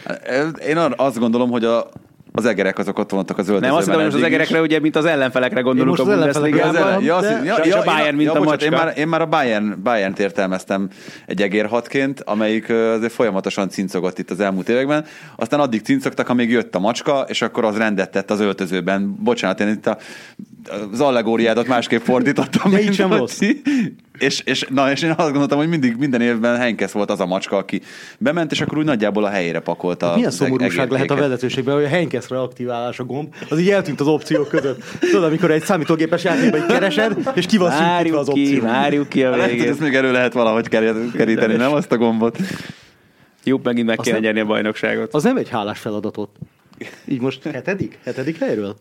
Én 0.68 0.76
azt 0.96 1.18
gondolom, 1.18 1.50
hogy 1.50 1.64
a, 1.64 1.88
az 2.36 2.46
egerek 2.46 2.78
azok 2.78 2.98
ott 2.98 3.10
voltak 3.10 3.38
az 3.38 3.48
öltözőben. 3.48 3.68
Nem 3.68 3.78
azt 3.78 3.86
hiszem, 3.86 4.00
hogy 4.00 4.10
most 4.10 4.24
az 4.24 4.30
egerekre, 4.30 4.60
ugye, 4.60 4.80
mint 4.80 4.96
az 4.96 5.04
ellenfelekre 5.04 5.60
gondolunk 5.60 5.98
Én 5.98 6.04
a 6.04 6.06
most. 6.06 6.36
Az 6.36 6.44
ele- 6.74 7.02
ja, 7.02 7.18
hiszem- 7.18 7.64
és 7.64 7.72
a 7.72 7.82
Bayern, 7.82 8.16
mint 8.16 8.28
a 8.30 8.32
bocsánat, 8.32 8.62
én 8.62 8.70
macska. 8.70 8.84
már, 8.84 8.98
én 8.98 9.08
már 9.08 9.20
a 9.20 9.26
Bayern, 9.26 9.82
Bayern-t 9.82 10.18
értelmeztem 10.18 10.88
egy 11.26 11.42
egérhatként, 11.42 12.20
amelyik 12.20 12.68
azért 12.70 13.12
folyamatosan 13.12 13.68
cincogott 13.68 14.18
itt 14.18 14.30
az 14.30 14.40
elmúlt 14.40 14.68
években. 14.68 15.04
Aztán 15.36 15.60
addig 15.60 15.82
cincogtak, 15.82 16.28
amíg 16.28 16.50
jött 16.50 16.74
a 16.74 16.78
macska, 16.78 17.24
és 17.28 17.42
akkor 17.42 17.64
az 17.64 17.76
rendet 17.76 18.10
tett 18.10 18.30
az 18.30 18.40
öltözőben. 18.40 19.16
Bocsánat, 19.18 19.60
én 19.60 19.68
itt 19.68 19.86
a, 19.86 19.98
az 20.92 21.00
allegóriádat 21.00 21.66
másképp 21.66 22.02
fordítottam. 22.02 22.70
De 22.70 22.80
így 22.82 22.94
sem 22.94 23.10
a 23.10 23.16
rossz. 23.16 23.40
És, 24.18 24.40
és, 24.40 24.66
na, 24.70 24.90
és 24.90 25.02
én 25.02 25.10
azt 25.10 25.28
gondoltam, 25.30 25.58
hogy 25.58 25.68
mindig 25.68 25.96
minden 25.96 26.20
évben 26.20 26.56
Henkes 26.58 26.92
volt 26.92 27.10
az 27.10 27.20
a 27.20 27.26
macska, 27.26 27.56
aki 27.56 27.80
bement, 28.18 28.52
és 28.52 28.60
akkor 28.60 28.78
úgy 28.78 28.84
nagyjából 28.84 29.24
a 29.24 29.28
helyére 29.28 29.60
pakolta. 29.60 30.12
Milyen 30.14 30.28
az 30.28 30.40
eg- 30.40 30.48
szomorúság 30.50 30.90
lehet 30.90 31.10
a 31.10 31.14
vezetőségben, 31.14 31.74
hogy 31.74 31.84
a 31.84 31.88
Henkesz 31.88 32.28
reaktiválás 32.28 32.98
a 32.98 33.04
gomb, 33.04 33.34
az 33.48 33.58
így 33.60 33.70
eltűnt 33.70 34.00
az 34.00 34.06
opciók 34.06 34.48
között. 34.48 34.82
Tudod, 35.00 35.24
amikor 35.24 35.50
egy 35.50 35.62
számítógépes 35.62 36.24
játékban 36.24 36.60
így 36.60 36.66
keresed, 36.66 37.16
és 37.34 37.46
ki 37.46 37.56
van 37.56 37.70
szűkítve 37.70 38.18
az 38.18 38.28
opció. 38.28 38.60
várjuk 38.62 39.08
ki 39.08 39.24
a 39.24 39.30
Lehet, 39.30 39.50
végét. 39.50 39.68
ezt 39.68 39.80
még 39.80 39.94
elő 39.94 40.12
lehet 40.12 40.32
valahogy 40.32 40.68
kerít- 40.68 41.12
keríteni, 41.16 41.54
nem 41.56 41.72
azt 41.72 41.92
a 41.92 41.96
gombot. 41.96 42.38
Jó, 43.44 43.60
megint 43.62 43.86
meg 43.86 43.96
kéne 43.96 44.16
Aztán- 44.16 44.20
nyerni 44.20 44.40
a 44.40 44.44
bajnokságot. 44.52 45.14
Az 45.14 45.22
nem 45.22 45.36
egy 45.36 45.48
hálás 45.48 45.78
feladatot. 45.78 46.30
Így 47.04 47.20
most 47.20 47.42
hetedik? 47.42 47.98
Hetedik 48.04 48.38
helyről? 48.38 48.76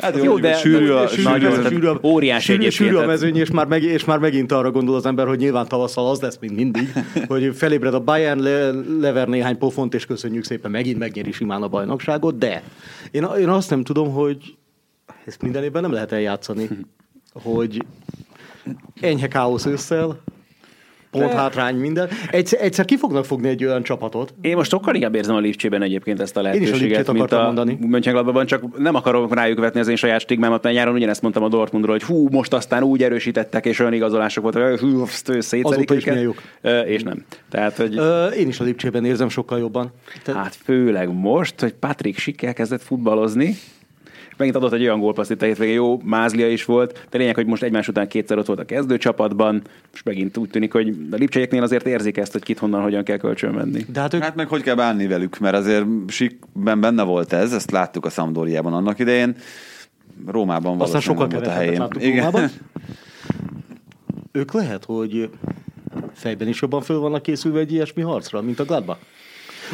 Hát 0.00 0.22
Jó, 0.22 0.38
de- 0.38 0.54
sűrű 0.56 0.90
a, 0.90 1.06
sűrű, 1.08 1.22
nagyon- 1.22 1.64
a- 1.64 1.68
sűrű, 1.68 1.86
a- 1.86 2.00
óriási 2.02 2.52
sűrű, 2.52 2.68
sűrű 2.68 2.94
a 2.94 3.06
mezőny, 3.06 3.36
és 3.36 3.50
már, 3.50 3.66
meg, 3.66 3.82
és 3.82 4.04
már 4.04 4.18
megint 4.18 4.52
arra 4.52 4.70
gondol 4.70 4.94
az 4.94 5.06
ember, 5.06 5.26
hogy 5.26 5.38
nyilván 5.38 5.68
tavasszal 5.68 6.10
az 6.10 6.20
lesz, 6.20 6.38
mint 6.40 6.54
mindig, 6.54 6.92
hogy 7.28 7.50
felébred 7.56 7.94
a 7.94 8.00
Bayern, 8.00 8.42
le, 8.42 8.70
lever 9.00 9.28
néhány 9.28 9.58
pofont, 9.58 9.94
és 9.94 10.06
köszönjük 10.06 10.44
szépen, 10.44 10.70
megint 10.70 10.98
megnyeri 10.98 11.32
simán 11.32 11.62
a 11.62 11.68
bajnokságot, 11.68 12.38
de 12.38 12.62
én, 13.10 13.26
én 13.40 13.48
azt 13.48 13.70
nem 13.70 13.82
tudom, 13.84 14.12
hogy 14.12 14.36
ezt 15.24 15.42
minden 15.42 15.62
évben 15.62 15.82
nem 15.82 15.92
lehet 15.92 16.12
eljátszani, 16.12 16.68
hogy 17.44 17.84
enyhe 19.00 19.28
káosz 19.28 19.66
ősszel, 19.66 20.20
pont 21.10 21.32
hátrány 21.32 21.76
minden. 21.76 22.08
Egyszer, 22.30 22.62
egyszer 22.62 22.84
ki 22.84 22.96
fognak 22.96 23.24
fogni 23.24 23.48
egy 23.48 23.64
olyan 23.64 23.82
csapatot, 23.82 24.34
Én 24.40 24.56
most 24.56 24.70
sokkal 24.70 24.94
inkább 24.94 25.14
érzem 25.14 25.34
a 25.34 25.38
Lipcsében 25.38 25.82
egyébként 25.82 26.20
ezt 26.20 26.36
a 26.36 26.40
is 26.40 26.46
a 26.46 26.50
lehetőséget, 26.50 26.96
Lipcsét 26.96 27.12
mint 27.14 27.32
a 27.32 27.42
mondani. 27.42 27.78
Mönchengladbachban, 27.80 28.46
csak 28.46 28.78
nem 28.78 28.94
akarom 28.94 29.32
rájuk 29.32 29.58
vetni 29.58 29.80
az 29.80 29.88
én 29.88 29.96
saját 29.96 30.20
stigmámat, 30.20 30.62
mert 30.62 30.74
nyáron 30.74 30.94
ugyanezt 30.94 31.22
mondtam 31.22 31.42
a 31.42 31.48
Dortmundról, 31.48 31.92
hogy 31.92 32.02
hú, 32.02 32.28
most 32.30 32.52
aztán 32.52 32.82
úgy 32.82 33.02
erősítettek, 33.02 33.66
és 33.66 33.78
olyan 33.78 33.92
igazolások 33.92 34.42
voltak, 34.42 34.68
hogy 34.68 34.80
hú, 34.80 35.04
szétszedik 35.38 35.90
is 35.90 36.06
őket. 36.06 36.34
Ö, 36.60 36.80
És 36.80 37.02
nem. 37.02 37.24
Tehát, 37.50 37.76
hogy 37.76 38.00
én 38.38 38.48
is 38.48 38.60
a 38.60 38.64
Lipcsében 38.64 39.04
érzem 39.04 39.28
sokkal 39.28 39.58
jobban. 39.58 39.92
Te, 40.22 40.32
Hát 40.32 40.54
főleg 40.64 41.12
most, 41.12 41.60
hogy 41.60 41.72
Patrick 41.72 42.18
Schick 42.18 42.42
elkezdett 42.42 42.82
futballozni, 42.82 43.56
megint 44.40 44.56
adott 44.56 44.72
egy 44.72 44.82
olyan 44.82 45.00
gólpaszt 45.00 45.30
itt 45.30 45.42
a 45.42 45.44
hétvégén, 45.44 45.74
jó, 45.74 46.00
Mázlia 46.04 46.50
is 46.50 46.64
volt, 46.64 47.06
de 47.10 47.18
lényeg, 47.18 47.34
hogy 47.34 47.46
most 47.46 47.62
egymás 47.62 47.88
után 47.88 48.08
kétszer 48.08 48.38
ott 48.38 48.46
volt 48.46 48.58
a 48.58 48.64
kezdőcsapatban, 48.64 49.62
és 49.94 50.02
megint 50.02 50.36
úgy 50.36 50.50
tűnik, 50.50 50.72
hogy 50.72 50.96
a 51.10 51.16
lipcseieknél 51.16 51.62
azért 51.62 51.86
érzik 51.86 52.16
ezt, 52.16 52.32
hogy 52.32 52.42
kit 52.42 52.58
honnan, 52.58 52.82
hogyan 52.82 53.04
kell 53.04 53.16
kölcsön 53.16 53.54
menni. 53.54 53.86
de 53.92 54.00
hát 54.00 54.14
ők 54.14 54.22
Hát 54.22 54.34
meg 54.34 54.48
hogy 54.48 54.62
kell 54.62 54.74
bánni 54.74 55.06
velük, 55.06 55.38
mert 55.38 55.56
azért 55.56 55.86
sikben 56.06 56.80
benne 56.80 57.02
volt 57.02 57.32
ez, 57.32 57.52
ezt 57.52 57.70
láttuk 57.70 58.04
a 58.04 58.10
Sampdoriában 58.10 58.72
annak 58.72 58.98
idején. 58.98 59.36
Rómában 60.26 60.80
Aztán 60.80 61.00
sokkal 61.00 61.28
valószínűleg 61.28 61.30
nem 61.30 61.40
volt 61.40 61.46
a 61.46 61.50
helyén. 61.50 61.80
láttuk 61.80 62.02
Igen. 62.02 62.30
Rómában. 62.30 62.50
Ők 64.32 64.52
lehet, 64.52 64.84
hogy 64.84 65.30
fejben 66.12 66.48
is 66.48 66.60
jobban 66.60 66.80
föl 66.80 66.98
vannak 66.98 67.22
készülve 67.22 67.58
egy 67.58 67.72
ilyesmi 67.72 68.02
harcra, 68.02 68.42
mint 68.42 68.60
a 68.60 68.64
Gladbach. 68.64 69.00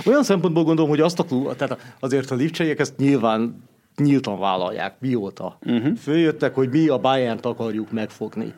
Olyan 0.05 0.23
szempontból 0.23 0.65
gondolom, 0.65 0.91
hogy 0.91 1.01
azt 1.01 1.19
a 1.19 1.23
klub, 1.23 1.57
tehát 1.57 1.95
azért 2.01 2.31
a 2.31 2.35
lipcseiek 2.35 2.79
ezt 2.79 2.97
nyilván 2.97 3.63
nyíltan 3.97 4.39
vállalják, 4.39 4.95
mióta. 5.01 5.59
Uh-huh. 5.67 5.97
Följöttek, 5.97 6.55
hogy 6.55 6.69
mi 6.69 6.89
a 6.89 6.99
Bayern-t 6.99 7.47
akarjuk 7.47 7.91
megfogni. 7.91 8.53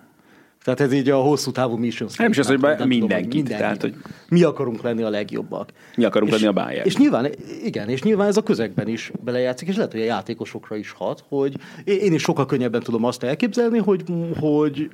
Tehát 0.64 0.81
ez 0.81 0.92
így 0.92 1.09
a 1.09 1.16
hosszú 1.16 1.51
távú 1.51 1.77
mission 1.77 2.09
Nem 2.16 2.31
is 2.31 2.38
az, 2.38 2.46
hogy 2.46 2.87
mindenkit, 2.87 3.48
tehát, 3.48 3.81
hogy- 3.81 3.94
Mi 4.29 4.42
akarunk 4.42 4.83
lenni 4.83 5.03
a 5.03 5.09
legjobbak. 5.09 5.72
Mi 5.96 6.05
akarunk 6.05 6.33
és, 6.33 6.37
lenni 6.37 6.51
a 6.59 6.62
Bayern. 6.64 6.87
És 6.87 6.96
nyilván, 6.96 7.29
igen, 7.64 7.88
és 7.88 8.03
nyilván 8.03 8.29
ez 8.29 8.37
a 8.37 8.42
közegben 8.42 8.88
is 8.88 9.12
belejátszik, 9.24 9.68
és 9.68 9.77
lehet, 9.77 9.92
hogy 9.92 10.01
a 10.01 10.05
játékosokra 10.05 10.77
is 10.77 10.90
hat, 10.90 11.24
hogy 11.29 11.57
én 11.85 11.98
én 11.98 12.12
is 12.12 12.22
sokkal 12.22 12.46
könnyebben 12.46 12.83
tudom 12.83 13.05
azt 13.05 13.22
elképzelni, 13.22 13.79
hogy, 13.79 14.03
hogy 14.40 14.90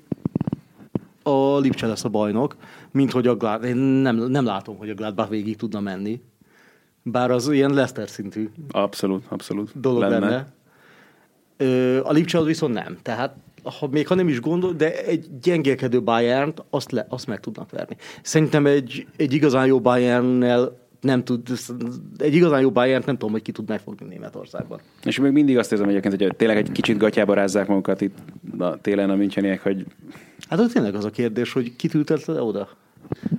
a 1.22 1.58
Lipcse 1.58 1.86
lesz 1.86 2.04
a 2.04 2.08
bajnok, 2.08 2.56
mint 2.90 3.10
hogy 3.10 3.26
a 3.26 3.36
Glad, 3.36 3.64
én 3.64 3.76
nem, 3.76 4.16
nem 4.16 4.44
látom, 4.44 4.76
hogy 4.76 4.90
a 4.90 4.94
Gladbach 4.94 5.30
végig 5.30 5.56
tudna 5.56 5.80
menni. 5.80 6.20
Bár 7.06 7.30
az 7.30 7.50
ilyen 7.50 7.70
Leicester 7.70 8.08
szintű 8.08 8.48
Abszolút, 8.70 9.24
abszolút. 9.28 9.80
dolog 9.80 10.00
lenne. 10.00 10.18
lenne. 10.18 10.46
Ö, 11.56 12.00
a 12.04 12.12
Lipcse 12.12 12.38
az 12.38 12.44
viszont 12.46 12.74
nem. 12.74 12.98
Tehát 13.02 13.36
ha, 13.62 13.86
még 13.86 14.06
ha 14.06 14.14
nem 14.14 14.28
is 14.28 14.40
gondol, 14.40 14.72
de 14.72 15.04
egy 15.04 15.26
gyengélkedő 15.42 16.02
bayern 16.02 16.54
azt, 16.70 16.92
le, 16.92 17.06
azt 17.08 17.26
meg 17.26 17.40
tudnak 17.40 17.70
verni. 17.70 17.96
Szerintem 18.22 18.66
egy, 18.66 19.06
egy 19.16 19.32
igazán 19.32 19.66
jó 19.66 19.80
Bayernnel 19.80 20.76
nem 21.00 21.24
tud, 21.24 21.48
egy 22.18 22.34
igazán 22.34 22.60
jó 22.60 22.70
bayern 22.70 23.02
nem 23.06 23.16
tudom, 23.16 23.32
hogy 23.32 23.42
ki 23.42 23.52
tud 23.52 23.68
megfogni 23.68 24.06
Németországban. 24.06 24.80
És 25.04 25.18
még 25.18 25.32
mindig 25.32 25.58
azt 25.58 25.72
érzem 25.72 25.88
egyébként, 25.88 26.20
hogy 26.22 26.36
tényleg 26.36 26.56
egy 26.56 26.72
kicsit 26.72 26.98
gatyába 26.98 27.34
rázzák 27.34 27.66
magukat 27.66 28.00
itt 28.00 28.16
a 28.58 28.80
télen 28.80 29.10
a 29.10 29.14
Müncheniek, 29.14 29.62
hogy 29.62 29.86
Hát 30.48 30.58
ott 30.58 30.72
tényleg 30.72 30.94
az 30.94 31.04
a 31.04 31.10
kérdés, 31.10 31.52
hogy 31.52 31.76
kit 31.76 31.94
ültette 31.94 32.42
oda? 32.42 32.68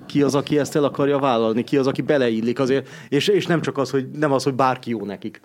Ki 0.05 0.21
az, 0.21 0.35
aki 0.35 0.59
ezt 0.59 0.75
el 0.75 0.83
akarja 0.83 1.19
vállalni, 1.19 1.63
ki 1.63 1.77
az, 1.77 1.87
aki 1.87 2.01
beleillik 2.01 2.59
azért, 2.59 2.89
és, 3.09 3.27
és 3.27 3.45
nem 3.45 3.61
csak 3.61 3.77
az, 3.77 3.89
hogy 3.89 4.09
nem 4.09 4.31
az, 4.31 4.43
hogy 4.43 4.53
bárki 4.53 4.89
jó 4.89 5.05
nekik. 5.05 5.41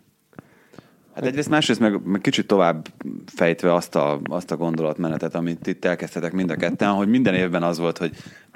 Hát 1.14 1.24
egyrészt, 1.24 1.48
másrészt 1.48 1.80
meg, 1.80 2.04
meg 2.04 2.20
kicsit 2.20 2.46
tovább 2.46 2.88
fejtve 3.26 3.74
azt 3.74 3.94
a, 3.94 4.20
azt 4.24 4.50
a 4.50 4.56
gondolatmenetet, 4.56 5.34
amit 5.34 5.66
itt 5.66 5.84
elkezdtetek 5.84 6.32
mind 6.32 6.50
a 6.50 6.56
ketten, 6.56 6.92
hogy 6.92 7.08
minden 7.08 7.34
évben 7.34 7.62
az 7.62 7.78
volt, 7.78 7.98
hogy 7.98 8.10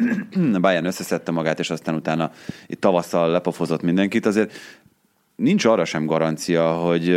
Bayern 0.61 0.87
összeszedte 0.87 1.31
magát, 1.31 1.59
és 1.59 1.71
aztán 1.71 1.95
utána 1.95 2.31
itt 2.67 2.81
tavasszal 2.81 3.31
lepofozott 3.31 3.83
mindenkit, 3.83 4.27
azért 4.27 4.53
nincs 5.37 5.65
arra 5.65 5.85
sem 5.85 6.07
garancia, 6.07 6.73
hogy 6.73 7.09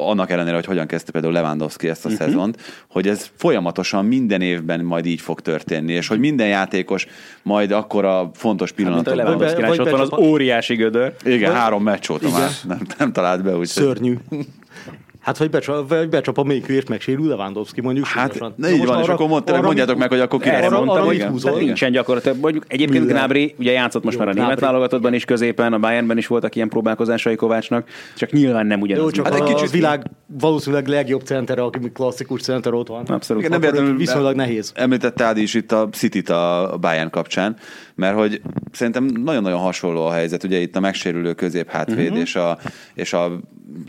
annak 0.00 0.30
ellenére, 0.30 0.54
hogy 0.54 0.64
hogyan 0.64 0.86
kezdte 0.86 1.12
például 1.12 1.32
Lewandowski 1.32 1.88
ezt 1.88 2.04
a 2.04 2.08
uh-huh. 2.08 2.26
szezont, 2.26 2.60
hogy 2.88 3.08
ez 3.08 3.30
folyamatosan 3.36 4.04
minden 4.04 4.40
évben 4.40 4.80
majd 4.80 5.06
így 5.06 5.20
fog 5.20 5.40
történni, 5.40 5.92
és 5.92 6.08
hogy 6.08 6.18
minden 6.18 6.48
játékos 6.48 7.06
majd 7.42 7.70
akkor 7.70 8.04
a 8.04 8.30
fontos 8.34 8.72
pillanatokban... 8.72 9.42
Is 9.42 9.52
vagy 9.52 9.80
ott 9.80 9.90
van 9.90 10.00
az 10.00 10.12
óriási 10.18 10.74
gödör. 10.74 11.14
Igen, 11.24 11.52
három 11.52 11.82
meccs 11.82 12.10
óta 12.10 12.26
Igen. 12.26 12.40
már 12.40 12.50
nem, 12.66 12.80
nem 12.98 13.12
talált 13.12 13.42
be, 13.42 13.50
úgyhogy... 13.50 13.66
Szörnyű. 13.66 14.18
Hát, 15.28 15.38
vagy 15.38 15.50
becsap, 15.50 15.88
vagy 15.88 16.08
becsap 16.08 16.38
a 16.38 16.42
mélykőért, 16.42 16.88
megsérül 16.88 17.28
Lewandowski, 17.28 17.80
mondjuk 17.80 18.06
Hát, 18.06 18.26
súlyosan. 18.32 18.54
ne 18.56 18.70
így 18.70 18.86
van, 18.86 18.96
és 18.98 19.02
arra- 19.04 19.14
akkor 19.14 19.28
mond, 19.28 19.50
arra 19.50 19.60
mondjátok 19.62 19.90
mit- 19.96 19.98
meg, 19.98 20.08
hogy 20.08 20.20
akkor 20.20 20.40
kire 20.40 20.54
Erre 20.56 20.66
arra- 20.66 20.76
mondtam, 20.76 20.96
arra 20.96 21.06
hogy 21.06 21.14
igen. 21.14 21.30
húzol? 21.30 21.58
Nincsen 21.58 21.92
gyakorlatilag. 21.92 22.38
Mondjuk 22.40 22.64
egyébként 22.68 23.04
Müller. 23.04 23.16
Gnabry 23.18 23.54
ugye 23.58 23.72
játszott 23.72 24.04
most 24.04 24.18
Jó, 24.18 24.24
már 24.24 24.36
a 24.36 24.40
német 24.40 24.60
válogatottban 24.60 25.14
is 25.14 25.24
középen, 25.24 25.72
a 25.72 25.78
Bayernben 25.78 26.18
is 26.18 26.26
voltak 26.26 26.54
ilyen 26.56 26.68
próbálkozásai 26.68 27.34
Kovácsnak, 27.36 27.88
csak 28.16 28.30
nyilván 28.30 28.66
nem 28.66 28.80
ugyanaz. 28.80 29.02
Jó, 29.04 29.10
csak 29.10 29.24
Hát 29.26 29.34
egy 29.34 29.40
a 29.40 29.44
kicsit- 29.54 29.70
világ 29.70 30.02
valószínűleg 30.26 30.86
legjobb 30.86 31.22
centere, 31.22 31.62
aki 31.62 31.78
klasszikus 31.92 32.40
center 32.42 32.72
ott 32.74 32.88
van. 32.88 33.04
Abszolút. 33.06 33.42
Igen, 33.42 33.52
nem 33.58 33.60
véletlenül 33.70 33.96
viszonylag 33.98 34.34
nehéz. 34.34 34.72
Említette 34.74 35.24
Ádi 35.24 35.42
is 35.42 35.54
itt 35.54 35.72
a 35.72 35.88
City-t 35.92 36.28
a 36.28 36.76
Bayern 36.80 37.10
kapcsán, 37.10 37.56
mert 37.94 38.16
hogy 38.16 38.40
szerintem 38.72 39.04
nagyon-nagyon 39.04 39.58
hasonló 39.58 40.04
a 40.06 40.12
helyzet, 40.12 40.44
ugye 40.44 40.58
itt 40.58 40.76
a 40.76 40.80
megsérülő 40.80 41.32
közép 41.32 41.68
hátvéd 41.70 41.96
Mhm. 41.96 42.04
uh-huh. 42.06 42.20
és, 42.20 42.36
a, 42.36 42.58
és 42.94 43.12
a 43.12 43.40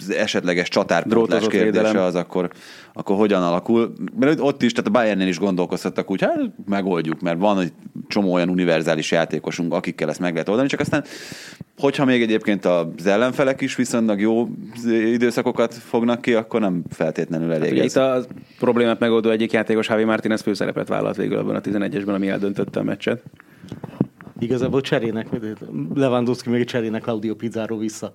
esetleges 0.09 0.69
csatárpótlás 0.69 1.47
kérdése 1.47 1.63
védelem. 1.63 1.97
az 1.97 2.15
akkor, 2.15 2.49
akkor 2.93 3.17
hogyan 3.17 3.43
alakul. 3.43 3.93
Mert 4.19 4.39
ott 4.39 4.63
is, 4.63 4.71
tehát 4.71 4.88
a 4.88 4.91
Bayernnél 4.91 5.27
is 5.27 5.39
gondolkoztattak 5.39 6.11
úgy, 6.11 6.21
hát 6.21 6.39
megoldjuk, 6.65 7.21
mert 7.21 7.39
van 7.39 7.59
egy 7.59 7.71
csomó 8.07 8.34
olyan 8.34 8.49
univerzális 8.49 9.11
játékosunk, 9.11 9.73
akikkel 9.73 10.09
ezt 10.09 10.19
meg 10.19 10.32
lehet 10.32 10.49
oldani, 10.49 10.67
csak 10.67 10.80
aztán 10.80 11.03
hogyha 11.80 12.05
még 12.05 12.21
egyébként 12.21 12.65
az 12.65 13.05
ellenfelek 13.05 13.61
is 13.61 13.75
viszonylag 13.75 14.19
jó 14.19 14.47
időszakokat 14.86 15.73
fognak 15.73 16.21
ki, 16.21 16.34
akkor 16.34 16.59
nem 16.59 16.84
feltétlenül 16.89 17.53
elég. 17.53 17.71
Ugye 17.71 17.84
ez. 17.84 17.95
itt 17.95 18.01
a 18.01 18.25
problémát 18.59 18.99
megoldó 18.99 19.30
egyik 19.30 19.51
játékos, 19.51 19.88
Javi 19.88 20.03
Martinez 20.03 20.41
főszerepet 20.41 20.88
vállalt 20.88 21.15
végül 21.15 21.38
abban 21.38 21.55
a 21.55 21.61
11-esben, 21.61 22.13
ami 22.13 22.30
eldöntötte 22.30 22.80
a 22.80 22.84
meccset. 22.84 23.21
Igazából 24.39 24.81
cserének, 24.81 25.27
Lewandowski 25.95 26.49
még 26.49 26.65
cserének 26.65 27.01
Claudio 27.01 27.35
Pizarro 27.35 27.77
vissza. 27.77 28.11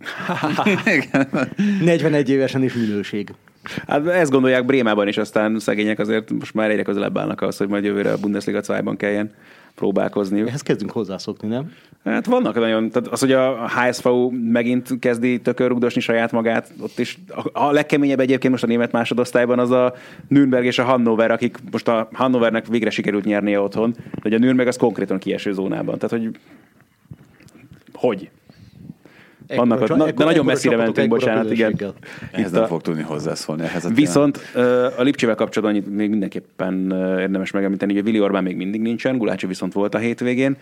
Igen. 0.97 1.29
41 1.81 2.31
évesen 2.31 2.63
is 2.63 2.75
minőség. 2.75 3.31
Hát 3.87 4.07
ezt 4.07 4.31
gondolják 4.31 4.65
Brémában 4.65 5.09
is, 5.09 5.17
aztán 5.17 5.59
szegények 5.59 5.99
azért 5.99 6.31
most 6.31 6.55
már 6.55 6.71
egyre 6.71 6.83
közelebb 6.83 7.19
állnak 7.19 7.41
ahhoz, 7.41 7.57
hogy 7.57 7.69
majd 7.69 7.85
jövőre 7.85 8.13
a 8.13 8.19
Bundesliga 8.19 8.61
2-ban 8.61 8.95
kelljen 8.97 9.33
próbálkozniuk. 9.75 10.49
Ehhez 10.49 10.63
kezdünk 10.63 10.91
hozzászokni, 10.91 11.49
nem? 11.49 11.73
Hát 12.05 12.27
vannak 12.27 12.55
nagyon, 12.55 12.91
tehát 12.91 13.09
az, 13.09 13.21
hogy 13.21 13.33
a 13.33 13.69
HSV 13.69 14.09
megint 14.31 14.99
kezdi 14.99 15.41
tökörrugdosni 15.41 16.01
saját 16.01 16.33
magát, 16.33 16.73
ott 16.81 16.99
is 16.99 17.19
a, 17.53 17.71
legkeményebb 17.71 18.21
egyébként 18.21 18.53
most 18.53 18.65
a 18.65 18.67
német 18.67 18.93
másodosztályban 18.93 19.59
az 19.59 19.71
a 19.71 19.95
Nürnberg 20.29 20.65
és 20.65 20.79
a 20.79 20.85
Hannover, 20.85 21.31
akik 21.31 21.59
most 21.71 21.89
a 21.89 22.09
Hannovernek 22.13 22.67
végre 22.67 22.91
sikerült 22.91 23.25
nyernie 23.25 23.61
otthon, 23.61 23.95
de 24.23 24.37
a 24.37 24.39
Nürnberg 24.39 24.69
az 24.69 24.77
konkrétan 24.77 25.19
kieső 25.19 25.53
zónában. 25.53 25.99
Tehát, 25.99 26.25
hogy 26.25 26.39
hogy? 27.93 28.31
Ott, 29.49 29.73
Ekkora- 29.73 29.97
na, 29.97 30.11
de 30.11 30.25
nagyon 30.25 30.45
messzire 30.45 30.77
mentünk, 30.77 31.09
bocsánat, 31.09 31.51
igen. 31.51 31.75
Ehhez 32.31 32.47
Itt 32.47 32.53
nem 32.55 32.63
a- 32.63 32.67
fog 32.67 32.81
tudni 32.81 33.03
hozzászólni 33.03 33.63
ehhez 33.63 33.85
a 33.85 33.89
Viszont 33.89 34.41
a 34.99 35.03
Lipcsével 35.03 35.35
kapcsolatban 35.35 35.81
annyit 35.83 35.97
még 35.97 36.11
mindenképpen 36.11 36.91
érdemes 37.19 37.51
megemlíteni, 37.51 37.95
hogy 37.95 38.05
Vili 38.05 38.21
Orbán 38.21 38.43
még 38.43 38.57
mindig 38.57 38.81
nincsen, 38.81 39.19
Gulácsi 39.19 39.47
viszont 39.47 39.73
volt 39.73 39.95
a 39.95 39.99
hétvégén. 39.99 40.57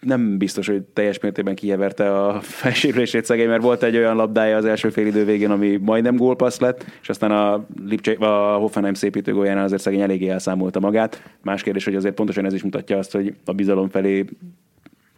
Nem 0.00 0.38
biztos, 0.38 0.66
hogy 0.66 0.82
teljes 0.82 1.20
mértékben 1.20 1.54
kiheverte 1.54 2.24
a 2.24 2.40
felsérülését 2.60 3.24
szegény, 3.24 3.48
mert 3.48 3.62
volt 3.62 3.82
egy 3.82 3.96
olyan 3.96 4.16
labdája 4.16 4.56
az 4.56 4.64
első 4.64 4.88
fél 4.88 5.06
idő 5.06 5.24
végén, 5.24 5.50
ami 5.50 5.76
majdnem 5.76 6.16
gólpassz 6.16 6.58
lett, 6.58 6.84
és 7.02 7.08
aztán 7.08 7.30
a, 7.30 7.64
Lipcse, 7.86 8.12
a 8.12 8.56
Hoffenheim 8.56 8.94
szépítő 8.94 9.32
góljánál 9.32 9.64
azért 9.64 9.82
szegény 9.82 10.00
eléggé 10.00 10.28
elszámolta 10.28 10.80
magát. 10.80 11.22
Más 11.42 11.62
kérdés, 11.62 11.84
hogy 11.84 11.94
azért 11.94 12.14
pontosan 12.14 12.44
ez 12.44 12.52
is 12.52 12.62
mutatja 12.62 12.98
azt, 12.98 13.12
hogy 13.12 13.34
a 13.44 13.52
bizalom 13.52 13.88
felé 13.88 14.24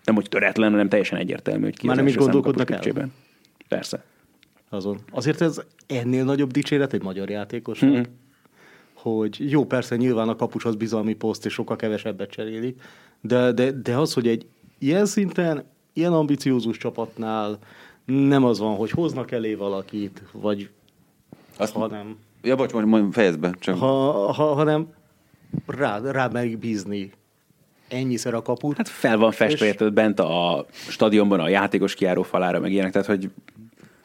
nem 0.09 0.17
hogy 0.17 0.29
töretlen, 0.29 0.71
hanem 0.71 0.89
teljesen 0.89 1.19
egyértelmű, 1.19 1.65
hogy 1.65 1.77
ki 1.77 1.87
Már 1.87 1.97
az 1.97 2.03
nem 2.03 2.11
is 2.11 2.17
gondolkodnak 2.17 2.71
el? 2.71 2.77
Lipcsében. 2.77 3.13
Persze. 3.69 4.05
Azon. 4.69 4.99
Azért 5.11 5.41
ez 5.41 5.61
ennél 5.87 6.25
nagyobb 6.25 6.51
dicséret 6.51 6.93
egy 6.93 7.03
magyar 7.03 7.31
játékos, 7.31 7.81
Mhm. 7.81 8.01
hogy 8.95 9.51
jó, 9.51 9.65
persze 9.67 9.97
nyilván 9.97 10.29
a 10.29 10.37
kapus 10.37 10.65
az 10.65 10.75
bizalmi 10.77 11.15
poszt, 11.15 11.47
és 11.47 11.53
sokkal 11.53 11.77
kevesebbet 11.77 12.31
cserélik, 12.31 12.83
de, 13.21 13.53
de, 13.53 13.71
de 13.71 13.97
az, 13.97 14.13
hogy 14.13 14.27
egy 14.27 14.47
ilyen 14.79 15.07
szinten, 15.07 15.65
ilyen 15.93 16.13
ambiciózus 16.13 16.77
csapatnál 16.77 17.59
nem 18.05 18.45
az 18.45 18.59
van, 18.59 18.77
hogy 18.77 18.91
hoznak 18.91 19.31
elé 19.31 19.55
valakit, 19.55 20.23
vagy 20.33 20.71
Azt- 21.57 21.73
hanem, 21.75 22.17
Ja, 22.43 22.57
bocs, 22.57 22.73
mondj, 22.73 23.13
fejezd 23.13 23.39
be. 23.39 23.55
Csak... 23.59 23.79
ha, 23.79 23.87
ha, 24.33 24.45
hanem 24.55 24.89
rá, 25.67 25.99
rá 25.99 26.27
megbízni 26.29 27.13
ennyiszer 27.89 28.35
a 28.35 28.43
kaput. 28.43 28.77
Hát 28.77 28.89
fel 28.89 29.17
van 29.17 29.33
festve 29.33 29.67
És- 29.67 29.93
bent 29.93 30.21
a 30.21 30.67
stadionban 30.71 31.41
a 31.41 31.49
játékos 31.49 31.95
kiáró 31.95 32.23
falára, 32.23 32.61
meg 32.61 32.73
ilyenek, 32.73 32.93
tehát 32.93 33.07
hogy 33.07 33.31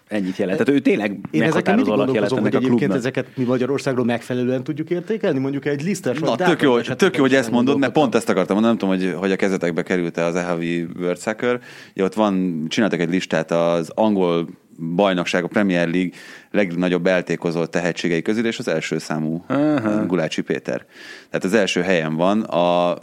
ennyit 0.07 0.37
jelent. 0.37 0.57
Tehát 0.57 0.73
ő 0.73 0.81
tényleg 0.81 1.19
Én 1.31 1.43
ezeken 1.43 1.75
mindig 1.75 1.93
gondolkozom, 1.93 2.39
hogy 2.39 2.55
egyébként 2.55 2.77
klubnak. 2.77 2.97
ezeket 2.97 3.27
mi 3.35 3.43
Magyarországról 3.43 4.05
megfelelően 4.05 4.63
tudjuk 4.63 4.89
értékelni, 4.89 5.39
mondjuk 5.39 5.65
egy 5.65 5.83
lisztes 5.83 6.19
Na, 6.19 6.35
tök 6.35 6.61
jó, 6.61 6.79
tök 6.79 7.15
jó, 7.15 7.21
hogy 7.21 7.33
ezt 7.35 7.51
mondod, 7.51 7.77
mert 7.77 7.93
pont 7.93 8.15
ezt 8.15 8.29
akartam 8.29 8.55
mondani, 8.55 8.77
nem 8.77 8.89
tudom, 8.89 9.11
hogy, 9.13 9.19
hogy 9.21 9.31
a 9.31 9.35
kezetekbe 9.35 9.81
került-e 9.83 10.23
az 10.23 10.35
EHV 10.35 10.61
World 10.99 11.19
Soccer. 11.19 11.59
Ja, 11.93 12.03
ott 12.03 12.13
van, 12.13 12.65
csináltak 12.67 12.99
egy 12.99 13.09
listát 13.09 13.51
az 13.51 13.91
angol 13.95 14.47
bajnokság, 14.95 15.43
a 15.43 15.47
Premier 15.47 15.89
League 15.89 16.11
legnagyobb 16.51 17.07
eltékozott 17.07 17.71
tehetségei 17.71 18.21
közül, 18.21 18.45
és 18.45 18.59
az 18.59 18.67
első 18.67 18.97
számú 18.97 19.43
Aha. 19.47 20.05
Gulácsi 20.05 20.41
Péter. 20.41 20.85
Tehát 21.29 21.43
az 21.45 21.53
első 21.53 21.81
helyen 21.81 22.15
van 22.15 22.41
a, 22.41 22.97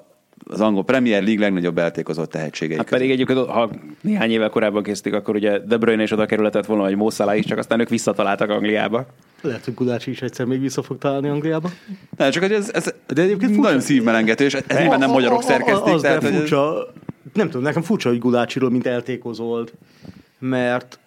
az 0.45 0.61
angol 0.61 0.85
Premier 0.85 1.23
League 1.23 1.41
legnagyobb 1.45 1.79
eltékozott 1.79 2.31
tehetségei 2.31 2.77
Hát 2.77 2.85
közül. 2.85 2.99
pedig 3.07 3.15
egyébként, 3.21 3.51
ha 3.51 3.71
néhány 4.01 4.31
évvel 4.31 4.49
korábban 4.51 4.83
kezdték, 4.83 5.15
akkor 5.15 5.35
ugye 5.35 5.59
De 5.59 5.77
Bruyne 5.77 6.03
is 6.03 6.13
oda 6.13 6.27
kerületett 6.27 6.67
volna, 6.67 6.83
hogy 6.85 6.97
Mo 6.97 7.11
Salah 7.11 7.39
is, 7.39 7.45
csak 7.45 7.59
aztán 7.59 7.81
ők 7.81 7.89
visszataláltak 7.89 8.51
Angliába. 8.51 9.07
Lehet, 9.43 9.65
hogy 9.65 9.75
Gulácsi 9.75 10.11
is 10.11 10.23
egyszer 10.23 10.47
még 10.47 10.61
vissza 10.61 10.83
fog 10.83 10.99
találni 10.99 11.29
Angliába. 11.29 11.71
Ne, 12.17 12.31
csak 12.31 12.43
hogy 12.43 12.53
ez, 12.53 12.71
ez 12.73 12.95
De 13.07 13.23
egyébként 13.23 13.51
furcsa. 13.53 13.61
nagyon 13.67 13.81
szívmelengető, 13.81 14.45
és 14.45 14.55
ez 14.55 14.79
nyilván 14.79 14.99
nem 14.99 15.11
magyarok 15.11 15.43
szerkesztik. 15.43 15.93
Az, 15.95 16.01
tehát, 16.03 16.21
de 16.21 16.25
hogy 16.27 16.35
ez- 16.35 16.41
furcsa, 16.41 16.93
nem 17.33 17.47
tudom, 17.47 17.63
nekem 17.63 17.83
furcsa, 17.83 18.09
hogy 18.09 18.19
Gulácsiról, 18.19 18.71
mint 18.71 18.87
eltékozolt, 18.87 19.73
mert 20.39 20.99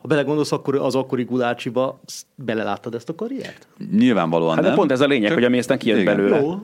ha 0.00 0.08
belegondolsz, 0.08 0.52
akkor 0.52 0.74
az 0.74 0.94
akkori 0.94 1.22
Gulácsiba 1.24 2.00
beleláttad 2.34 2.94
ezt 2.94 3.08
a 3.08 3.14
karriert? 3.14 3.66
Nyilvánvalóan 3.96 4.52
Hát 4.54 4.62
de 4.62 4.68
nem. 4.68 4.76
pont 4.76 4.90
ez 4.90 5.00
a 5.00 5.06
lényeg, 5.06 5.26
Csak- 5.28 5.34
hogy 5.38 5.44
ami 5.46 5.58
aztán 5.58 5.78
kijött 5.78 6.04
belőle. 6.04 6.40
Jó, 6.40 6.62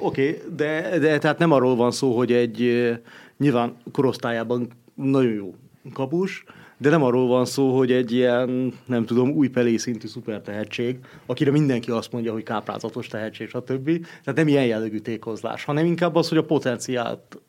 oké, 0.00 0.42
de, 0.56 0.98
de 0.98 1.18
tehát 1.18 1.38
nem 1.38 1.52
arról 1.52 1.76
van 1.76 1.90
szó, 1.90 2.16
hogy 2.16 2.32
egy 2.32 2.90
nyilván 3.38 3.76
korosztályában 3.92 4.68
nagyon 4.94 5.32
jó 5.32 5.54
kapus, 5.92 6.44
de 6.78 6.90
nem 6.90 7.02
arról 7.02 7.26
van 7.26 7.44
szó, 7.44 7.76
hogy 7.76 7.92
egy 7.92 8.12
ilyen, 8.12 8.72
nem 8.86 9.04
tudom, 9.04 9.30
új 9.30 9.48
pelé 9.48 9.76
szintű 9.76 10.06
szuper 10.06 10.40
tehetség, 10.40 10.98
akire 11.26 11.50
mindenki 11.50 11.90
azt 11.90 12.12
mondja, 12.12 12.32
hogy 12.32 12.42
káprázatos 12.42 13.06
tehetség, 13.06 13.48
stb. 13.48 13.84
Tehát 13.84 14.34
nem 14.34 14.48
ilyen 14.48 14.66
jellegű 14.66 14.98
tékozlás, 14.98 15.64
hanem 15.64 15.84
inkább 15.84 16.14
az, 16.16 16.28
hogy 16.28 16.38
a 16.38 16.44
potenciált 16.44 17.40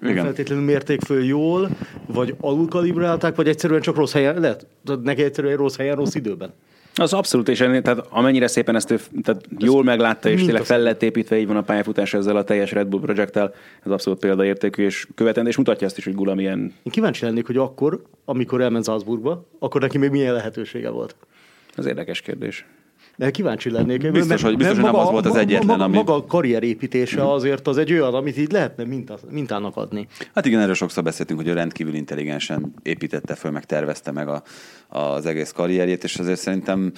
nem 0.00 0.10
Igen. 0.10 0.24
feltétlenül 0.24 0.64
mérték 0.64 1.00
föl 1.00 1.24
jól, 1.24 1.68
vagy 2.06 2.34
alulkalibrálták, 2.40 3.34
vagy 3.34 3.48
egyszerűen 3.48 3.80
csak 3.80 3.96
rossz 3.96 4.12
helyen, 4.12 4.40
lehet, 4.40 4.66
neki 5.02 5.22
egyszerűen 5.22 5.56
rossz 5.56 5.76
helyen, 5.76 5.96
rossz 5.96 6.14
időben. 6.14 6.52
Az 6.94 7.12
abszolút, 7.12 7.48
és 7.48 7.60
ennél, 7.60 7.82
tehát 7.82 8.06
amennyire 8.08 8.46
szépen 8.46 8.74
ezt 8.74 8.90
ő 8.90 9.00
tehát 9.22 9.44
jól 9.58 9.84
meglátta, 9.84 10.28
és 10.28 10.44
tényleg 10.44 10.64
fel 10.64 10.80
lett 10.80 11.02
építve, 11.02 11.38
így 11.38 11.46
van 11.46 11.56
a 11.56 11.62
pályafutása 11.62 12.18
ezzel 12.18 12.36
a 12.36 12.44
teljes 12.44 12.72
Red 12.72 12.86
Bull 12.86 13.00
projekttel, 13.00 13.54
ez 13.84 13.90
abszolút 13.90 14.18
példaértékű 14.18 14.84
és 14.84 15.06
követendő, 15.14 15.50
és 15.50 15.56
mutatja 15.56 15.86
azt 15.86 15.98
is, 15.98 16.04
hogy 16.04 16.14
Gula 16.14 16.34
milyen 16.34 16.58
Én 16.58 16.92
kíváncsi 16.92 17.24
lennék, 17.24 17.46
hogy 17.46 17.56
akkor, 17.56 18.02
amikor 18.24 18.60
elment 18.60 18.84
Salzburgba, 18.84 19.48
akkor 19.58 19.80
neki 19.80 19.98
még 19.98 20.10
milyen 20.10 20.34
lehetősége 20.34 20.90
volt. 20.90 21.16
az 21.76 21.86
érdekes 21.86 22.20
kérdés. 22.20 22.66
Kíváncsi 23.30 23.70
lennék. 23.70 24.10
Biztos, 24.10 24.28
mert- 24.28 24.42
hogy- 24.42 24.56
biztos, 24.56 24.74
hogy 24.76 24.84
nem 24.84 24.94
az 24.94 25.10
volt 25.10 25.26
az 25.26 25.36
egyetlen, 25.36 25.66
maga, 25.66 25.84
ami- 25.84 25.96
Maga 25.96 26.14
a 26.14 26.24
karrierépítése 26.26 27.32
azért 27.32 27.66
az 27.66 27.78
egy 27.78 27.92
olyan, 27.92 28.14
amit 28.14 28.38
így 28.38 28.52
lehetne 28.52 28.84
minta, 28.84 29.18
mintának 29.30 29.76
adni. 29.76 30.06
Hát 30.34 30.46
igen, 30.46 30.60
erről 30.60 30.74
sokszor 30.74 31.02
beszéltünk, 31.02 31.40
hogy 31.40 31.48
ő 31.48 31.52
rendkívül 31.52 31.94
intelligensen 31.94 32.74
építette 32.82 33.34
föl, 33.34 33.50
meg 33.50 33.64
tervezte 33.64 34.10
meg 34.10 34.28
a, 34.28 34.42
az 34.88 35.26
egész 35.26 35.50
karrierjét, 35.52 36.04
és 36.04 36.18
azért 36.18 36.38
szerintem 36.40 36.92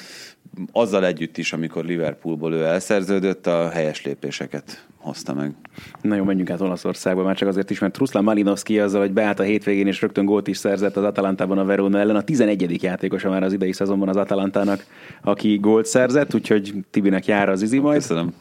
azzal 0.72 1.06
együtt 1.06 1.38
is, 1.38 1.52
amikor 1.52 1.84
Liverpoolból 1.84 2.52
ő 2.52 2.64
elszerződött, 2.64 3.46
a 3.46 3.68
helyes 3.68 4.04
lépéseket 4.04 4.86
hozta 5.04 5.34
meg. 5.34 5.54
Na 6.00 6.14
jó, 6.14 6.24
menjünk 6.24 6.50
át 6.50 6.60
Olaszországba, 6.60 7.22
már 7.22 7.36
csak 7.36 7.48
azért 7.48 7.70
is, 7.70 7.78
mert 7.78 7.98
Ruslan 7.98 8.24
Malinowski 8.24 8.78
azzal, 8.78 9.00
hogy 9.00 9.12
beállt 9.12 9.40
a 9.40 9.42
hétvégén 9.42 9.86
és 9.86 10.00
rögtön 10.00 10.24
gólt 10.24 10.48
is 10.48 10.56
szerzett 10.56 10.96
az 10.96 11.04
Atalantában 11.04 11.58
a 11.58 11.64
Verona 11.64 11.98
ellen. 11.98 12.16
A 12.16 12.22
11. 12.22 12.82
játékosa 12.82 13.30
már 13.30 13.42
az 13.42 13.52
idei 13.52 13.72
szezonban 13.72 14.08
az 14.08 14.16
Atalantának, 14.16 14.84
aki 15.22 15.58
gólt 15.60 15.86
szerzett, 15.86 16.34
úgyhogy 16.34 16.74
Tibinek 16.90 17.26
jár 17.26 17.48
az 17.48 17.62
izi 17.62 17.78
majd. 17.78 17.96
Köszönöm. 17.96 18.32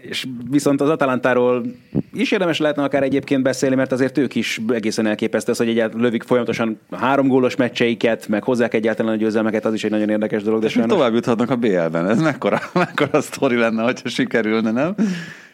És 0.00 0.26
viszont 0.50 0.80
az 0.80 0.88
Atalantáról 0.88 1.64
is 2.12 2.32
érdemes 2.32 2.58
lehetne 2.58 2.82
akár 2.82 3.02
egyébként 3.02 3.42
beszélni, 3.42 3.74
mert 3.74 3.92
azért 3.92 4.18
ők 4.18 4.34
is 4.34 4.60
egészen 4.68 5.06
elképesztő 5.06 5.52
az, 5.52 5.58
hogy 5.58 5.68
egyáltalán 5.68 6.04
lövik 6.04 6.22
folyamatosan 6.22 6.80
három 6.90 7.28
gólos 7.28 7.56
meccseiket, 7.56 8.28
meg 8.28 8.42
hozzák 8.42 8.74
egyáltalán 8.74 9.12
a 9.12 9.16
győzelmeket, 9.16 9.64
az 9.64 9.74
is 9.74 9.84
egy 9.84 9.90
nagyon 9.90 10.08
érdekes 10.08 10.42
dolog. 10.42 10.60
De 10.60 10.68
sajnos... 10.68 10.92
tovább 10.92 11.14
juthatnak 11.14 11.50
a 11.50 11.56
BL-ben. 11.56 12.08
Ez 12.08 12.20
mekkora, 12.20 12.60
mekkora 12.74 13.20
sztori 13.20 13.56
lenne, 13.56 13.82
hogyha 13.82 14.08
sikerülne, 14.08 14.70
nem? 14.70 14.94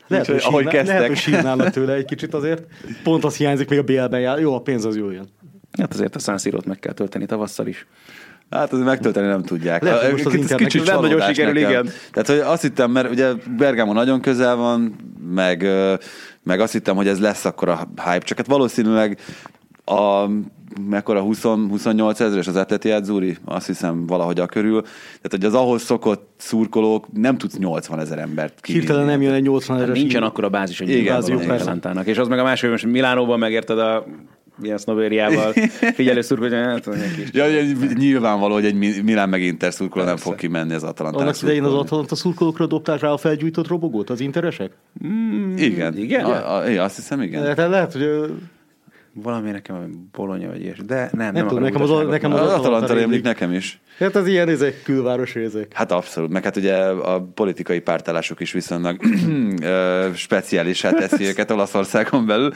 Lehet, 0.09 0.27
hogy, 0.27 0.41
ahogy 0.43 0.65
sírná, 0.65 0.83
lehet, 0.83 1.01
hogy 1.01 1.09
kezdtek. 1.09 1.17
sírnának 1.17 1.71
tőle 1.71 1.93
egy 1.93 2.05
kicsit 2.05 2.35
azért. 2.35 2.63
Pont 3.03 3.25
az 3.25 3.37
hiányzik 3.37 3.69
még 3.69 3.79
a 3.79 3.83
BL-ben 3.83 4.21
jár. 4.21 4.39
Jó, 4.39 4.55
a 4.55 4.61
pénz 4.61 4.85
az 4.85 4.97
jó 4.97 5.11
jön. 5.11 5.29
Hát 5.79 5.93
azért 5.93 6.17
a 6.17 6.19
San 6.19 6.39
Siro-t 6.39 6.67
meg 6.67 6.79
kell 6.79 6.93
tölteni 6.93 7.27
tavasszal 7.27 7.67
is. 7.67 7.87
Hát 8.51 8.73
azért 8.73 8.87
megtölteni 8.87 9.27
nem 9.27 9.43
tudják. 9.43 9.83
Lehet, 9.83 10.01
hogy 10.01 10.13
most 10.13 10.27
az 10.27 10.35
ez 10.35 10.55
kicsit 10.55 10.87
nem 10.87 11.01
nagyon 11.01 11.21
sikerül, 11.21 11.57
igen. 11.57 11.89
Tehát, 12.13 12.29
hogy 12.29 12.39
azt 12.39 12.63
hittem, 12.63 12.91
mert 12.91 13.11
ugye 13.11 13.33
Bergamo 13.57 13.93
nagyon 13.93 14.21
közel 14.21 14.57
van, 14.57 14.97
meg, 15.29 15.67
meg 16.43 16.61
azt 16.61 16.73
hittem, 16.73 16.97
hogy 16.97 17.09
ez 17.09 17.21
lesz 17.21 17.45
akkor 17.45 17.69
a 17.69 17.89
hype, 17.97 18.19
csak 18.19 18.37
hát 18.37 18.47
valószínűleg 18.47 19.19
a 19.89 20.31
mekkora 20.89 21.21
20, 21.21 21.43
28 21.43 22.21
ezeres 22.21 22.47
az 22.47 22.57
Atleti 22.57 22.91
Azzurri, 22.91 23.37
azt 23.45 23.67
hiszem 23.67 24.07
valahogy 24.07 24.41
a 24.41 24.47
körül. 24.47 24.83
Tehát, 24.83 25.31
hogy 25.31 25.45
az 25.45 25.55
ahhoz 25.55 25.83
szokott 25.83 26.31
szurkolók 26.37 27.07
nem 27.13 27.39
tudsz 27.39 27.59
80 27.59 27.99
ezer 28.01 28.19
embert 28.19 28.61
kivinni. 28.61 28.85
Hirtelen 28.85 29.07
nem 29.07 29.23
jön 29.23 29.33
egy 29.33 29.43
80 29.43 29.77
Hát 29.77 29.85
ezeres. 29.85 30.01
nincsen 30.01 30.23
akkor 30.23 30.45
a 30.45 30.49
bázis, 30.49 30.79
hogy 30.79 30.91
Igen, 30.91 31.15
persze. 31.25 31.55
Atalantának. 31.55 32.07
És 32.07 32.19
az 32.19 32.29
meg 32.29 32.39
a 32.39 32.43
másik, 32.43 32.61
hogy 32.63 32.71
most 32.71 32.87
Milánóban 32.87 33.39
megérted 33.39 33.79
a 33.79 34.05
ilyen 34.63 34.79
sznobériával 34.79 35.53
figyelő 35.95 36.21
szurkoló, 36.21 36.51
hogy 36.57 36.65
hát, 36.65 36.85
hogy 36.85 36.99
egy 36.99 37.15
kis 37.15 37.29
Ja, 37.33 37.45
nyilvánvaló, 37.95 38.55
hogy 38.55 38.65
egy 38.65 38.75
Mi- 38.75 39.01
Milán 39.05 39.29
meg 39.29 39.43
Inter 39.43 39.73
szurkoló 39.73 40.05
nem 40.05 40.17
fog 40.17 40.35
kimenni 40.35 40.75
az 40.75 40.83
Atalantának 40.83 41.27
Annak 41.29 41.43
idején 41.43 41.65
az. 41.65 41.75
Atalanta 41.75 42.15
szurkolókra 42.15 42.67
dobták 42.67 43.01
rá 43.01 43.09
a 43.09 43.17
felgyújtott 43.17 43.69
robogót, 43.69 44.11
az 44.11 44.21
interesek? 44.21 44.71
Igen. 45.57 45.97
Igen? 45.99 46.25
A, 46.25 46.57
a, 46.57 46.83
azt 46.85 46.97
hiszem, 46.97 47.23
igen. 47.23 47.43
Lehet, 47.43 47.57
lehet, 47.57 47.93
hogy 47.93 48.33
valami 49.23 49.51
nekem 49.51 50.09
Bolonya 50.13 50.49
vagy 50.49 50.63
ilyes, 50.63 50.79
de 50.79 51.11
nem, 51.13 51.33
nem, 51.33 51.47
tudom, 51.47 51.47
akarom 51.47 51.63
nekem 51.63 51.83
az- 51.83 51.89
utaságot 51.91 52.11
nekem 52.11 52.33
Az 52.33 52.41
az. 52.41 52.53
Atalanta 52.53 52.95
rémlik. 52.95 53.23
nekem 53.23 53.53
is. 53.53 53.81
hát 53.99 54.15
az 54.17 54.27
ilyen 54.27 54.49
ezek 54.49 54.83
külváros 54.83 55.37
ezek. 55.37 55.73
Hát 55.75 55.93
abszolút, 55.93 56.31
meg 56.31 56.45
hát 56.45 56.57
ugye 56.57 56.77
a 56.85 57.21
politikai 57.35 57.81
pártállások 57.81 58.41
is 58.41 58.53
viszonylag 58.53 58.97
speciálisá 60.15 60.91
teszi 60.91 61.25
őket 61.31 61.51
Olaszországon 61.51 62.27
belül. 62.27 62.53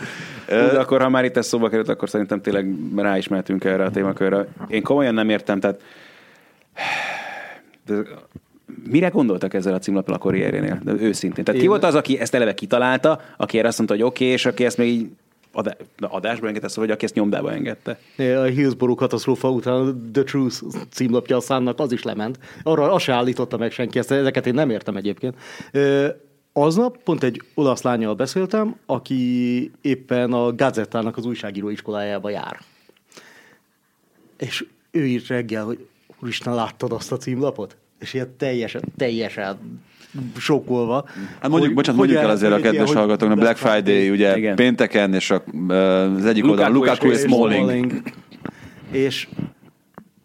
De 0.47 0.79
akkor, 0.79 1.01
ha 1.03 1.09
már 1.09 1.25
itt 1.25 1.37
ez 1.37 1.47
szóba 1.47 1.69
került, 1.69 1.89
akkor 1.89 2.09
szerintem 2.09 2.41
tényleg 2.41 2.67
rá 2.97 3.17
is 3.19 3.29
mehetünk 3.29 3.65
erre 3.65 3.85
a 3.85 3.91
témakörre. 3.91 4.47
Én 4.69 4.83
komolyan 4.83 5.15
nem 5.15 5.29
értem, 5.29 5.61
tehát 5.61 5.81
de 7.87 7.95
mire 8.91 9.09
gondoltak 9.09 9.55
ezzel 9.55 9.75
a 9.75 9.79
címlappal 9.79 10.15
a 10.15 10.19
karrierjénél? 10.19 10.81
De 10.85 10.93
őszintén. 10.93 11.45
Tehát 11.45 11.61
ki 11.61 11.67
Én- 11.67 11.71
volt 11.73 11.85
az, 11.85 11.95
aki 11.95 12.19
ezt 12.19 12.35
eleve 12.35 12.55
kitalálta, 12.55 13.21
aki 13.37 13.59
erre 13.59 13.69
azt 13.69 13.77
mondta, 13.79 13.95
hogy 13.97 14.05
oké, 14.05 14.23
okay, 14.25 14.35
és 14.35 14.47
aki 14.47 14.65
ezt 14.65 14.77
még 14.79 14.89
így 14.89 15.09
adásba 16.01 16.47
engedte, 16.47 16.69
szóval, 16.69 16.85
vagy 16.85 16.95
aki 16.95 17.05
ezt 17.05 17.15
nyomdába 17.15 17.53
engedte. 17.53 17.99
A 18.17 18.43
Hillsborough 18.43 19.01
katasztrófa 19.01 19.51
után 19.51 20.11
The 20.13 20.23
Truth 20.23 20.63
címlapja 20.91 21.37
a 21.37 21.41
számnak 21.41 21.79
az 21.79 21.93
is 21.93 22.03
lement. 22.03 22.39
Arra 22.63 22.93
azt 22.93 23.05
se 23.05 23.13
állította 23.13 23.57
meg 23.57 23.73
senki, 23.73 23.99
ezt, 23.99 24.11
ezeket 24.11 24.47
én 24.47 24.55
nem 24.55 24.71
értem 24.71 24.97
egyébként. 24.97 25.37
Aznap 26.53 27.03
pont 27.03 27.23
egy 27.23 27.43
olasz 27.55 27.83
lányjal 27.83 28.15
beszéltem, 28.15 28.77
aki 28.87 29.71
éppen 29.81 30.33
a 30.33 30.55
Gazettának 30.55 31.17
az 31.17 31.27
újságíró 31.27 31.69
iskolájába 31.69 32.31
jár. 32.31 32.61
És 34.39 34.67
ő 34.91 35.07
írt 35.07 35.27
reggel, 35.27 35.65
hogy 35.65 35.87
úristen, 36.23 36.55
láttad 36.55 36.93
azt 36.93 37.13
a 37.13 37.17
címlapot? 37.17 37.77
És 37.99 38.15
ilyen 38.15 38.37
teljesen, 38.37 38.83
teljesen 38.97 39.83
sokkolva. 40.39 41.05
Hát 41.41 41.51
mondjuk, 41.51 41.63
hogy- 41.63 41.75
bocsánat, 41.75 42.01
hogy 42.01 42.09
mondjuk 42.09 42.31
el 42.31 42.37
azért 42.37 42.53
a 42.53 42.61
kedves 42.61 42.89
hogy 42.89 42.97
hallgatóknak, 42.97 43.39
Black 43.39 43.57
Friday 43.57 44.11
ugye 44.11 44.37
Igen. 44.37 44.57
pénteken, 44.57 45.15
és 45.15 45.31
a, 45.31 45.45
az 45.69 46.25
egyik 46.27 46.45
oldalon 46.45 46.73
Lukaku 46.73 46.91
Lukaku 46.95 47.11
és 47.11 47.23
és 47.23 47.23
Smalling. 47.23 48.03
És 48.91 49.29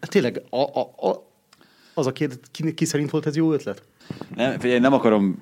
tényleg 0.00 0.42
a, 0.50 0.60
a, 0.60 1.08
a, 1.08 1.26
az 1.94 2.06
a 2.06 2.12
kérdés, 2.12 2.38
ki, 2.50 2.74
ki 2.74 2.84
szerint 2.84 3.10
volt 3.10 3.26
ez 3.26 3.36
jó 3.36 3.52
ötlet? 3.52 3.82
Nem, 4.36 4.58
figyelj, 4.58 4.80
nem 4.80 4.92
akarom 4.92 5.38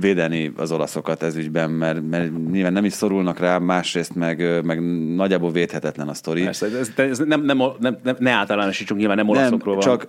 védeni 0.00 0.52
az 0.56 0.72
olaszokat 0.72 1.22
ez 1.22 1.36
ügyben, 1.36 1.70
mert, 1.70 2.08
mert 2.10 2.50
nyilván 2.50 2.72
nem 2.72 2.84
is 2.84 2.92
szorulnak 2.92 3.38
rá, 3.38 3.58
másrészt 3.58 4.14
meg, 4.14 4.64
meg 4.64 4.80
nagyjából 5.14 5.52
védhetetlen 5.52 6.08
a 6.08 6.14
sztori. 6.14 6.42
Persze, 6.42 6.66
ez, 6.66 6.92
ez 6.96 7.18
nem, 7.18 7.44
nem, 7.44 7.62
nem, 7.78 7.98
nem, 8.02 8.16
ne 8.18 8.30
általánosítsunk, 8.30 9.00
nyilván 9.00 9.16
nem 9.16 9.28
olaszokról 9.28 9.74
van. 9.74 9.84
csak 9.84 10.08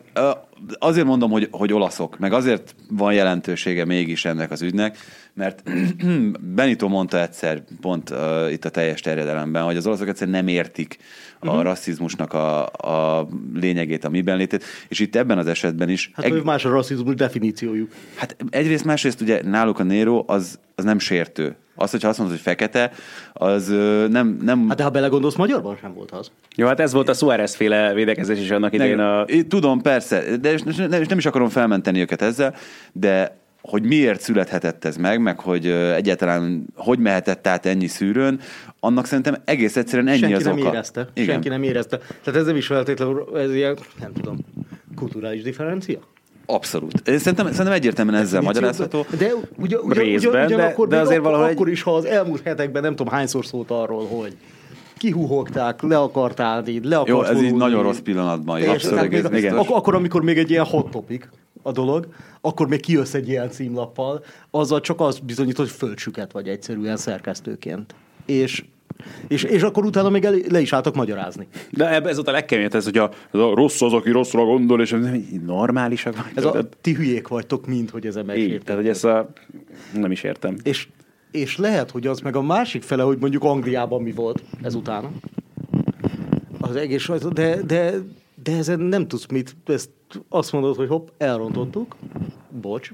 azért 0.80 1.06
mondom, 1.06 1.32
hogy, 1.32 1.48
hogy 1.52 1.74
olaszok, 1.74 2.20
meg 2.20 2.34
azért 2.34 2.76
van 2.90 3.14
jelentősége 3.14 3.86
mégis 3.86 4.26
ennek 4.26 4.52
az 4.52 4.62
ügynek, 4.62 4.98
mert 5.34 5.64
Benito 6.56 6.88
mondta 6.88 7.22
egyszer 7.22 7.64
pont 7.82 8.10
uh, 8.10 8.52
itt 8.52 8.66
a 8.66 8.70
teljes 8.70 9.02
terjedelemben, 9.02 9.64
hogy 9.64 9.78
az 9.78 9.88
olaszok 9.88 10.08
egyszerűen 10.08 10.36
nem 10.36 10.48
értik 10.48 10.98
a 11.50 11.54
Mhm. 11.54 11.62
rasszizmusnak 11.64 12.34
a, 12.34 12.66
a 12.66 13.28
lényegét, 13.54 14.06
a 14.06 14.10
miben 14.10 14.38
létét, 14.38 14.64
és 14.88 15.00
itt 15.00 15.16
ebben 15.16 15.38
az 15.38 15.48
esetben 15.48 15.90
is 15.90 16.12
Hát 16.14 16.26
eg- 16.26 16.44
más 16.44 16.66
a 16.66 16.70
rasszizmus 16.70 17.16
definíciójuk. 17.16 17.90
Hát 18.16 18.36
egyrészt, 18.50 18.86
másrészt 18.86 19.22
ugye 19.22 19.42
náluk 19.44 19.80
a 19.80 19.84
Nero 19.84 20.24
az, 20.28 20.60
az 20.76 20.84
nem 20.84 21.00
sértő. 21.00 21.56
Az, 21.76 21.92
hogyha 21.92 22.08
azt 22.08 22.18
mondod, 22.18 22.36
hogy 22.36 22.46
fekete, 22.46 22.92
az 23.34 23.68
nem... 24.10 24.38
nem 24.42 24.68
Hát 24.68 24.78
de 24.78 24.84
ha 24.84 24.90
belegondolsz, 24.90 25.36
magyarban 25.36 25.78
sem 25.82 25.94
volt 25.94 26.12
az. 26.12 26.32
Jó, 26.56 26.68
hát 26.68 26.80
ez 26.80 26.94
volt 26.94 27.10
a 27.10 27.14
Suárez 27.14 27.56
féle 27.56 27.94
védekezés 27.94 28.40
is 28.40 28.52
annak 28.52 28.74
idején. 28.74 29.00
A... 29.00 29.26
Tudom, 29.48 29.82
persze, 29.82 30.38
de 30.38 30.52
és 30.54 31.08
nem 31.08 31.18
is 31.18 31.26
akarom 31.26 31.50
felmenteni 31.50 32.00
őket 32.00 32.22
ezzel, 32.22 32.56
de 32.92 33.41
hogy 33.62 33.84
miért 33.84 34.22
születhetett 34.22 34.86
ez 34.86 34.98
meg, 34.98 35.22
meg 35.22 35.40
hogy 35.40 35.66
egyáltalán 35.68 36.66
hogy 36.76 37.00
mehetett 37.00 37.48
át 37.48 37.66
ennyi 37.66 37.88
szűrőn, 37.88 38.40
annak 38.80 39.06
szerintem 39.06 39.36
egész 39.46 39.76
egyszerűen 39.78 40.08
ennyi 40.08 40.18
Senki 40.18 40.34
az 40.36 40.44
nem 40.44 40.58
oka. 40.60 40.68
érezte. 40.68 41.08
Igen. 41.14 41.30
Senki 41.30 41.50
nem 41.50 41.64
érezte. 41.64 41.98
Tehát 41.98 42.40
ez 42.40 42.46
nem 42.46 42.56
is 42.56 42.66
feltétlenül, 42.66 43.28
ez 43.38 43.54
ilyen, 43.56 43.78
nem 44.00 44.14
tudom, 44.14 44.38
kulturális 44.96 45.42
differencia? 45.42 46.00
Abszolút. 46.46 47.02
Szerintem, 47.06 47.46
szerintem 47.46 47.72
egyértelműen 47.72 48.22
ezzel 48.22 48.42
magyarázható. 48.42 49.06
De 49.18 49.32
ugye, 49.58 49.78
ugye, 49.80 50.02
Részben, 50.02 50.32
ugye, 50.32 50.40
de- 50.40 50.46
ugyanakkor 50.56 50.88
de 50.88 50.96
még 50.96 51.06
azért 51.06 51.20
akkor, 51.20 51.32
valahogy- 51.32 51.54
akkor 51.56 51.70
is, 51.70 51.82
ha 51.82 51.96
az 51.96 52.06
elmúlt 52.06 52.42
hetekben 52.44 52.82
nem 52.82 52.96
tudom 52.96 53.14
hányszor 53.14 53.46
szólt 53.46 53.72
arról, 53.72 54.06
hogy 54.08 54.36
kihuhogták, 54.98 55.82
le 55.82 55.98
akart 55.98 56.40
állni, 56.40 56.80
le 56.84 56.96
akart 56.96 57.10
Jó, 57.10 57.24
ez 57.24 57.42
így 57.42 57.54
nagyon 57.56 57.84
rossz 57.84 57.98
pillanatban. 58.00 58.62
Abszolút 58.62 59.00
egész 59.00 59.22
biztos. 59.22 59.52
ak- 59.52 59.70
akkor, 59.70 59.96
amikor 59.96 60.24
még 60.24 60.38
egy 60.38 60.50
ilyen 60.50 60.66
hot 60.66 60.92
topic 60.92 61.26
a 61.62 61.72
dolog, 61.72 62.08
akkor 62.42 62.68
még 62.68 62.80
kijössz 62.80 63.14
egy 63.14 63.28
ilyen 63.28 63.50
címlappal, 63.50 64.24
azzal 64.52 64.80
csak 64.80 65.00
az 65.00 65.20
bizonyít, 65.20 65.58
hogy 65.58 65.70
földsüket 65.70 66.32
vagy 66.32 66.48
egyszerűen 66.48 66.98
szerkesztőként. 66.98 67.96
És, 68.26 68.64
és, 69.28 69.44
és 69.44 69.62
akkor 69.62 69.86
utána 69.86 70.10
még 70.10 70.24
el, 70.24 70.36
le 70.50 70.60
is 70.60 70.74
álltak 70.74 70.96
magyarázni. 70.96 71.48
De 71.70 72.02
ez 72.02 72.20
ott 72.20 72.28
a 72.28 72.32
legkeményebb, 72.32 72.76
ez, 72.76 72.84
hogy 72.84 72.98
a, 72.98 73.12
ez 73.34 73.40
a 73.40 73.56
rossz 73.56 73.82
az, 73.82 73.94
aki 73.94 74.12
rosszra 74.12 74.44
gondol, 74.44 74.82
és 74.82 74.96
normálisak 75.46 76.16
vagy. 76.16 76.32
Ez 76.36 76.46
a 76.46 76.70
ti 76.82 76.94
hülyék 76.94 77.28
vagytok 77.28 77.68
mind, 77.68 77.90
hogy 77.90 78.06
ezen 78.06 78.22
Így, 78.22 78.28
megsértek. 78.28 78.64
tehát 78.64 78.82
hogy 78.82 78.90
ezt 78.90 79.06
a... 79.06 79.30
Nem 79.94 80.12
is 80.12 80.24
értem. 80.24 80.56
És, 80.64 80.88
és 81.32 81.58
lehet, 81.58 81.92
hogy 81.92 82.08
az 82.08 82.20
meg 82.20 82.36
a 82.36 82.42
másik 82.42 82.82
fele, 82.82 83.04
hogy 83.04 83.18
mondjuk 83.20 83.44
Angliában 83.44 84.02
mi 84.02 84.12
volt 84.12 84.44
ezután. 84.62 85.10
Az 86.60 86.76
egész 86.76 87.08
de, 87.34 87.62
de, 87.62 87.94
de 88.44 88.58
ezen 88.58 88.80
nem 88.80 89.08
tudsz 89.08 89.26
mit, 89.26 89.56
ezt 89.66 89.90
azt 90.30 90.52
mondod, 90.52 90.76
hogy 90.76 90.88
hopp, 90.88 91.08
elrontottuk, 91.18 91.96
bocs, 92.62 92.92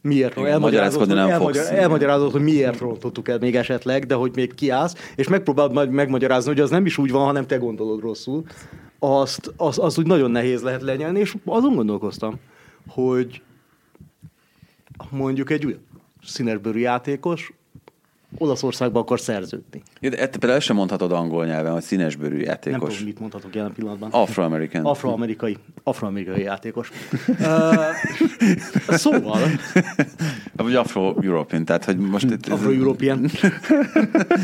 miért? 0.00 0.36
Igen, 0.36 0.50
elmagyarázod, 0.50 1.08
nem 1.08 1.16
elmagyar, 1.16 1.64
fogsz. 1.64 1.70
elmagyarázod, 1.70 2.32
hogy 2.32 2.42
miért 2.42 2.78
rontottuk 2.78 3.28
el 3.28 3.38
még 3.38 3.56
esetleg, 3.56 4.06
de 4.06 4.14
hogy 4.14 4.32
még 4.34 4.54
kiállsz, 4.54 5.12
és 5.16 5.28
megpróbálod 5.28 5.72
majd 5.72 5.90
megmagyarázni, 5.90 6.50
hogy 6.50 6.60
az 6.60 6.70
nem 6.70 6.86
is 6.86 6.98
úgy 6.98 7.10
van, 7.10 7.24
hanem 7.24 7.46
te 7.46 7.56
gondolod 7.56 8.00
rosszul, 8.00 8.44
azt, 8.98 9.52
az, 9.56 9.78
az 9.78 9.98
úgy 9.98 10.06
nagyon 10.06 10.30
nehéz 10.30 10.62
lehet 10.62 10.82
lenyelni, 10.82 11.18
és 11.20 11.36
azon 11.44 11.74
gondolkoztam, 11.74 12.34
hogy 12.88 13.42
mondjuk 15.10 15.50
egy 15.50 15.66
új 15.66 15.76
színesbőrű 16.22 16.78
játékos 16.78 17.52
Olaszországba 18.38 18.98
akar 19.00 19.20
szerződni. 19.20 19.82
Ja, 20.00 20.10
de 20.10 20.16
például 20.26 20.52
ezt 20.52 20.66
sem 20.66 20.76
mondhatod 20.76 21.12
angol 21.12 21.44
nyelven, 21.46 21.72
hogy 21.72 21.82
színesbőrű 21.82 22.36
Nem 22.36 22.44
játékos. 22.44 22.92
tudom, 22.92 23.04
mit 23.06 23.18
mondhatok 23.20 23.54
jelen 23.54 23.72
pillanatban. 23.72 24.10
Afro-American. 24.10 24.84
Afroamerikai, 24.84 25.56
afroamerikai 25.82 26.42
játékos. 26.42 26.90
uh, 27.28 27.36
szóval, 28.88 29.38
Vagy 30.56 30.74
Afro-European, 30.74 31.64
tehát 31.64 31.84
hogy 31.84 31.96
most 31.96 32.30
itt... 32.30 32.46
Afro-European. 32.48 33.30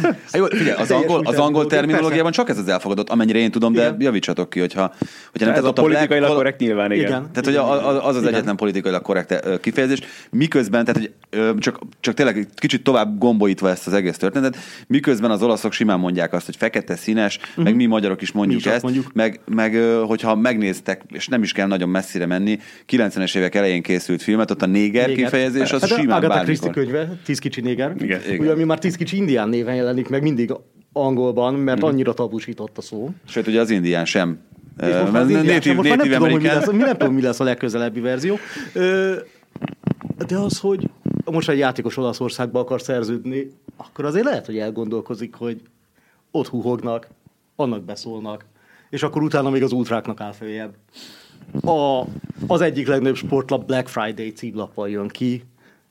Hát 0.07 0.36
jó, 0.36 0.45
figyelj, 0.45 0.80
az 0.80 0.91
angol, 0.91 1.20
az 1.24 1.38
angol 1.38 1.66
terminológiában 1.66 2.32
csak 2.32 2.49
ez 2.49 2.59
az 2.59 2.68
elfogadott, 2.68 3.09
amennyire 3.11 3.38
én 3.38 3.51
tudom, 3.51 3.72
de 3.72 3.80
Igen. 3.86 3.97
javítsatok 4.01 4.51
ki, 4.51 4.61
hogyha, 4.61 4.95
hogyha 5.30 5.49
nem 5.49 5.57
Ez 5.57 5.64
a 5.64 5.72
black- 5.72 5.80
politikailag 5.80 6.34
korrekt 6.34 6.61
nyilván, 6.61 6.93
igen. 6.93 7.07
Igen. 7.07 7.28
Tehát, 7.32 7.45
hogy 7.45 7.57
az 8.09 8.16
az 8.16 8.22
Igen. 8.22 8.34
egyetlen 8.34 8.57
politikailag 8.57 9.03
korrekt 9.03 9.61
kifejezés, 9.61 10.01
miközben, 10.30 10.84
tehát, 10.84 11.01
hogy 11.01 11.12
csak, 11.59 11.78
csak 12.01 12.14
tényleg 12.14 12.38
egy 12.38 12.49
kicsit 12.55 12.82
tovább 12.82 13.18
gombolítva 13.18 13.68
ezt 13.70 13.79
az 13.86 13.92
egész 13.92 14.16
történetet, 14.16 14.56
miközben 14.86 15.30
az 15.30 15.42
olaszok 15.42 15.72
simán 15.72 15.98
mondják 15.98 16.32
azt, 16.32 16.46
hogy 16.46 16.56
fekete, 16.56 16.96
színes, 16.96 17.38
uh-huh. 17.48 17.64
meg 17.64 17.74
mi 17.74 17.86
magyarok 17.86 18.22
is 18.22 18.32
mondjuk 18.32 18.60
Mi 18.62 18.66
is 18.68 18.74
ezt, 18.74 18.82
mondjuk. 18.82 19.12
meg, 19.12 19.40
meg 19.46 19.74
hogyha 20.06 20.34
megnéztek, 20.34 21.02
és 21.08 21.28
nem 21.28 21.42
is 21.42 21.52
kell 21.52 21.66
nagyon 21.66 21.88
messzire 21.88 22.26
menni, 22.26 22.58
90-es 22.88 23.36
évek 23.36 23.54
elején 23.54 23.82
készült 23.82 24.22
filmet, 24.22 24.50
ott 24.50 24.62
a 24.62 24.66
néger 24.66 25.06
Néger. 25.08 25.24
kifejezés, 25.24 25.72
az 25.72 25.80
hát 25.80 25.90
a 25.90 25.94
simán 25.98 26.16
Agatha 26.22 26.42
Christie 26.42 26.70
bármikor. 26.70 26.92
könyve, 27.00 27.18
Tíz 27.24 27.38
kicsi 27.38 27.60
néger. 27.60 27.94
Igen. 27.98 28.20
Igen. 28.26 28.38
Ugye, 28.38 28.50
ami 28.50 28.64
már 28.64 28.78
Tíz 28.78 28.96
kicsi 28.96 29.16
indián 29.16 29.48
néven 29.48 29.74
jelenik 29.74 30.08
meg 30.08 30.22
mindig 30.22 30.52
angolban, 30.92 31.54
mert 31.54 31.78
Mhm. 31.78 31.86
annyira 31.86 32.12
tabusított 32.14 32.78
a 32.78 32.80
szó. 32.80 33.10
Sőt, 33.28 33.46
ugye 33.46 33.60
az 33.60 33.70
indián 33.70 34.04
sem. 34.04 34.38
És 34.80 34.86
most 34.86 35.12
már 35.12 35.26
native- 35.26 35.74
most 35.76 35.88
már 35.88 35.98
nem 35.98 36.06
tudom, 36.08 36.30
hogy 36.30 36.40
mi 36.40 36.46
lesz, 36.46 36.70
mi 36.70 36.76
nem 36.76 36.96
tudom, 36.96 37.14
mi 37.14 37.22
lesz 37.22 37.40
a 37.40 37.44
legközelebbi 37.44 38.00
verzió. 38.00 38.38
De 40.26 40.36
az, 40.36 40.58
hogy 40.58 40.88
most 41.32 41.48
egy 41.48 41.58
játékos 41.58 41.96
Olaszországba 41.96 42.60
akar 42.60 42.80
szerződni, 42.80 43.50
akkor 43.76 44.04
azért 44.04 44.24
lehet, 44.24 44.46
hogy 44.46 44.58
elgondolkozik, 44.58 45.34
hogy 45.34 45.62
ott 46.30 46.48
húhognak, 46.48 47.08
annak 47.56 47.82
beszólnak, 47.82 48.44
és 48.90 49.02
akkor 49.02 49.22
utána 49.22 49.50
még 49.50 49.62
az 49.62 49.72
ultráknak 49.72 50.20
áll 50.20 50.32
följebb. 50.32 50.74
A, 51.62 52.04
az 52.46 52.60
egyik 52.60 52.86
legnagyobb 52.86 53.16
sportlap 53.16 53.66
Black 53.66 53.88
Friday 53.88 54.32
címlappal 54.32 54.88
jön 54.90 55.08
ki, 55.08 55.44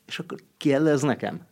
és 0.08 0.20
akkor 0.20 0.38
kell 0.58 0.88
ez 0.88 1.02
nekem? 1.02 1.48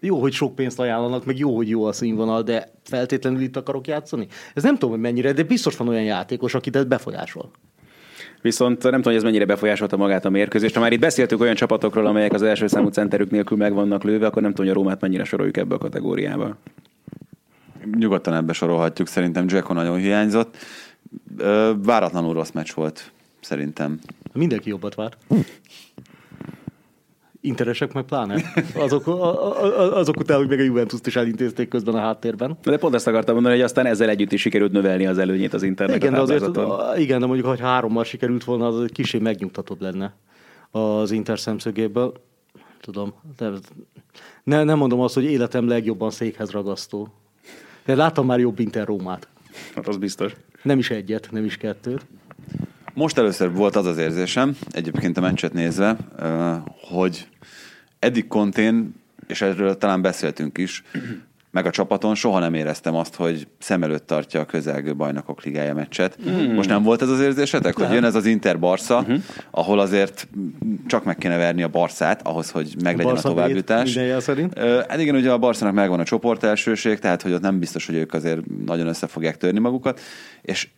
Jó, 0.00 0.20
hogy 0.20 0.32
sok 0.32 0.54
pénzt 0.54 0.80
ajánlanak, 0.80 1.24
meg 1.24 1.38
jó, 1.38 1.56
hogy 1.56 1.68
jó 1.68 1.84
a 1.84 1.92
színvonal, 1.92 2.42
de 2.42 2.72
feltétlenül 2.82 3.40
itt 3.40 3.56
akarok 3.56 3.86
játszani? 3.86 4.26
Ez 4.54 4.62
nem 4.62 4.74
tudom, 4.74 4.90
hogy 4.90 5.00
mennyire, 5.00 5.32
de 5.32 5.42
biztos 5.42 5.76
van 5.76 5.88
olyan 5.88 6.02
játékos, 6.02 6.54
akit 6.54 6.76
ez 6.76 6.84
befolyásol. 6.84 7.50
Viszont 8.42 8.82
nem 8.82 8.90
tudom, 8.90 9.02
hogy 9.02 9.14
ez 9.14 9.22
mennyire 9.22 9.44
befolyásolta 9.44 9.96
magát 9.96 10.24
a 10.24 10.30
mérkőzést. 10.30 10.74
Ha 10.74 10.80
már 10.80 10.92
itt 10.92 11.00
beszéltük 11.00 11.40
olyan 11.40 11.54
csapatokról, 11.54 12.06
amelyek 12.06 12.32
az 12.32 12.42
első 12.42 12.66
számú 12.66 12.88
centerük 12.88 13.30
nélkül 13.30 13.56
meg 13.56 13.72
vannak 13.72 14.04
lőve, 14.04 14.26
akkor 14.26 14.42
nem 14.42 14.50
tudom, 14.50 14.66
hogy 14.66 14.76
a 14.76 14.80
Rómát 14.80 15.00
mennyire 15.00 15.24
soroljuk 15.24 15.56
ebbe 15.56 15.74
a 15.74 15.78
kategóriába. 15.78 16.56
Nyugodtan 17.98 18.34
ebbe 18.34 18.52
sorolhatjuk, 18.52 19.08
szerintem 19.08 19.46
Dzeko 19.46 19.72
nagyon 19.72 19.98
hiányzott. 19.98 20.56
Váratlanul 21.76 22.34
rossz 22.34 22.50
meccs 22.50 22.72
volt, 22.74 23.10
szerintem. 23.40 23.98
Mindenki 24.32 24.68
jobbat 24.68 24.94
vár. 24.94 25.12
Interesek 27.40 27.92
meg 27.92 28.04
pláne. 28.04 28.42
Azok, 28.74 29.06
a, 29.06 29.62
a, 29.62 29.96
azok 29.96 30.16
után, 30.16 30.36
hogy 30.36 30.48
meg 30.48 30.58
a 30.58 30.62
Juventus-t 30.62 31.06
is 31.06 31.16
elintézték 31.16 31.68
közben 31.68 31.94
a 31.94 31.98
háttérben. 31.98 32.58
De 32.62 32.76
pont 32.76 32.94
ezt 32.94 33.06
akartam 33.06 33.34
mondani, 33.34 33.54
hogy 33.54 33.64
aztán 33.64 33.86
ezzel 33.86 34.08
együtt 34.08 34.32
is 34.32 34.40
sikerült 34.40 34.72
nölni 34.72 35.06
az 35.06 35.18
előnyét 35.18 35.54
az 35.54 35.62
internet. 35.62 35.96
Igen, 35.96 36.12
de 36.12 36.20
azért, 36.20 36.58
igen, 36.96 37.20
de 37.20 37.26
mondjuk, 37.26 37.46
ha 37.46 37.56
hárommal 37.56 38.04
sikerült 38.04 38.44
volna, 38.44 38.66
az 38.66 38.80
egy 38.80 38.92
kicsi 38.92 39.18
megnyugtatóbb 39.18 39.80
lenne 39.80 40.14
az 40.70 41.10
Inter 41.10 41.38
szemszögéből. 41.38 42.12
Tudom, 42.80 43.14
de 43.36 43.50
ne, 44.44 44.64
nem 44.64 44.78
mondom 44.78 45.00
azt, 45.00 45.14
hogy 45.14 45.24
életem 45.24 45.68
legjobban 45.68 46.10
székhez 46.10 46.50
ragasztó. 46.50 47.08
De 47.84 47.94
láttam 47.94 48.26
már 48.26 48.38
jobb 48.38 48.58
Inter 48.58 48.86
Rómát. 48.86 49.28
Hát 49.74 49.88
az 49.88 49.96
biztos. 49.96 50.36
Nem 50.62 50.78
is 50.78 50.90
egyet, 50.90 51.28
nem 51.30 51.44
is 51.44 51.56
kettőt. 51.56 52.06
Most 52.94 53.18
először 53.18 53.52
volt 53.52 53.76
az 53.76 53.86
az 53.86 53.98
érzésem, 53.98 54.56
egyébként 54.70 55.16
a 55.16 55.20
meccset 55.20 55.52
nézve, 55.52 55.96
hogy 56.80 57.28
eddig 57.98 58.26
Kontén, 58.26 58.94
és 59.26 59.40
erről 59.40 59.76
talán 59.76 60.02
beszéltünk 60.02 60.58
is, 60.58 60.82
meg 61.52 61.66
a 61.66 61.70
csapaton 61.70 62.14
soha 62.14 62.38
nem 62.38 62.54
éreztem 62.54 62.94
azt, 62.94 63.14
hogy 63.14 63.46
szem 63.58 63.82
előtt 63.82 64.06
tartja 64.06 64.40
a 64.40 64.44
közelgő 64.44 64.96
bajnokok 64.96 65.42
ligája 65.42 65.74
meccset. 65.74 66.18
Mm. 66.30 66.54
Most 66.54 66.68
nem 66.68 66.82
volt 66.82 67.02
ez 67.02 67.08
az 67.08 67.20
érzésetek, 67.20 67.76
hogy 67.76 67.92
jön 67.92 68.04
ez 68.04 68.14
az 68.14 68.26
Inter 68.26 68.58
Barca, 68.58 68.98
uh-huh. 68.98 69.22
ahol 69.50 69.78
azért 69.78 70.28
csak 70.86 71.04
meg 71.04 71.16
kéne 71.16 71.36
verni 71.36 71.62
a 71.62 71.68
Barszát, 71.68 72.26
ahhoz, 72.26 72.50
hogy 72.50 72.74
meglegyen 72.82 73.10
a, 73.10 73.14
Barca 73.14 73.28
továbbjutás. 73.28 73.96
Hát 74.88 75.00
igen, 75.00 75.14
ugye 75.14 75.30
a 75.30 75.38
Barszának 75.38 75.74
megvan 75.74 76.00
a 76.00 76.04
csoport 76.04 76.42
elsőség, 76.42 76.98
tehát 76.98 77.22
hogy 77.22 77.32
ott 77.32 77.40
nem 77.40 77.58
biztos, 77.58 77.86
hogy 77.86 77.94
ők 77.94 78.14
azért 78.14 78.40
nagyon 78.66 78.86
össze 78.86 79.06
fogják 79.06 79.36
törni 79.36 79.58
magukat, 79.58 80.00
és 80.42 80.68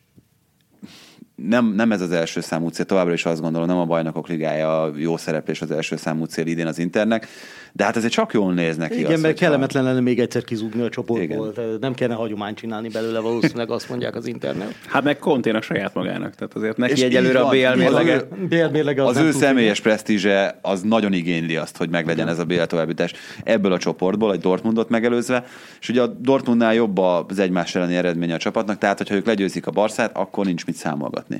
nem, 1.48 1.72
nem 1.74 1.92
ez 1.92 2.00
az 2.00 2.12
első 2.12 2.40
számú 2.40 2.68
cél, 2.68 2.84
továbbra 2.84 3.12
is 3.12 3.24
azt 3.24 3.40
gondolom, 3.40 3.66
nem 3.66 3.78
a 3.78 3.84
bajnokok 3.84 4.28
ligája 4.28 4.82
a 4.82 4.92
jó 4.96 5.16
szereplés 5.16 5.62
az 5.62 5.70
első 5.70 5.96
számú 5.96 6.24
cél 6.24 6.46
idén 6.46 6.66
az 6.66 6.78
Internek, 6.78 7.28
de 7.72 7.84
hát 7.84 7.96
azért 7.96 8.12
csak 8.12 8.32
jól 8.32 8.52
néz 8.52 8.76
neki. 8.76 8.98
Igen, 8.98 9.12
az, 9.12 9.20
mert 9.20 9.38
kellemetlen 9.38 9.84
lenne 9.84 10.00
még 10.00 10.20
egyszer 10.20 10.44
kizúgni 10.44 10.82
a 10.82 10.88
csoportból. 10.88 11.52
Igen. 11.56 11.76
Nem 11.80 11.94
kellene 11.94 12.18
hagyományt 12.18 12.56
csinálni 12.56 12.88
belőle, 12.88 13.18
valószínűleg 13.18 13.70
azt 13.70 13.88
mondják 13.88 14.14
az 14.14 14.26
internet. 14.26 14.74
Hát 14.86 15.02
meg 15.02 15.18
Konténak 15.18 15.62
saját 15.62 15.94
magának. 15.94 16.34
Tehát 16.34 16.54
azért 16.54 16.76
neki 16.76 16.92
És 16.92 17.02
egyelőre 17.02 17.38
így 17.38 17.44
a 17.44 17.48
BL 17.48 17.56
így 17.56 17.76
mérlege. 17.76 18.14
Az 18.14 18.24
BL 18.48 18.64
mérlege 18.72 19.04
az, 19.04 19.16
Az 19.16 19.22
ő 19.22 19.30
személyes 19.30 19.80
presztízse 19.80 20.58
az 20.62 20.80
nagyon 20.82 21.12
igényli 21.12 21.56
azt, 21.56 21.76
hogy 21.76 21.90
meglegyen 21.90 22.28
ez 22.28 22.38
a 22.38 22.44
BL 22.44 22.62
továbbítás 22.62 23.12
ebből 23.44 23.72
a 23.72 23.78
csoportból, 23.78 24.32
egy 24.32 24.40
Dortmundot 24.40 24.88
megelőzve, 24.88 25.44
és 25.80 25.88
ugye 25.88 26.02
a 26.02 26.06
Dortmundnál 26.06 26.74
jobb 26.74 26.98
az 26.98 27.38
egymás 27.38 27.74
elleni 27.74 27.96
eredménye 27.96 28.34
a 28.34 28.38
csapatnak, 28.38 28.78
tehát 28.78 28.98
hogyha 28.98 29.14
ők 29.14 29.26
legyőzik 29.26 29.66
a 29.66 29.70
Barszát, 29.70 30.16
akkor 30.16 30.44
nincs 30.44 30.66
mit 30.66 30.74
számolgatni. 30.74 31.31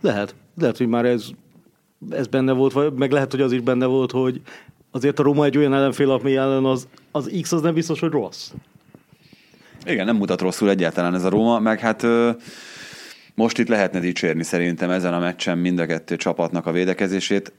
Lehet. 0.00 0.34
Lehet, 0.56 0.76
hogy 0.76 0.86
már 0.86 1.04
ez, 1.04 1.26
ez 2.10 2.26
benne 2.26 2.52
volt, 2.52 2.72
vagy 2.72 2.92
meg 2.92 3.10
lehet, 3.10 3.30
hogy 3.30 3.40
az 3.40 3.52
is 3.52 3.60
benne 3.60 3.86
volt, 3.86 4.10
hogy 4.10 4.40
azért 4.90 5.18
a 5.18 5.22
Roma 5.22 5.44
egy 5.44 5.56
olyan 5.56 5.74
ellenfél, 5.74 6.10
ami 6.10 6.36
ellen 6.36 6.64
az, 6.64 6.88
az 7.10 7.30
X 7.42 7.52
az 7.52 7.60
nem 7.60 7.74
biztos, 7.74 8.00
hogy 8.00 8.10
rossz. 8.10 8.50
Igen, 9.84 10.06
nem 10.06 10.16
mutat 10.16 10.40
rosszul 10.40 10.70
egyáltalán 10.70 11.14
ez 11.14 11.24
a 11.24 11.28
Róma, 11.28 11.58
meg 11.58 11.80
hát 11.80 12.02
ö, 12.02 12.30
most 13.34 13.58
itt 13.58 13.68
lehetne 13.68 14.00
dicsérni 14.00 14.42
szerintem 14.42 14.90
ezen 14.90 15.14
a 15.14 15.18
meccsen 15.18 15.58
mind 15.58 15.78
a 15.78 15.86
kettő 15.86 16.16
csapatnak 16.16 16.66
a 16.66 16.72
védekezését, 16.72 17.52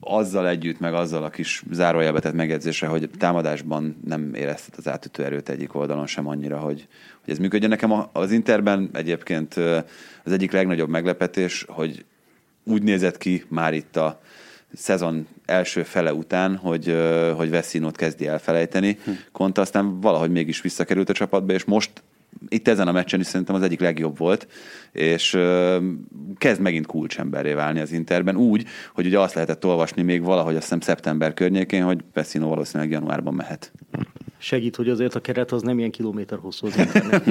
azzal 0.00 0.48
együtt, 0.48 0.80
meg 0.80 0.94
azzal 0.94 1.22
a 1.22 1.30
kis 1.30 1.62
zárójelbe 1.70 2.20
tett 2.20 2.34
megjegyzésre, 2.34 2.86
hogy 2.86 3.10
támadásban 3.18 3.96
nem 4.04 4.34
éreztet 4.34 4.76
az 4.76 4.88
átütő 4.88 5.24
erőt 5.24 5.48
egyik 5.48 5.74
oldalon 5.74 6.06
sem 6.06 6.28
annyira, 6.28 6.58
hogy, 6.58 6.86
hogy 7.24 7.32
ez 7.32 7.38
működjön. 7.38 7.70
Nekem 7.70 7.92
az 8.12 8.32
Interben 8.32 8.90
egyébként 8.92 9.54
az 10.24 10.32
egyik 10.32 10.52
legnagyobb 10.52 10.88
meglepetés, 10.88 11.64
hogy 11.68 12.04
úgy 12.64 12.82
nézett 12.82 13.18
ki 13.18 13.44
már 13.48 13.74
itt 13.74 13.96
a 13.96 14.20
szezon 14.74 15.26
első 15.44 15.82
fele 15.82 16.14
után, 16.14 16.56
hogy, 16.56 16.96
hogy 17.36 17.50
Vessinót 17.50 17.96
kezdi 17.96 18.26
elfelejteni. 18.26 18.98
Konta 19.32 19.60
aztán 19.60 20.00
valahogy 20.00 20.30
mégis 20.30 20.60
visszakerült 20.60 21.08
a 21.08 21.12
csapatba, 21.12 21.52
és 21.52 21.64
most 21.64 21.90
itt 22.48 22.68
ezen 22.68 22.88
a 22.88 22.92
meccsen 22.92 23.20
is 23.20 23.26
szerintem 23.26 23.54
az 23.54 23.62
egyik 23.62 23.80
legjobb 23.80 24.18
volt, 24.18 24.48
és 24.92 25.38
kezd 26.38 26.60
megint 26.60 26.86
kulcsemberré 26.86 27.52
válni 27.52 27.80
az 27.80 27.92
Interben, 27.92 28.36
úgy, 28.36 28.66
hogy 28.94 29.06
ugye 29.06 29.18
azt 29.18 29.34
lehetett 29.34 29.64
olvasni 29.64 30.02
még 30.02 30.22
valahogy 30.22 30.54
azt 30.54 30.62
hiszem 30.62 30.80
szeptember 30.80 31.34
környékén, 31.34 31.82
hogy 31.82 32.04
Veszino 32.12 32.48
valószínűleg 32.48 32.92
januárban 32.92 33.34
mehet. 33.34 33.72
Segít, 34.38 34.76
hogy 34.76 34.88
azért 34.88 35.14
a 35.14 35.20
keret 35.20 35.52
az 35.52 35.62
nem 35.62 35.78
ilyen 35.78 35.90
kilométer 35.90 36.38
hosszú 36.38 36.66
az 36.66 36.76
internet. 36.76 37.24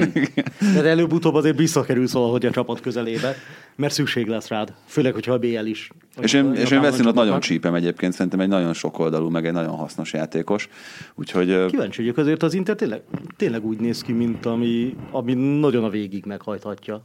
De 0.74 0.88
előbb-utóbb 0.88 1.34
azért 1.34 1.56
visszakerülsz 1.56 2.12
valahogy 2.12 2.46
a 2.46 2.50
csapat 2.50 2.80
közelébe, 2.80 3.34
mert 3.76 3.92
szükség 3.92 4.26
lesz 4.26 4.48
rád. 4.48 4.74
Főleg, 4.86 5.12
hogyha 5.12 5.32
a 5.32 5.38
BL 5.38 5.64
is. 5.64 5.90
És 6.20 6.32
én, 6.32 6.54
és 6.54 6.70
én 6.70 6.80
Veszinot 6.80 7.14
nagyon 7.14 7.40
csípem 7.40 7.74
egyébként, 7.74 8.12
szerintem 8.12 8.40
egy 8.40 8.48
nagyon 8.48 8.72
sokoldalú, 8.72 9.28
meg 9.28 9.46
egy 9.46 9.52
nagyon 9.52 9.76
hasznos 9.76 10.12
játékos. 10.12 10.68
Úgyhogy 11.14 11.66
Kíváncsi 11.66 12.00
vagyok, 12.00 12.16
azért 12.16 12.42
az 12.42 12.54
Inter 12.54 12.74
tényleg, 12.74 13.02
tényleg 13.36 13.64
úgy 13.64 13.78
néz 13.78 14.02
ki, 14.02 14.12
mint 14.12 14.46
ami, 14.46 14.96
ami 15.10 15.34
nagyon 15.34 15.84
a 15.84 15.88
végig 15.90 16.24
meghajthatja 16.24 17.04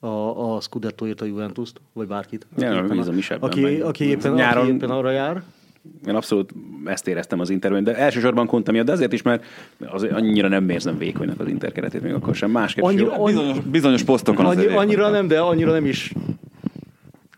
a, 0.00 0.54
a 0.54 0.60
Scudettoért 0.60 1.20
a 1.20 1.24
Juventus-t, 1.24 1.80
vagy 1.92 2.06
bárkit. 2.06 2.46
Ja, 2.56 2.76
Aki 2.76 2.94
éppen- 2.94 3.16
is 3.16 3.30
aki, 3.30 3.64
aki, 3.64 4.04
éppen, 4.04 4.32
aki 4.38 4.68
éppen 4.72 4.90
arra 4.90 5.10
jár. 5.10 5.42
Én 6.06 6.14
abszolút 6.14 6.52
ezt 6.84 7.08
éreztem 7.08 7.40
az 7.40 7.50
Interben, 7.50 7.84
de 7.84 7.96
elsősorban 7.96 8.46
Konta 8.46 8.72
miatt, 8.72 8.86
de 8.86 8.92
azért 8.92 9.12
is, 9.12 9.22
mert 9.22 9.44
azért 9.86 10.12
annyira 10.12 10.48
nem 10.48 10.70
érzem 10.70 10.98
vékonynak 10.98 11.40
az 11.40 11.48
Inter 11.48 11.72
keretét 11.72 12.02
még 12.02 12.12
akkor 12.12 12.34
sem. 12.34 12.50
Másképp 12.50 12.84
Annyira- 12.84 13.16
jó. 13.16 13.24
bizonyos, 13.24 13.60
bizonyos 13.60 14.02
posztokon 14.02 14.46
Annyi, 14.46 14.56
azért 14.56 14.76
annyira 14.76 15.10
nem, 15.10 15.28
de 15.28 15.40
annyira 15.40 15.72
nem 15.72 15.86
is. 15.86 16.12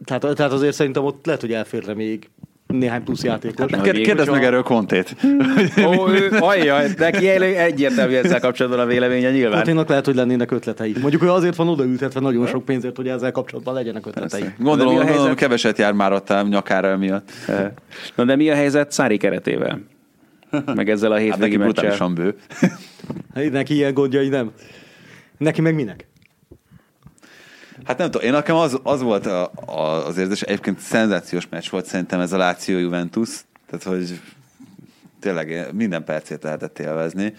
Tehát, 0.04 0.36
tehát 0.36 0.52
azért 0.52 0.74
szerintem 0.74 1.04
ott 1.04 1.26
lehet, 1.26 1.40
hogy 1.40 1.52
elférne 1.52 1.92
még 1.94 2.28
néhány 2.70 3.04
plusz 3.04 3.22
játékos. 3.24 3.60
Hát 3.60 3.70
nem. 3.70 3.80
Kér- 3.82 4.00
Kérdezd 4.04 4.30
meg 4.30 4.44
erről 4.44 4.62
Kontét. 4.62 5.16
Ó, 5.86 6.08
ő, 6.10 6.28
ajjaj, 6.38 6.88
neki 6.98 7.28
egyértelmű 7.28 8.14
ezzel 8.14 8.40
kapcsolatban 8.40 8.80
a 8.80 8.86
véleménye 8.86 9.30
nyilván. 9.30 9.56
Konténak 9.56 9.88
lehet, 9.88 10.04
hogy 10.04 10.14
lennének 10.14 10.50
ötletei. 10.50 10.94
Mondjuk 11.00 11.22
ő 11.22 11.30
azért 11.30 11.56
van 11.56 11.68
odaültetve 11.68 12.20
nagyon 12.20 12.46
sok 12.46 12.64
pénzért, 12.64 12.96
hogy 12.96 13.08
ezzel 13.08 13.32
kapcsolatban 13.32 13.74
legyenek 13.74 14.06
ötletei. 14.06 14.44
Gondolom, 14.58 14.92
a 14.92 14.96
gondolom 14.96 15.20
helyzet? 15.20 15.34
keveset 15.38 15.78
jár 15.78 15.92
már 15.92 16.12
ott 16.12 16.30
a 16.30 16.42
nyakára 16.42 16.88
emiatt. 16.88 17.30
Na 18.14 18.24
de 18.24 18.36
mi 18.36 18.50
a 18.50 18.54
helyzet 18.54 18.92
Szári 18.92 19.16
keretével? 19.16 19.80
meg 20.74 20.90
ezzel 20.90 21.10
a 21.10 21.14
Hát 21.14 21.22
hétvégi 21.22 21.40
neki 21.40 21.56
meccsel. 21.56 21.72
brutálisan 21.72 22.14
bő. 22.14 22.34
Hát 23.34 23.50
Neki 23.50 23.74
ilyen 23.74 23.94
gondjai 23.94 24.28
nem. 24.28 24.50
Neki 25.38 25.60
meg 25.60 25.74
minek? 25.74 26.08
Hát 27.84 27.98
nem 27.98 28.10
tudom, 28.10 28.26
én 28.26 28.32
nekem 28.32 28.56
az, 28.56 28.80
az 28.82 29.02
volt 29.02 29.26
a, 29.26 29.50
a, 29.66 30.06
az 30.06 30.16
érzés, 30.18 30.42
egyébként 30.42 30.78
szenzációs 30.78 31.48
meccs 31.48 31.70
volt 31.70 31.86
szerintem 31.86 32.20
ez 32.20 32.32
a 32.32 32.36
Lazio 32.36 32.78
Juventus, 32.78 33.40
tehát 33.70 33.84
hogy 33.84 34.20
tényleg 35.20 35.68
minden 35.72 36.04
percét 36.04 36.42
lehetett 36.42 36.78
élvezni. 36.78 37.34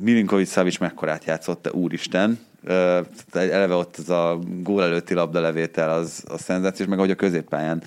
Milinkovic 0.00 0.52
Savic 0.52 0.78
mekkorát 0.78 1.24
játszott, 1.24 1.62
te 1.62 1.72
úristen. 1.72 2.38
Eleve 3.32 3.74
ott 3.74 3.96
az 3.96 4.10
a 4.10 4.38
gól 4.62 4.82
előtti 4.82 5.14
labdalevétel 5.14 5.90
az, 5.90 6.24
az 6.26 6.40
szenzációs, 6.40 6.88
meg 6.88 6.98
ahogy 6.98 7.10
a 7.10 7.14
középpályán 7.14 7.82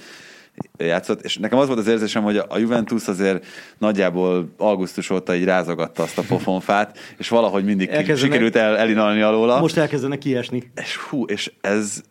játszott, 0.77 1.21
és 1.21 1.37
nekem 1.37 1.57
az 1.59 1.67
volt 1.67 1.79
az 1.79 1.87
érzésem, 1.87 2.23
hogy 2.23 2.37
a 2.37 2.57
Juventus 2.57 3.07
azért 3.07 3.45
nagyjából 3.77 4.53
augusztus 4.57 5.09
óta 5.09 5.35
így 5.35 5.43
rázogatta 5.43 6.03
azt 6.03 6.17
a 6.17 6.21
pofonfát, 6.27 6.97
és 7.17 7.29
valahogy 7.29 7.63
mindig 7.65 7.87
Elkezdenek- 7.87 8.19
sikerült 8.23 8.55
el, 8.55 8.77
elinalni 8.77 9.21
alóla. 9.21 9.59
Most 9.59 9.77
elkezdenek 9.77 10.17
kiesni. 10.19 10.71
És 10.81 10.95
hú, 10.95 11.25
és 11.25 11.51
ez, 11.61 12.01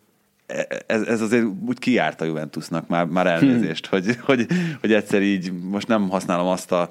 ez, 0.86 1.02
ez 1.02 1.20
azért 1.20 1.44
úgy 1.66 1.78
kiárt 1.78 2.20
a 2.20 2.24
Juventusnak 2.24 2.88
már, 2.88 3.04
már 3.06 3.26
elnézést, 3.26 3.86
Hmm. 3.86 4.00
hogy, 4.02 4.16
hogy, 4.24 4.46
hogy 4.80 4.92
egyszer 4.92 5.22
így, 5.22 5.52
most 5.70 5.88
nem 5.88 6.08
használom 6.08 6.46
azt 6.46 6.72
a 6.72 6.88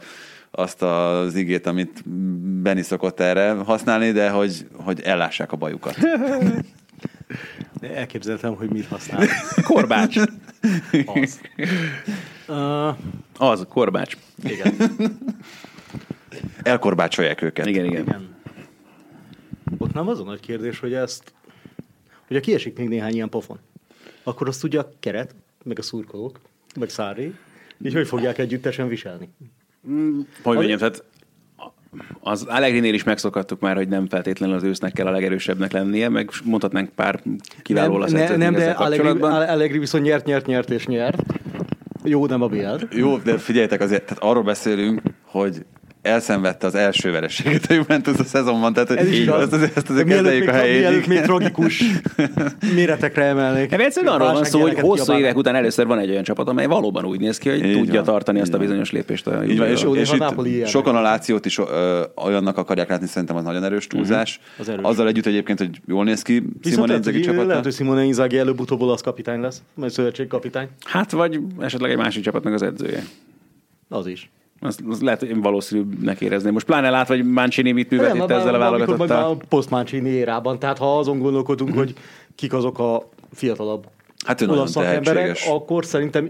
azt 0.58 0.82
az 0.82 1.36
igét, 1.36 1.68
amit 1.68 2.10
Benny 2.62 2.82
szokott 2.82 3.20
erre 3.20 3.52
használni, 3.52 4.12
de 4.12 4.30
hogy, 4.30 4.68
hogy 4.74 5.02
ellássák 5.02 5.52
a 5.52 5.56
bajukat. 5.56 5.98
Elképzeltem, 7.82 8.56
hogy 8.56 8.70
mit 8.70 8.86
használ. 8.86 9.28
Korbács. 9.64 10.18
Az. 11.06 11.42
Uh, 12.48 12.98
Az, 13.38 13.66
korbács. 13.70 14.18
igen. 14.44 14.74
Elkorbácsolják 16.64 17.42
őket. 17.42 17.66
Igen, 17.66 17.86
igen. 17.86 18.02
igen. 18.02 18.36
Ott 19.78 19.94
nem 19.94 20.08
az 20.08 20.20
a 20.20 20.24
nagy 20.24 20.40
kérdés, 20.40 20.80
hogy 20.80 20.94
ezt, 20.94 21.34
hogyha 22.28 22.44
kiesik 22.44 22.78
még 22.78 22.88
néhány 22.88 23.14
ilyen 23.14 23.30
pofon, 23.30 23.60
akkor 24.24 24.48
azt 24.48 24.62
tudja 24.62 24.82
a 24.82 24.92
keret, 25.00 25.36
meg 25.64 25.80
a 25.80 25.82
szurkolók, 25.82 26.40
meg 26.80 26.90
Szári, 26.90 27.36
így 27.84 27.94
hogy 27.94 28.08
fogják 28.08 28.38
együttesen 28.38 28.88
viselni? 28.88 29.30
Hogy 30.44 30.56
mondjam, 30.56 30.78
tehát 30.78 31.04
az 32.20 32.44
Allegri-nél 32.44 32.94
is 32.94 33.04
megszokhattuk 33.04 33.60
már, 33.60 33.76
hogy 33.76 33.88
nem 33.88 34.08
feltétlenül 34.08 34.56
az 34.56 34.64
ősznek 34.64 34.94
kell 34.94 35.08
a 35.08 35.12
legerősebbnek 35.12 35.72
lennie, 35.72 36.10
meg 36.10 36.30
mondhatnánk 36.44 36.90
pár 36.90 37.22
kiváló 37.62 37.98
nem, 37.98 38.12
ne, 38.12 38.36
nem, 38.36 38.54
még 38.54 38.64
de 38.64 38.70
Allegri. 38.70 39.22
Allegri 39.22 39.78
viszont 39.78 40.04
nyert, 40.04 40.26
nyert, 40.26 40.46
nyert 40.46 40.70
és 40.70 40.86
nyert. 40.86 41.22
Jó, 42.04 42.26
nem 42.26 42.42
a 42.42 42.48
BL. 42.48 42.86
Jó, 42.90 43.18
de 43.18 43.38
figyeljetek 43.38 43.82
azért, 43.82 44.06
tehát 44.06 44.24
arról 44.24 44.44
beszélünk, 44.44 45.02
hogy 45.24 45.66
elszenvedte 46.06 46.68
az 46.68 46.76
első 46.76 47.12
vereséget 47.12 47.66
a 47.70 47.74
Juventus 47.74 48.18
a 48.18 48.24
szezonban, 48.24 48.74
tehát 48.74 48.88
hogy 48.88 48.98
Ez 48.98 49.12
igaz. 49.12 49.42
ezt 49.42 49.54
azért, 49.54 49.78
ezt 49.78 49.90
azért 49.90 50.08
kezeljük 50.08 50.48
a 50.48 50.52
helyét. 50.52 50.80
mielőtt 50.82 51.08
még 51.08 51.20
tragikus 51.22 51.84
méretekre 52.76 53.24
emelnék. 53.24 53.72
Hát 53.72 53.80
egyszerűen 53.80 54.14
arról 54.14 54.32
van 54.32 54.44
szó, 54.44 54.62
hogy 54.62 54.74
hosszú 54.80 54.94
kiabálnak. 54.94 55.20
évek 55.24 55.38
után 55.38 55.56
először 55.56 55.86
van 55.86 56.00
egy 56.00 56.10
olyan 56.10 56.24
csapat, 56.24 56.48
amely 56.48 56.66
valóban 56.66 57.06
úgy 57.06 57.20
néz 57.20 57.38
ki, 57.38 57.50
hogy 57.50 57.66
Így 57.66 57.78
tudja 57.78 57.94
van, 57.94 58.04
tartani 58.04 58.38
így 58.38 58.44
azt 58.44 58.54
a 58.54 58.58
bizonyos 58.58 58.92
lépést. 58.92 59.28
A 59.28 59.44
Így 59.44 59.58
van, 59.58 59.68
és, 59.68 59.86
és 59.94 60.12
itt 60.12 60.66
sokan 60.68 60.96
a 60.96 61.02
Lációt 61.02 61.46
is 61.46 61.58
ö, 61.58 62.04
olyannak 62.26 62.58
akarják 62.58 62.90
látni, 62.90 63.08
szerintem 63.08 63.36
az 63.36 63.44
nagyon 63.44 63.64
erős 63.64 63.88
túlzás. 63.88 64.40
Az 64.60 64.70
erős. 64.70 64.84
Azzal 64.86 65.08
együtt 65.08 65.26
egyébként, 65.26 65.60
hogy 65.60 65.82
jól 65.88 66.04
néz 66.04 66.22
ki 66.22 66.44
Simone 66.64 66.88
lehet, 66.88 66.98
Inzaghi 67.06 67.18
hogy, 67.18 67.28
lehet, 67.36 67.48
csapata. 67.50 67.64
hogy 67.64 67.74
Simone 67.74 68.04
Inzaghi 68.04 68.38
előbb-utóbb 68.38 68.82
olasz 68.82 69.02
kapitány 69.02 69.40
lesz, 69.40 69.62
majd 69.74 69.92
szövetségkapitány. 69.92 70.68
Hát, 70.86 71.12
vagy 71.12 71.40
esetleg 71.60 71.92
egy 71.92 71.98
másik 71.98 72.24
csapatnak 72.24 72.54
az 72.54 72.62
edzője. 72.62 73.04
Az 73.90 74.08
is. 74.08 74.30
Az, 74.60 74.78
az 74.90 75.02
lehet, 75.02 75.20
hogy 75.20 75.30
én 75.30 75.42
valószínűbbnek 75.42 76.22
érezném. 76.22 76.54
Most 76.54 76.66
pláne 76.66 76.90
lát, 76.90 77.08
hogy 77.08 77.26
Mancini 77.26 77.72
mit 77.72 77.90
művelt 77.90 78.14
Nem, 78.14 78.22
itt 78.22 78.28
már- 78.30 78.40
ezzel 78.40 78.54
a 78.56 78.58
válogatottal. 78.58 79.24
a 79.32 79.38
post 79.50 79.94
érában, 79.94 80.60
tehát 80.60 80.78
ha 80.78 80.98
azon 80.98 81.20
gondolkodunk, 81.20 81.74
hogy 81.76 81.94
kik 82.36 82.54
azok 82.54 82.80
a 82.80 83.10
fiatalabb 83.34 83.88
Hát 84.26 84.42
ő 84.42 84.48
olasz 84.48 84.72
szakemberek, 84.72 85.38
akkor 85.50 85.86
szerintem 85.86 86.30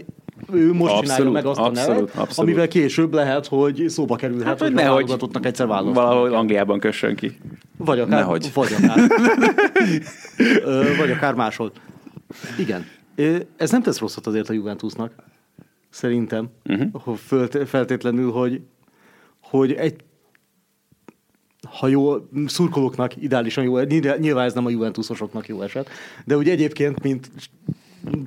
ő 0.52 0.72
most 0.72 0.80
Abszolút, 0.92 1.02
csinálja 1.04 1.30
meg 1.30 1.46
azt 1.46 1.58
abszolút, 1.60 1.88
a 1.88 1.92
nevet, 1.92 2.16
abszolút. 2.16 2.38
amivel 2.50 2.68
később 2.68 3.14
lehet, 3.14 3.46
hogy 3.46 3.84
szóba 3.88 4.16
kerülhet, 4.16 4.46
Hát, 4.46 4.58
hogy 4.58 4.72
hogy 4.72 4.82
válogatottnak 4.82 5.46
egyszer 5.46 5.66
választanak. 5.66 6.08
valahol 6.08 6.34
Angliában 6.34 6.78
kössön 6.78 7.14
ki. 7.16 7.36
Vagy 7.76 8.00
akár, 8.00 8.18
Nehogy. 8.18 8.50
vagy 8.54 8.72
akár. 8.82 8.98
Vagy 10.98 11.10
akár 11.10 11.34
máshol. 11.34 11.72
Igen. 12.58 12.86
Ez 13.56 13.70
nem 13.70 13.82
tesz 13.82 13.98
rosszat 13.98 14.26
azért 14.26 14.48
a 14.48 14.52
Juventusnak. 14.52 15.12
Szerintem. 15.96 16.48
Uh-huh. 16.64 17.16
Fölt, 17.16 17.68
feltétlenül, 17.68 18.30
hogy, 18.30 18.60
hogy 19.40 19.72
egy 19.72 19.94
ha 21.78 21.86
jó, 21.86 22.14
szurkolóknak 22.46 23.22
ideálisan 23.22 23.64
jó, 23.64 23.78
nyilván 24.18 24.44
ez 24.44 24.54
nem 24.54 24.66
a 24.66 24.70
Juventusosoknak 24.70 25.48
jó 25.48 25.62
eset, 25.62 25.88
de 26.24 26.36
úgy 26.36 26.48
egyébként, 26.48 27.02
mint 27.02 27.30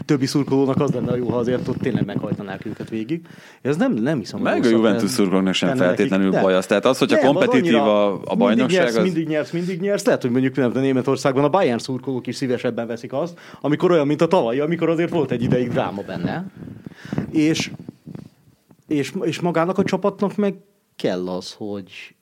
többi 0.06 0.26
szurkolónak 0.26 0.82
az 0.82 0.92
lenne 0.92 1.18
jó, 1.18 1.28
ha 1.28 1.38
azért 1.38 1.68
ott 1.68 1.78
tényleg 1.78 2.06
meghajtanák 2.06 2.66
őket 2.66 2.90
végig. 2.90 3.28
Ez 3.62 3.78
nem, 3.78 3.94
nem 3.94 4.20
hiszem. 4.20 4.40
Meg 4.40 4.66
a 4.66 4.70
Juventus 4.70 5.10
szurkolóknak 5.10 5.54
sem 5.54 5.70
nekik. 5.70 5.84
feltétlenül 5.84 6.30
De. 6.30 6.42
baj 6.42 6.54
az. 6.54 6.66
Tehát 6.66 6.86
az, 6.86 6.98
hogyha 6.98 7.16
Nem, 7.16 7.26
az 7.28 7.34
kompetitív 7.34 7.76
annyira- 7.76 7.88
a, 7.88 8.22
a 8.26 8.36
bajnokság, 8.36 8.66
mindig 8.66 8.78
nyersz, 8.78 8.98
az... 8.98 9.04
mindig 9.04 9.28
nyersz, 9.28 9.52
mindig 9.52 9.82
nyersz. 9.82 10.06
Lehet, 10.06 10.22
hogy 10.22 10.32
mondjuk 10.32 10.56
nem, 10.56 10.72
de 10.72 10.80
Németországban 10.80 11.44
a 11.44 11.50
Bayern 11.50 11.80
szurkolók 11.80 12.28
is 12.28 12.36
szívesebben 12.36 12.88
veszik 12.88 13.14
azt, 13.14 13.40
amikor 13.62 13.92
olyan, 13.92 14.08
mint 14.08 14.22
a 14.22 14.28
tavalyi, 14.28 14.60
amikor 14.60 14.90
azért 14.90 15.10
volt 15.10 15.32
egy 15.32 15.44
ideig 15.44 15.70
dráma 15.70 16.02
benne. 16.02 16.46
És, 17.32 17.72
és, 18.88 19.14
és 19.22 19.40
magának 19.40 19.78
a 19.78 19.84
csapatnak 19.84 20.36
meg 20.36 20.56
kell 20.96 21.30
az, 21.30 21.54
hogy 21.54 22.16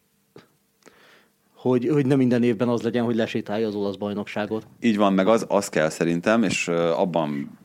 hogy, 1.56 1.90
hogy 1.90 2.06
nem 2.06 2.18
minden 2.18 2.44
évben 2.44 2.68
az 2.68 2.82
legyen, 2.82 3.04
hogy 3.04 3.16
lesétálja 3.16 3.68
az 3.68 3.76
olasz 3.76 3.96
bajnokságot. 3.96 4.68
Így 4.80 4.98
van, 4.98 5.14
meg 5.14 5.28
az, 5.28 5.46
az 5.50 5.70
kell 5.70 5.90
szerintem, 5.90 6.44
és 6.44 6.68
abban 6.96 7.58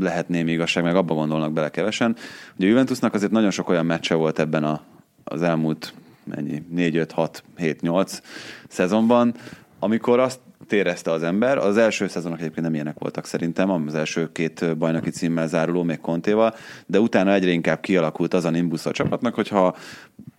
lehet 0.00 0.28
némi 0.28 0.52
igazság, 0.52 0.84
meg 0.84 0.96
abban 0.96 1.16
gondolnak 1.16 1.52
bele 1.52 1.70
kevesen, 1.70 2.16
hogy 2.56 2.64
a 2.64 2.68
Juventusnak 2.68 3.14
azért 3.14 3.32
nagyon 3.32 3.50
sok 3.50 3.68
olyan 3.68 3.86
meccse 3.86 4.14
volt 4.14 4.38
ebben 4.38 4.64
a, 4.64 4.80
az 5.24 5.42
elmúlt 5.42 5.94
mennyi, 6.24 6.62
4, 6.70 6.96
5, 6.96 7.12
6, 7.12 7.44
7, 7.56 7.80
8 7.80 8.20
szezonban, 8.68 9.34
amikor 9.78 10.18
azt 10.18 10.40
érezte 10.72 11.10
az 11.10 11.22
ember, 11.22 11.58
az 11.58 11.76
első 11.76 12.08
szezonok 12.08 12.38
egyébként 12.38 12.64
nem 12.66 12.74
ilyenek 12.74 12.98
voltak 12.98 13.26
szerintem, 13.26 13.70
az 13.70 13.94
első 13.94 14.32
két 14.32 14.76
bajnoki 14.76 15.10
címmel 15.10 15.48
záruló, 15.48 15.82
még 15.82 16.00
Kontéval, 16.00 16.54
de 16.86 17.00
utána 17.00 17.32
egyre 17.32 17.50
inkább 17.50 17.80
kialakult 17.80 18.34
az 18.34 18.44
a 18.44 18.50
nimbusz 18.50 18.86
a 18.86 18.90
csapatnak, 18.90 19.34
hogyha 19.34 19.76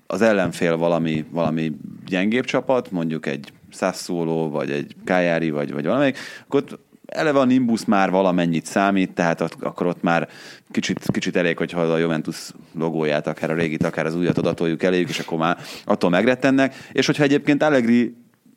az 0.08 0.22
ellenfél 0.22 0.78
valami, 0.78 1.26
valami 1.30 1.72
gyengébb 2.06 2.46
csapat, 2.46 2.92
mondjuk 2.92 3.26
egy 3.26 3.54
Sassuolo, 3.72 4.50
vagy 4.50 4.72
egy 4.72 4.96
Kájári, 5.04 5.50
vagy, 5.50 5.74
vagy 5.74 5.86
valamelyik, 5.86 6.18
akkor 6.46 6.62
ott 6.62 6.80
eleve 7.06 7.40
a 7.40 7.46
Nimbus 7.46 7.86
már 7.86 8.10
valamennyit 8.12 8.66
számít, 8.66 9.14
tehát 9.14 9.42
ott, 9.42 9.56
akkor 9.60 9.88
ott 9.88 10.02
már 10.02 10.30
kicsit, 10.72 11.00
kicsit 11.12 11.36
elég, 11.36 11.58
hogyha 11.58 11.82
a 11.82 11.98
Juventus 11.98 12.52
logóját, 12.78 13.28
akár 13.28 13.52
a 13.52 13.56
régit, 13.56 13.84
akár 13.84 14.06
az 14.06 14.16
újat 14.16 14.38
odatoljuk 14.38 14.84
eléjük, 14.84 15.10
és 15.10 15.20
akkor 15.20 15.38
már 15.38 15.58
attól 15.86 16.10
megrettennek. 16.10 16.76
És 16.92 17.06
hogyha 17.06 17.24
egyébként 17.24 17.64
Allegri 17.64 18.16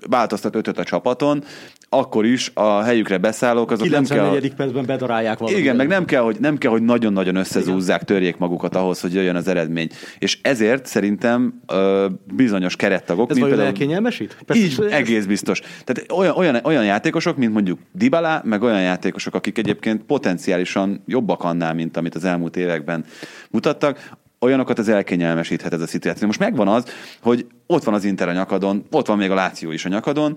változtat 0.08 0.54
ötöt 0.54 0.78
a 0.78 0.84
csapaton, 0.84 1.44
akkor 1.88 2.24
is 2.24 2.50
a 2.54 2.82
helyükre 2.82 3.18
beszállók, 3.18 3.70
azok 3.70 3.88
nem 3.88 4.04
kell... 4.04 4.16
94. 4.18 4.54
percben 4.54 4.84
bedarálják 4.86 5.38
valamit. 5.38 5.60
Igen, 5.60 5.76
meg 5.76 5.88
nem 5.88 6.04
kell, 6.04 6.22
hogy, 6.22 6.36
nem 6.40 6.58
kell, 6.58 6.70
hogy 6.70 6.82
nagyon-nagyon 6.82 7.36
összezúzzák, 7.36 8.04
törjék 8.04 8.36
magukat 8.36 8.76
ahhoz, 8.76 9.00
hogy 9.00 9.14
jöjjön 9.14 9.36
az 9.36 9.48
eredmény. 9.48 9.88
És 10.18 10.38
ezért 10.42 10.86
szerintem 10.86 11.60
ö, 11.66 12.06
bizonyos 12.34 12.76
kerettagok, 12.76 13.30
Ez 13.30 13.36
mint 13.36 13.40
vajon 13.40 13.56
például... 13.56 13.76
elkényelmesít? 13.76 14.36
Így, 14.54 14.74
ez- 14.78 14.92
egész 14.92 15.24
biztos. 15.24 15.60
Tehát 15.84 16.12
olyan, 16.12 16.36
olyan, 16.36 16.60
olyan 16.64 16.84
játékosok, 16.84 17.36
mint 17.36 17.52
mondjuk 17.52 17.78
Dybala, 17.92 18.40
meg 18.44 18.62
olyan 18.62 18.82
játékosok, 18.82 19.34
akik 19.34 19.58
egyébként 19.58 20.02
potenciálisan 20.02 21.02
jobbak 21.06 21.44
annál, 21.44 21.74
mint 21.74 21.96
amit 21.96 22.14
az 22.14 22.24
elmúlt 22.24 22.56
években 22.56 23.04
mutattak, 23.50 24.10
olyanokat 24.40 24.78
az 24.78 24.88
elkényelmesíthet 24.88 25.72
ez 25.72 25.80
a 25.80 25.86
szituáció. 25.86 26.26
Most 26.26 26.38
megvan 26.38 26.68
az, 26.68 26.84
hogy 27.22 27.46
ott 27.70 27.84
van 27.84 27.94
az 27.94 28.04
Inter 28.04 28.28
a 28.28 28.32
nyakadon, 28.32 28.84
ott 28.90 29.06
van 29.06 29.16
még 29.18 29.30
a 29.30 29.34
Láció 29.34 29.70
is 29.70 29.84
a 29.84 29.88
nyakadon, 29.88 30.36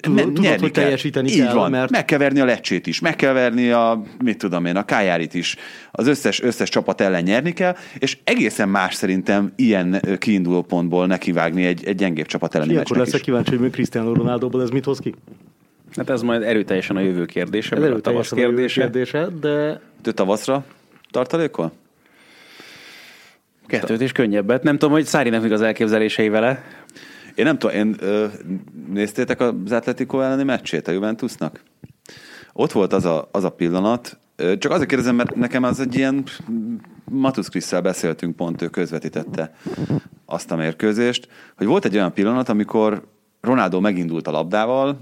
Tudod- 0.00 0.24
tudod, 0.24 0.40
nyerni 0.40 0.60
hogy 0.60 0.70
kell. 0.70 0.82
teljesíteni 0.82 1.28
Így 1.30 1.36
kell, 1.42 1.54
van. 1.54 1.70
mert- 1.70 1.90
Meg 1.90 2.04
kell 2.04 2.18
verni 2.18 2.40
a 2.40 2.44
lecsét 2.44 2.86
is, 2.86 3.00
meg 3.00 3.16
kell 3.16 3.32
verni 3.32 3.70
a, 3.70 4.02
mit 4.24 4.38
tudom 4.38 4.64
én, 4.64 4.76
a 4.76 4.84
kájárit 4.84 5.34
is. 5.34 5.56
Az 5.90 6.06
összes, 6.06 6.42
összes 6.42 6.68
csapat 6.68 7.00
ellen 7.00 7.22
nyerni 7.22 7.52
kell, 7.52 7.76
és 7.98 8.18
egészen 8.24 8.68
más 8.68 8.94
szerintem 8.94 9.52
ilyen 9.56 10.00
kiinduló 10.18 10.62
pontból 10.62 11.06
nekivágni 11.06 11.64
egy, 11.64 11.84
egy 11.84 11.94
gyengébb 11.96 12.26
csapat 12.26 12.54
elleni 12.54 12.72
Ilyenkor 12.72 12.96
leszek 12.96 13.20
kíváncsi, 13.20 13.56
hogy 13.56 13.70
Cristiano 13.70 14.14
Ronaldoból 14.14 14.62
ez 14.62 14.70
mit 14.70 14.84
hoz 14.84 14.98
ki. 14.98 15.14
Hát 15.96 16.10
ez 16.10 16.22
majd 16.22 16.42
erőteljesen 16.42 16.96
a 16.96 17.00
jövő 17.00 17.24
kérdése, 17.26 17.76
Ez 17.76 17.82
meg 17.82 17.92
a 17.92 18.00
tavasz 18.00 18.32
erőteljesen 18.32 18.38
a 18.38 18.40
jövő 18.40 18.66
kérdése. 18.66 18.80
kérdése, 18.80 19.28
de 19.40 19.80
Te 20.02 20.12
tavaszra 20.12 20.64
tartalékol? 21.10 21.72
Kettőt 23.68 24.00
és 24.00 24.12
könnyebbet. 24.12 24.62
Nem 24.62 24.78
tudom, 24.78 24.94
hogy 24.94 25.04
Szárinak 25.04 25.42
még 25.42 25.52
az 25.52 25.62
elképzelései 25.62 26.28
vele. 26.28 26.64
Én 27.34 27.44
nem 27.44 27.58
tudom, 27.58 27.76
én, 27.76 27.96
ö, 28.00 28.26
néztétek 28.92 29.40
az 29.40 29.72
Atletico 29.72 30.20
elleni 30.20 30.42
meccsét 30.42 30.88
a 30.88 30.90
Juventusnak? 30.90 31.62
Ott 32.52 32.72
volt 32.72 32.92
az 32.92 33.04
a, 33.04 33.28
az 33.32 33.44
a 33.44 33.50
pillanat, 33.50 34.18
csak 34.58 34.72
azért 34.72 34.88
kérdezem, 34.88 35.14
mert 35.14 35.34
nekem 35.34 35.62
az 35.62 35.80
egy 35.80 35.94
ilyen 35.94 36.24
Matusz 37.04 37.48
Krisztel 37.48 37.80
beszéltünk, 37.80 38.36
pont 38.36 38.62
ő 38.62 38.68
közvetítette 38.68 39.54
azt 40.26 40.50
a 40.50 40.56
mérkőzést, 40.56 41.28
hogy 41.56 41.66
volt 41.66 41.84
egy 41.84 41.94
olyan 41.94 42.12
pillanat, 42.12 42.48
amikor 42.48 43.02
Ronaldo 43.40 43.80
megindult 43.80 44.26
a 44.26 44.30
labdával, 44.30 44.98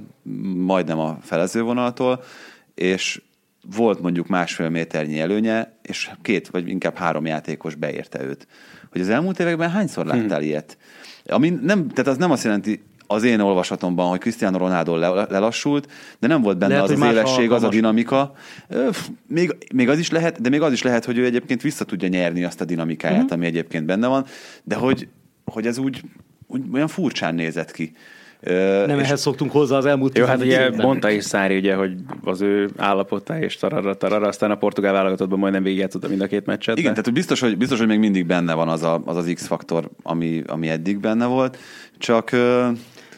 majdnem 0.57 0.99
a 0.99 1.19
felezővonaltól, 1.23 2.23
és 2.75 3.23
volt 3.75 4.01
mondjuk 4.01 4.27
másfél 4.27 4.69
méternyi 4.69 5.21
előnye, 5.21 5.79
és 5.83 6.11
két 6.23 6.49
vagy 6.49 6.69
inkább 6.69 6.97
három 6.97 7.27
játékos 7.27 7.75
beérte 7.75 8.25
őt. 8.25 8.47
Hogy 8.91 9.01
az 9.01 9.09
elmúlt 9.09 9.41
években 9.41 9.71
hányszor 9.71 10.07
láttál 10.07 10.39
hmm. 10.39 10.49
ilyet? 10.49 10.79
Ami 11.27 11.49
nem, 11.49 11.89
tehát 11.89 12.11
az 12.11 12.17
nem 12.17 12.31
azt 12.31 12.45
jelenti, 12.45 12.83
az 13.07 13.23
én 13.23 13.41
olvasatomban, 13.41 14.09
hogy 14.09 14.19
Cristiano 14.19 14.59
Ronaldo 14.59 14.97
lelassult, 14.97 15.93
de 16.19 16.27
nem 16.27 16.43
volt 16.43 16.59
benne 16.59 16.75
lehet, 16.75 16.91
az 16.91 17.01
az 17.01 17.09
élesség, 17.09 17.51
az 17.51 17.63
a 17.63 17.69
dinamika. 17.69 18.33
Még, 19.27 19.57
még 19.75 19.89
az 19.89 19.99
is 19.99 20.11
lehet, 20.11 20.41
de 20.41 20.49
még 20.49 20.61
az 20.61 20.73
is 20.73 20.83
lehet, 20.83 21.05
hogy 21.05 21.19
ő 21.19 21.25
egyébként 21.25 21.63
vissza 21.63 21.85
tudja 21.85 22.09
nyerni 22.09 22.45
azt 22.45 22.61
a 22.61 22.65
dinamikáját, 22.65 23.17
uh-huh. 23.17 23.33
ami 23.33 23.47
egyébként 23.47 23.87
benne 23.87 24.07
van, 24.07 24.25
de 24.63 24.75
hogy, 24.75 25.09
hogy 25.45 25.67
ez 25.67 25.79
úgy, 25.79 26.01
úgy 26.47 26.63
olyan 26.73 26.89
furcsán 26.89 27.35
nézett 27.35 27.71
ki. 27.71 27.93
Nem 28.87 28.99
ehhez 28.99 29.21
szoktunk 29.21 29.53
hozzá 29.53 29.77
az 29.77 29.87
elmúlt 29.87 30.19
Jó, 30.19 30.25
hát 30.25 30.41
ugye 30.41 30.71
mondta 30.71 31.11
is 31.11 31.25
Szári, 31.25 31.57
ugye, 31.57 31.75
hogy 31.75 31.93
az 32.25 32.41
ő 32.41 32.71
állapota 32.77 33.39
és 33.39 33.57
tarara, 33.57 33.95
tarara, 33.95 34.27
aztán 34.27 34.51
a 34.51 34.57
portugál 34.57 34.93
válogatottban 34.93 35.39
majdnem 35.39 35.63
végigjátszottam 35.63 36.11
mind 36.11 36.23
a 36.23 36.27
két 36.27 36.47
meccset. 36.47 36.79
Igen, 36.79 36.95
de... 36.95 37.01
tehát 37.01 37.13
biztos 37.13 37.41
hogy, 37.41 37.57
biztos, 37.57 37.79
hogy 37.79 37.89
még 37.89 37.99
mindig 37.99 38.27
benne 38.27 38.55
van 38.55 38.69
az 38.69 38.83
a, 38.83 39.03
az, 39.05 39.17
az 39.17 39.31
X-faktor, 39.35 39.91
ami, 40.03 40.43
ami 40.47 40.69
eddig 40.69 40.99
benne 40.99 41.27
volt, 41.27 41.59
csak 41.99 42.31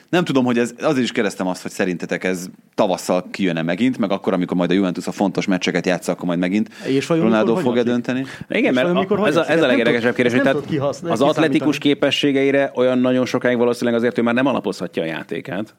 nem 0.09 0.25
tudom, 0.25 0.45
hogy 0.45 0.59
ez, 0.59 0.75
azért 0.81 1.05
is 1.05 1.13
kérdeztem 1.13 1.47
azt, 1.47 1.63
hogy 1.63 1.71
szerintetek 1.71 2.25
ez 2.25 2.47
tavasszal 2.75 3.27
kijön-e 3.31 3.63
megint, 3.63 3.99
meg 3.99 4.11
akkor, 4.11 4.33
amikor 4.33 4.57
majd 4.57 4.71
a 4.71 4.75
Juventus 4.75 5.07
a 5.07 5.13
fontos 5.13 5.47
meccseket 5.47 5.87
játsza, 5.87 6.13
akkor 6.13 6.25
majd 6.25 6.39
megint 6.39 6.69
és 6.87 7.09
Ronaldo 7.09 7.57
fog-e 7.57 7.83
dönteni? 7.83 8.25
Igen, 8.49 8.75
mert 8.75 9.11
a, 9.11 9.27
ez, 9.27 9.37
a, 9.37 9.51
ez 9.51 9.63
a 9.63 9.67
legérdekesebb 9.67 10.15
kérdés, 10.15 10.33
hogy 10.33 10.43
tehát 10.43 11.03
az 11.03 11.21
atletikus 11.21 11.79
képességeire 11.79 12.73
olyan 12.75 12.99
nagyon 12.99 13.27
sokáig 13.27 13.57
valószínűleg 13.57 13.99
azért 13.99 14.19
ő 14.19 14.23
már 14.23 14.35
nem 14.35 14.47
alapozhatja 14.47 15.03
a 15.03 15.07
játékát. 15.07 15.75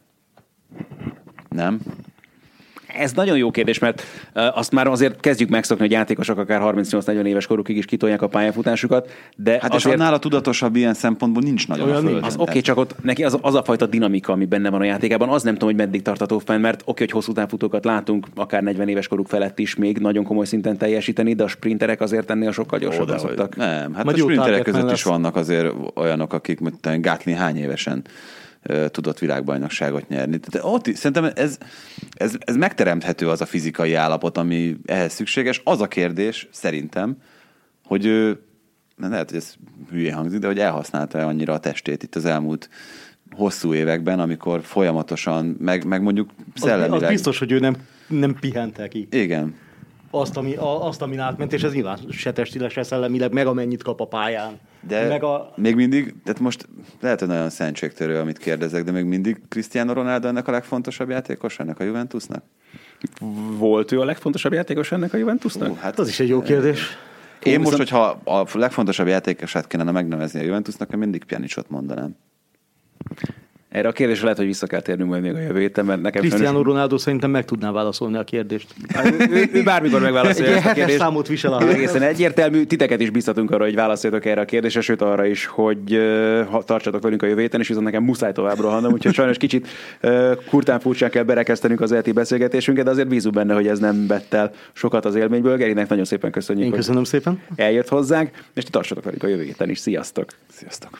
Nem 1.50 1.80
ez 2.98 3.12
nagyon 3.12 3.38
jó 3.38 3.52
kérdés, 3.52 3.80
mert 3.80 4.04
azt 4.34 4.72
már 4.72 4.88
azért 4.88 5.20
kezdjük 5.20 5.50
megszokni, 5.50 5.84
hogy 5.84 5.94
játékosok 5.94 6.38
akár 6.38 6.62
38-40 6.64 7.26
éves 7.26 7.48
korukig 7.48 7.78
is 7.78 7.86
kitolják 7.86 8.22
a 8.22 8.28
pályafutásukat, 8.28 9.10
de 9.36 9.52
hát 9.52 9.74
azért... 9.74 9.96
és 9.96 10.00
annál 10.00 10.14
a 10.14 10.20
tudatosabb 10.20 10.76
ilyen 10.76 10.94
szempontból 10.94 11.44
nincs 11.44 11.68
nagyon 11.68 11.90
Olyan 11.90 12.06
a 12.06 12.26
Az 12.26 12.34
oké, 12.34 12.42
okay, 12.50 12.62
csak 12.62 12.78
ott 12.78 12.96
neki 13.02 13.24
az, 13.24 13.38
az, 13.42 13.56
a 13.56 13.64
fajta 13.64 13.86
dinamika, 13.86 14.32
ami 14.32 14.46
benne 14.46 14.70
van 14.70 14.82
a 14.82 14.84
játékában, 14.84 15.30
az 15.30 15.44
nem 15.44 15.54
tudom, 15.54 15.70
hogy 15.70 15.78
meddig 15.78 16.02
tartató 16.02 16.40
fenn, 16.40 16.62
mert 16.62 16.82
oké, 16.82 16.92
okay, 16.92 17.06
hogy 17.06 17.16
hosszú 17.16 17.34
távfutókat 17.34 17.86
látunk, 17.86 18.28
akár 18.36 18.64
40 18.64 18.88
éves 18.88 19.08
koruk 19.08 19.28
felett 19.28 19.60
is 19.60 19.76
még 19.76 19.98
nagyon 19.98 20.24
komoly 20.24 20.46
szinten 20.46 20.78
teljesíteni, 20.78 21.34
de 21.34 21.44
a 21.44 21.48
sprinterek 21.48 22.02
azért 22.02 22.30
ennél 22.30 22.52
sokkal 22.52 22.80
gyorsabban 22.80 23.20
szoktak. 23.20 23.56
Nem, 23.56 23.94
hát 23.94 24.04
Majd 24.04 24.18
a 24.18 24.22
sprinterek 24.22 24.64
között 24.64 24.92
is 24.92 25.04
vannak 25.04 25.36
azért 25.36 25.74
olyanok, 25.96 26.34
akik, 26.34 26.60
mint 26.60 27.02
Gátli 27.02 27.34
hány 27.34 27.58
évesen 27.58 28.04
tudott 28.92 29.20
világbajnokságot 29.20 30.08
nyerni. 30.08 30.40
Tehát 30.40 30.68
ott, 30.74 30.96
szerintem 30.96 31.32
ez, 31.36 31.58
ez, 32.14 32.36
ez 32.40 32.56
megteremthető 32.56 33.30
az 33.30 33.42
a 33.42 33.46
fizikai 33.46 33.94
állapot, 33.94 34.38
ami 34.38 34.78
ehhez 34.86 35.14
szükséges. 35.14 35.62
Az 35.64 35.82
a 35.82 35.88
kérdés, 35.88 36.48
szerintem, 36.52 37.18
hogy 37.86 38.06
ő, 38.06 38.40
lehet, 38.98 39.30
hogy 39.30 39.38
ez 39.38 39.54
hülye 39.90 40.14
hangzik, 40.14 40.40
de 40.40 40.48
hogy 40.48 40.60
elhasználta 40.60 41.28
annyira 41.28 41.54
a 41.54 41.60
testét 41.60 42.04
itt 42.04 42.16
az 42.16 42.26
elmúlt 42.26 42.70
hosszú 43.32 43.74
években, 43.74 44.20
amikor 44.20 44.62
folyamatosan, 44.62 45.46
meg, 45.60 45.86
meg 45.86 46.02
mondjuk 46.02 46.30
szellemileg... 46.56 46.94
Az, 46.94 47.04
az 47.04 47.10
biztos, 47.10 47.40
hogy 47.40 47.52
ő 47.52 47.60
nem, 47.60 47.76
nem 48.08 48.36
pihente 48.40 48.88
ki. 48.88 49.08
Igen 49.12 49.56
azt, 50.12 50.38
ami, 50.38 50.56
a, 50.56 50.88
azt, 50.88 51.02
amin 51.02 51.20
átment, 51.20 51.54
és 51.54 51.64
ez 51.64 51.74
nyilván 51.74 52.00
se 52.10 52.32
testileg, 52.32 52.70
se 52.70 52.84
szellemileg, 52.84 53.34
meg 53.34 53.48
amennyit 53.48 53.84
kap 53.84 54.02
a 54.02 54.08
pályán. 54.08 54.60
De 54.82 55.08
meg 55.08 55.24
a... 55.24 55.54
még 55.56 55.76
mindig, 55.76 56.14
tehát 56.24 56.40
most 56.40 56.68
lehet, 57.00 57.20
hogy 57.20 57.28
nagyon 57.28 57.50
szentségtörő, 57.50 58.20
amit 58.20 58.38
kérdezek, 58.38 58.84
de 58.84 58.92
még 58.92 59.04
mindig 59.04 59.42
Cristiano 59.50 59.94
Ronaldo 59.94 60.28
ennek 60.28 60.48
a 60.48 60.52
legfontosabb 60.52 61.10
játékos 61.10 61.60
ennek 61.60 61.80
a 61.80 61.84
Juventusnak? 61.84 62.44
Volt 63.58 63.92
ő 63.92 64.00
a 64.00 64.06
legfontosabb 64.06 64.54
játékos 64.54 64.92
ennek 64.92 65.14
a 65.14 65.18
Juventusnak? 65.18 65.70
Uh, 65.70 65.78
hát 65.78 66.00
az 66.00 66.08
is 66.08 66.20
egy 66.20 66.28
jó 66.28 66.42
kérdés. 66.42 66.98
Én 67.44 67.60
most, 67.60 67.78
hogyha 67.78 68.22
a 68.24 68.46
legfontosabb 68.54 69.08
játékosát 69.08 69.68
kellene 69.68 69.92
megnevezni 69.92 70.40
a 70.40 70.44
Juventusnak, 70.44 70.92
én 70.94 71.00
mindig 71.00 71.24
Pjanicot 71.24 71.70
mondanám. 71.70 72.16
Erre 73.70 73.88
a 73.88 73.92
kérdésre 73.92 74.24
lehet, 74.24 74.38
hogy 74.38 74.48
vissza 74.48 74.68
kell 74.68 74.82
térnünk 74.82 75.10
majd 75.10 75.22
még 75.22 75.34
a 75.34 75.40
jövő 75.40 75.60
héten, 75.60 75.86
mert 75.86 76.02
nekem 76.02 76.22
Cristiano. 76.22 76.64
Ronaldo 76.64 76.98
szerintem 76.98 77.32
meg 77.32 77.46
tudná 77.46 77.72
válaszolni 77.72 78.18
a 78.18 78.24
kérdést. 78.24 78.68
Hát, 78.94 79.06
ő, 79.30 79.50
ő, 79.54 79.64
bármikor 79.64 80.02
megválaszolja 80.02 80.56
ezt 80.56 80.66
a 80.66 80.74
kérdést. 80.74 80.98
számot 80.98 81.28
visel 81.28 81.54
a 81.54 81.68
Egészen 81.68 82.02
egyértelmű, 82.02 82.64
titeket 82.64 83.00
is 83.00 83.10
biztatunk 83.10 83.52
arra, 83.52 83.64
hogy 83.64 83.76
válaszoljatok 83.76 84.26
erre 84.26 84.42
a 84.42 84.46
kérdésre, 84.46 84.82
sőt 84.82 85.02
arra 85.02 85.26
is, 85.26 85.46
hogy 85.46 85.96
uh, 85.96 86.64
tartsatok 86.64 87.02
velünk 87.02 87.24
a 87.24 87.26
jövő 87.26 87.42
héten, 87.42 87.60
és 87.60 87.68
viszont 87.68 87.86
nekem 87.86 88.04
muszáj 88.04 88.32
tovább 88.32 88.60
rohannom, 88.60 88.92
úgyhogy 88.92 89.14
sajnos 89.14 89.38
kicsit 89.38 89.68
uh, 90.04 90.32
kurtán 90.50 90.80
furcsán 90.80 91.10
kell 91.10 91.24
berekeztenünk 91.24 91.82
az 91.82 91.92
elti 91.92 92.12
beszélgetésünket, 92.12 92.86
de 92.86 92.92
azért 92.92 93.08
bízunk 93.08 93.36
benne, 93.36 93.54
hogy 93.54 93.68
ez 93.68 93.80
nem 93.80 94.08
vett 94.08 94.34
el 94.34 94.52
sokat 94.74 95.06
az 95.06 95.16
élményből. 95.16 95.58
Gerinek 95.58 95.90
nagyon 95.90 96.06
szépen 96.06 96.32
köszönjük. 96.32 96.66
Én 96.66 96.72
köszönöm 96.72 97.04
szépen. 97.04 97.42
Eljött 97.56 97.88
hozzánk, 97.88 98.30
és 98.54 98.64
ti 98.64 98.70
tartsatok 98.70 99.04
velünk 99.04 99.24
a 99.24 99.28
jövő 99.28 99.44
héten 99.44 99.70
is. 99.70 99.80
Sziasztok! 99.80 100.30
Sziasztok! 100.52 101.00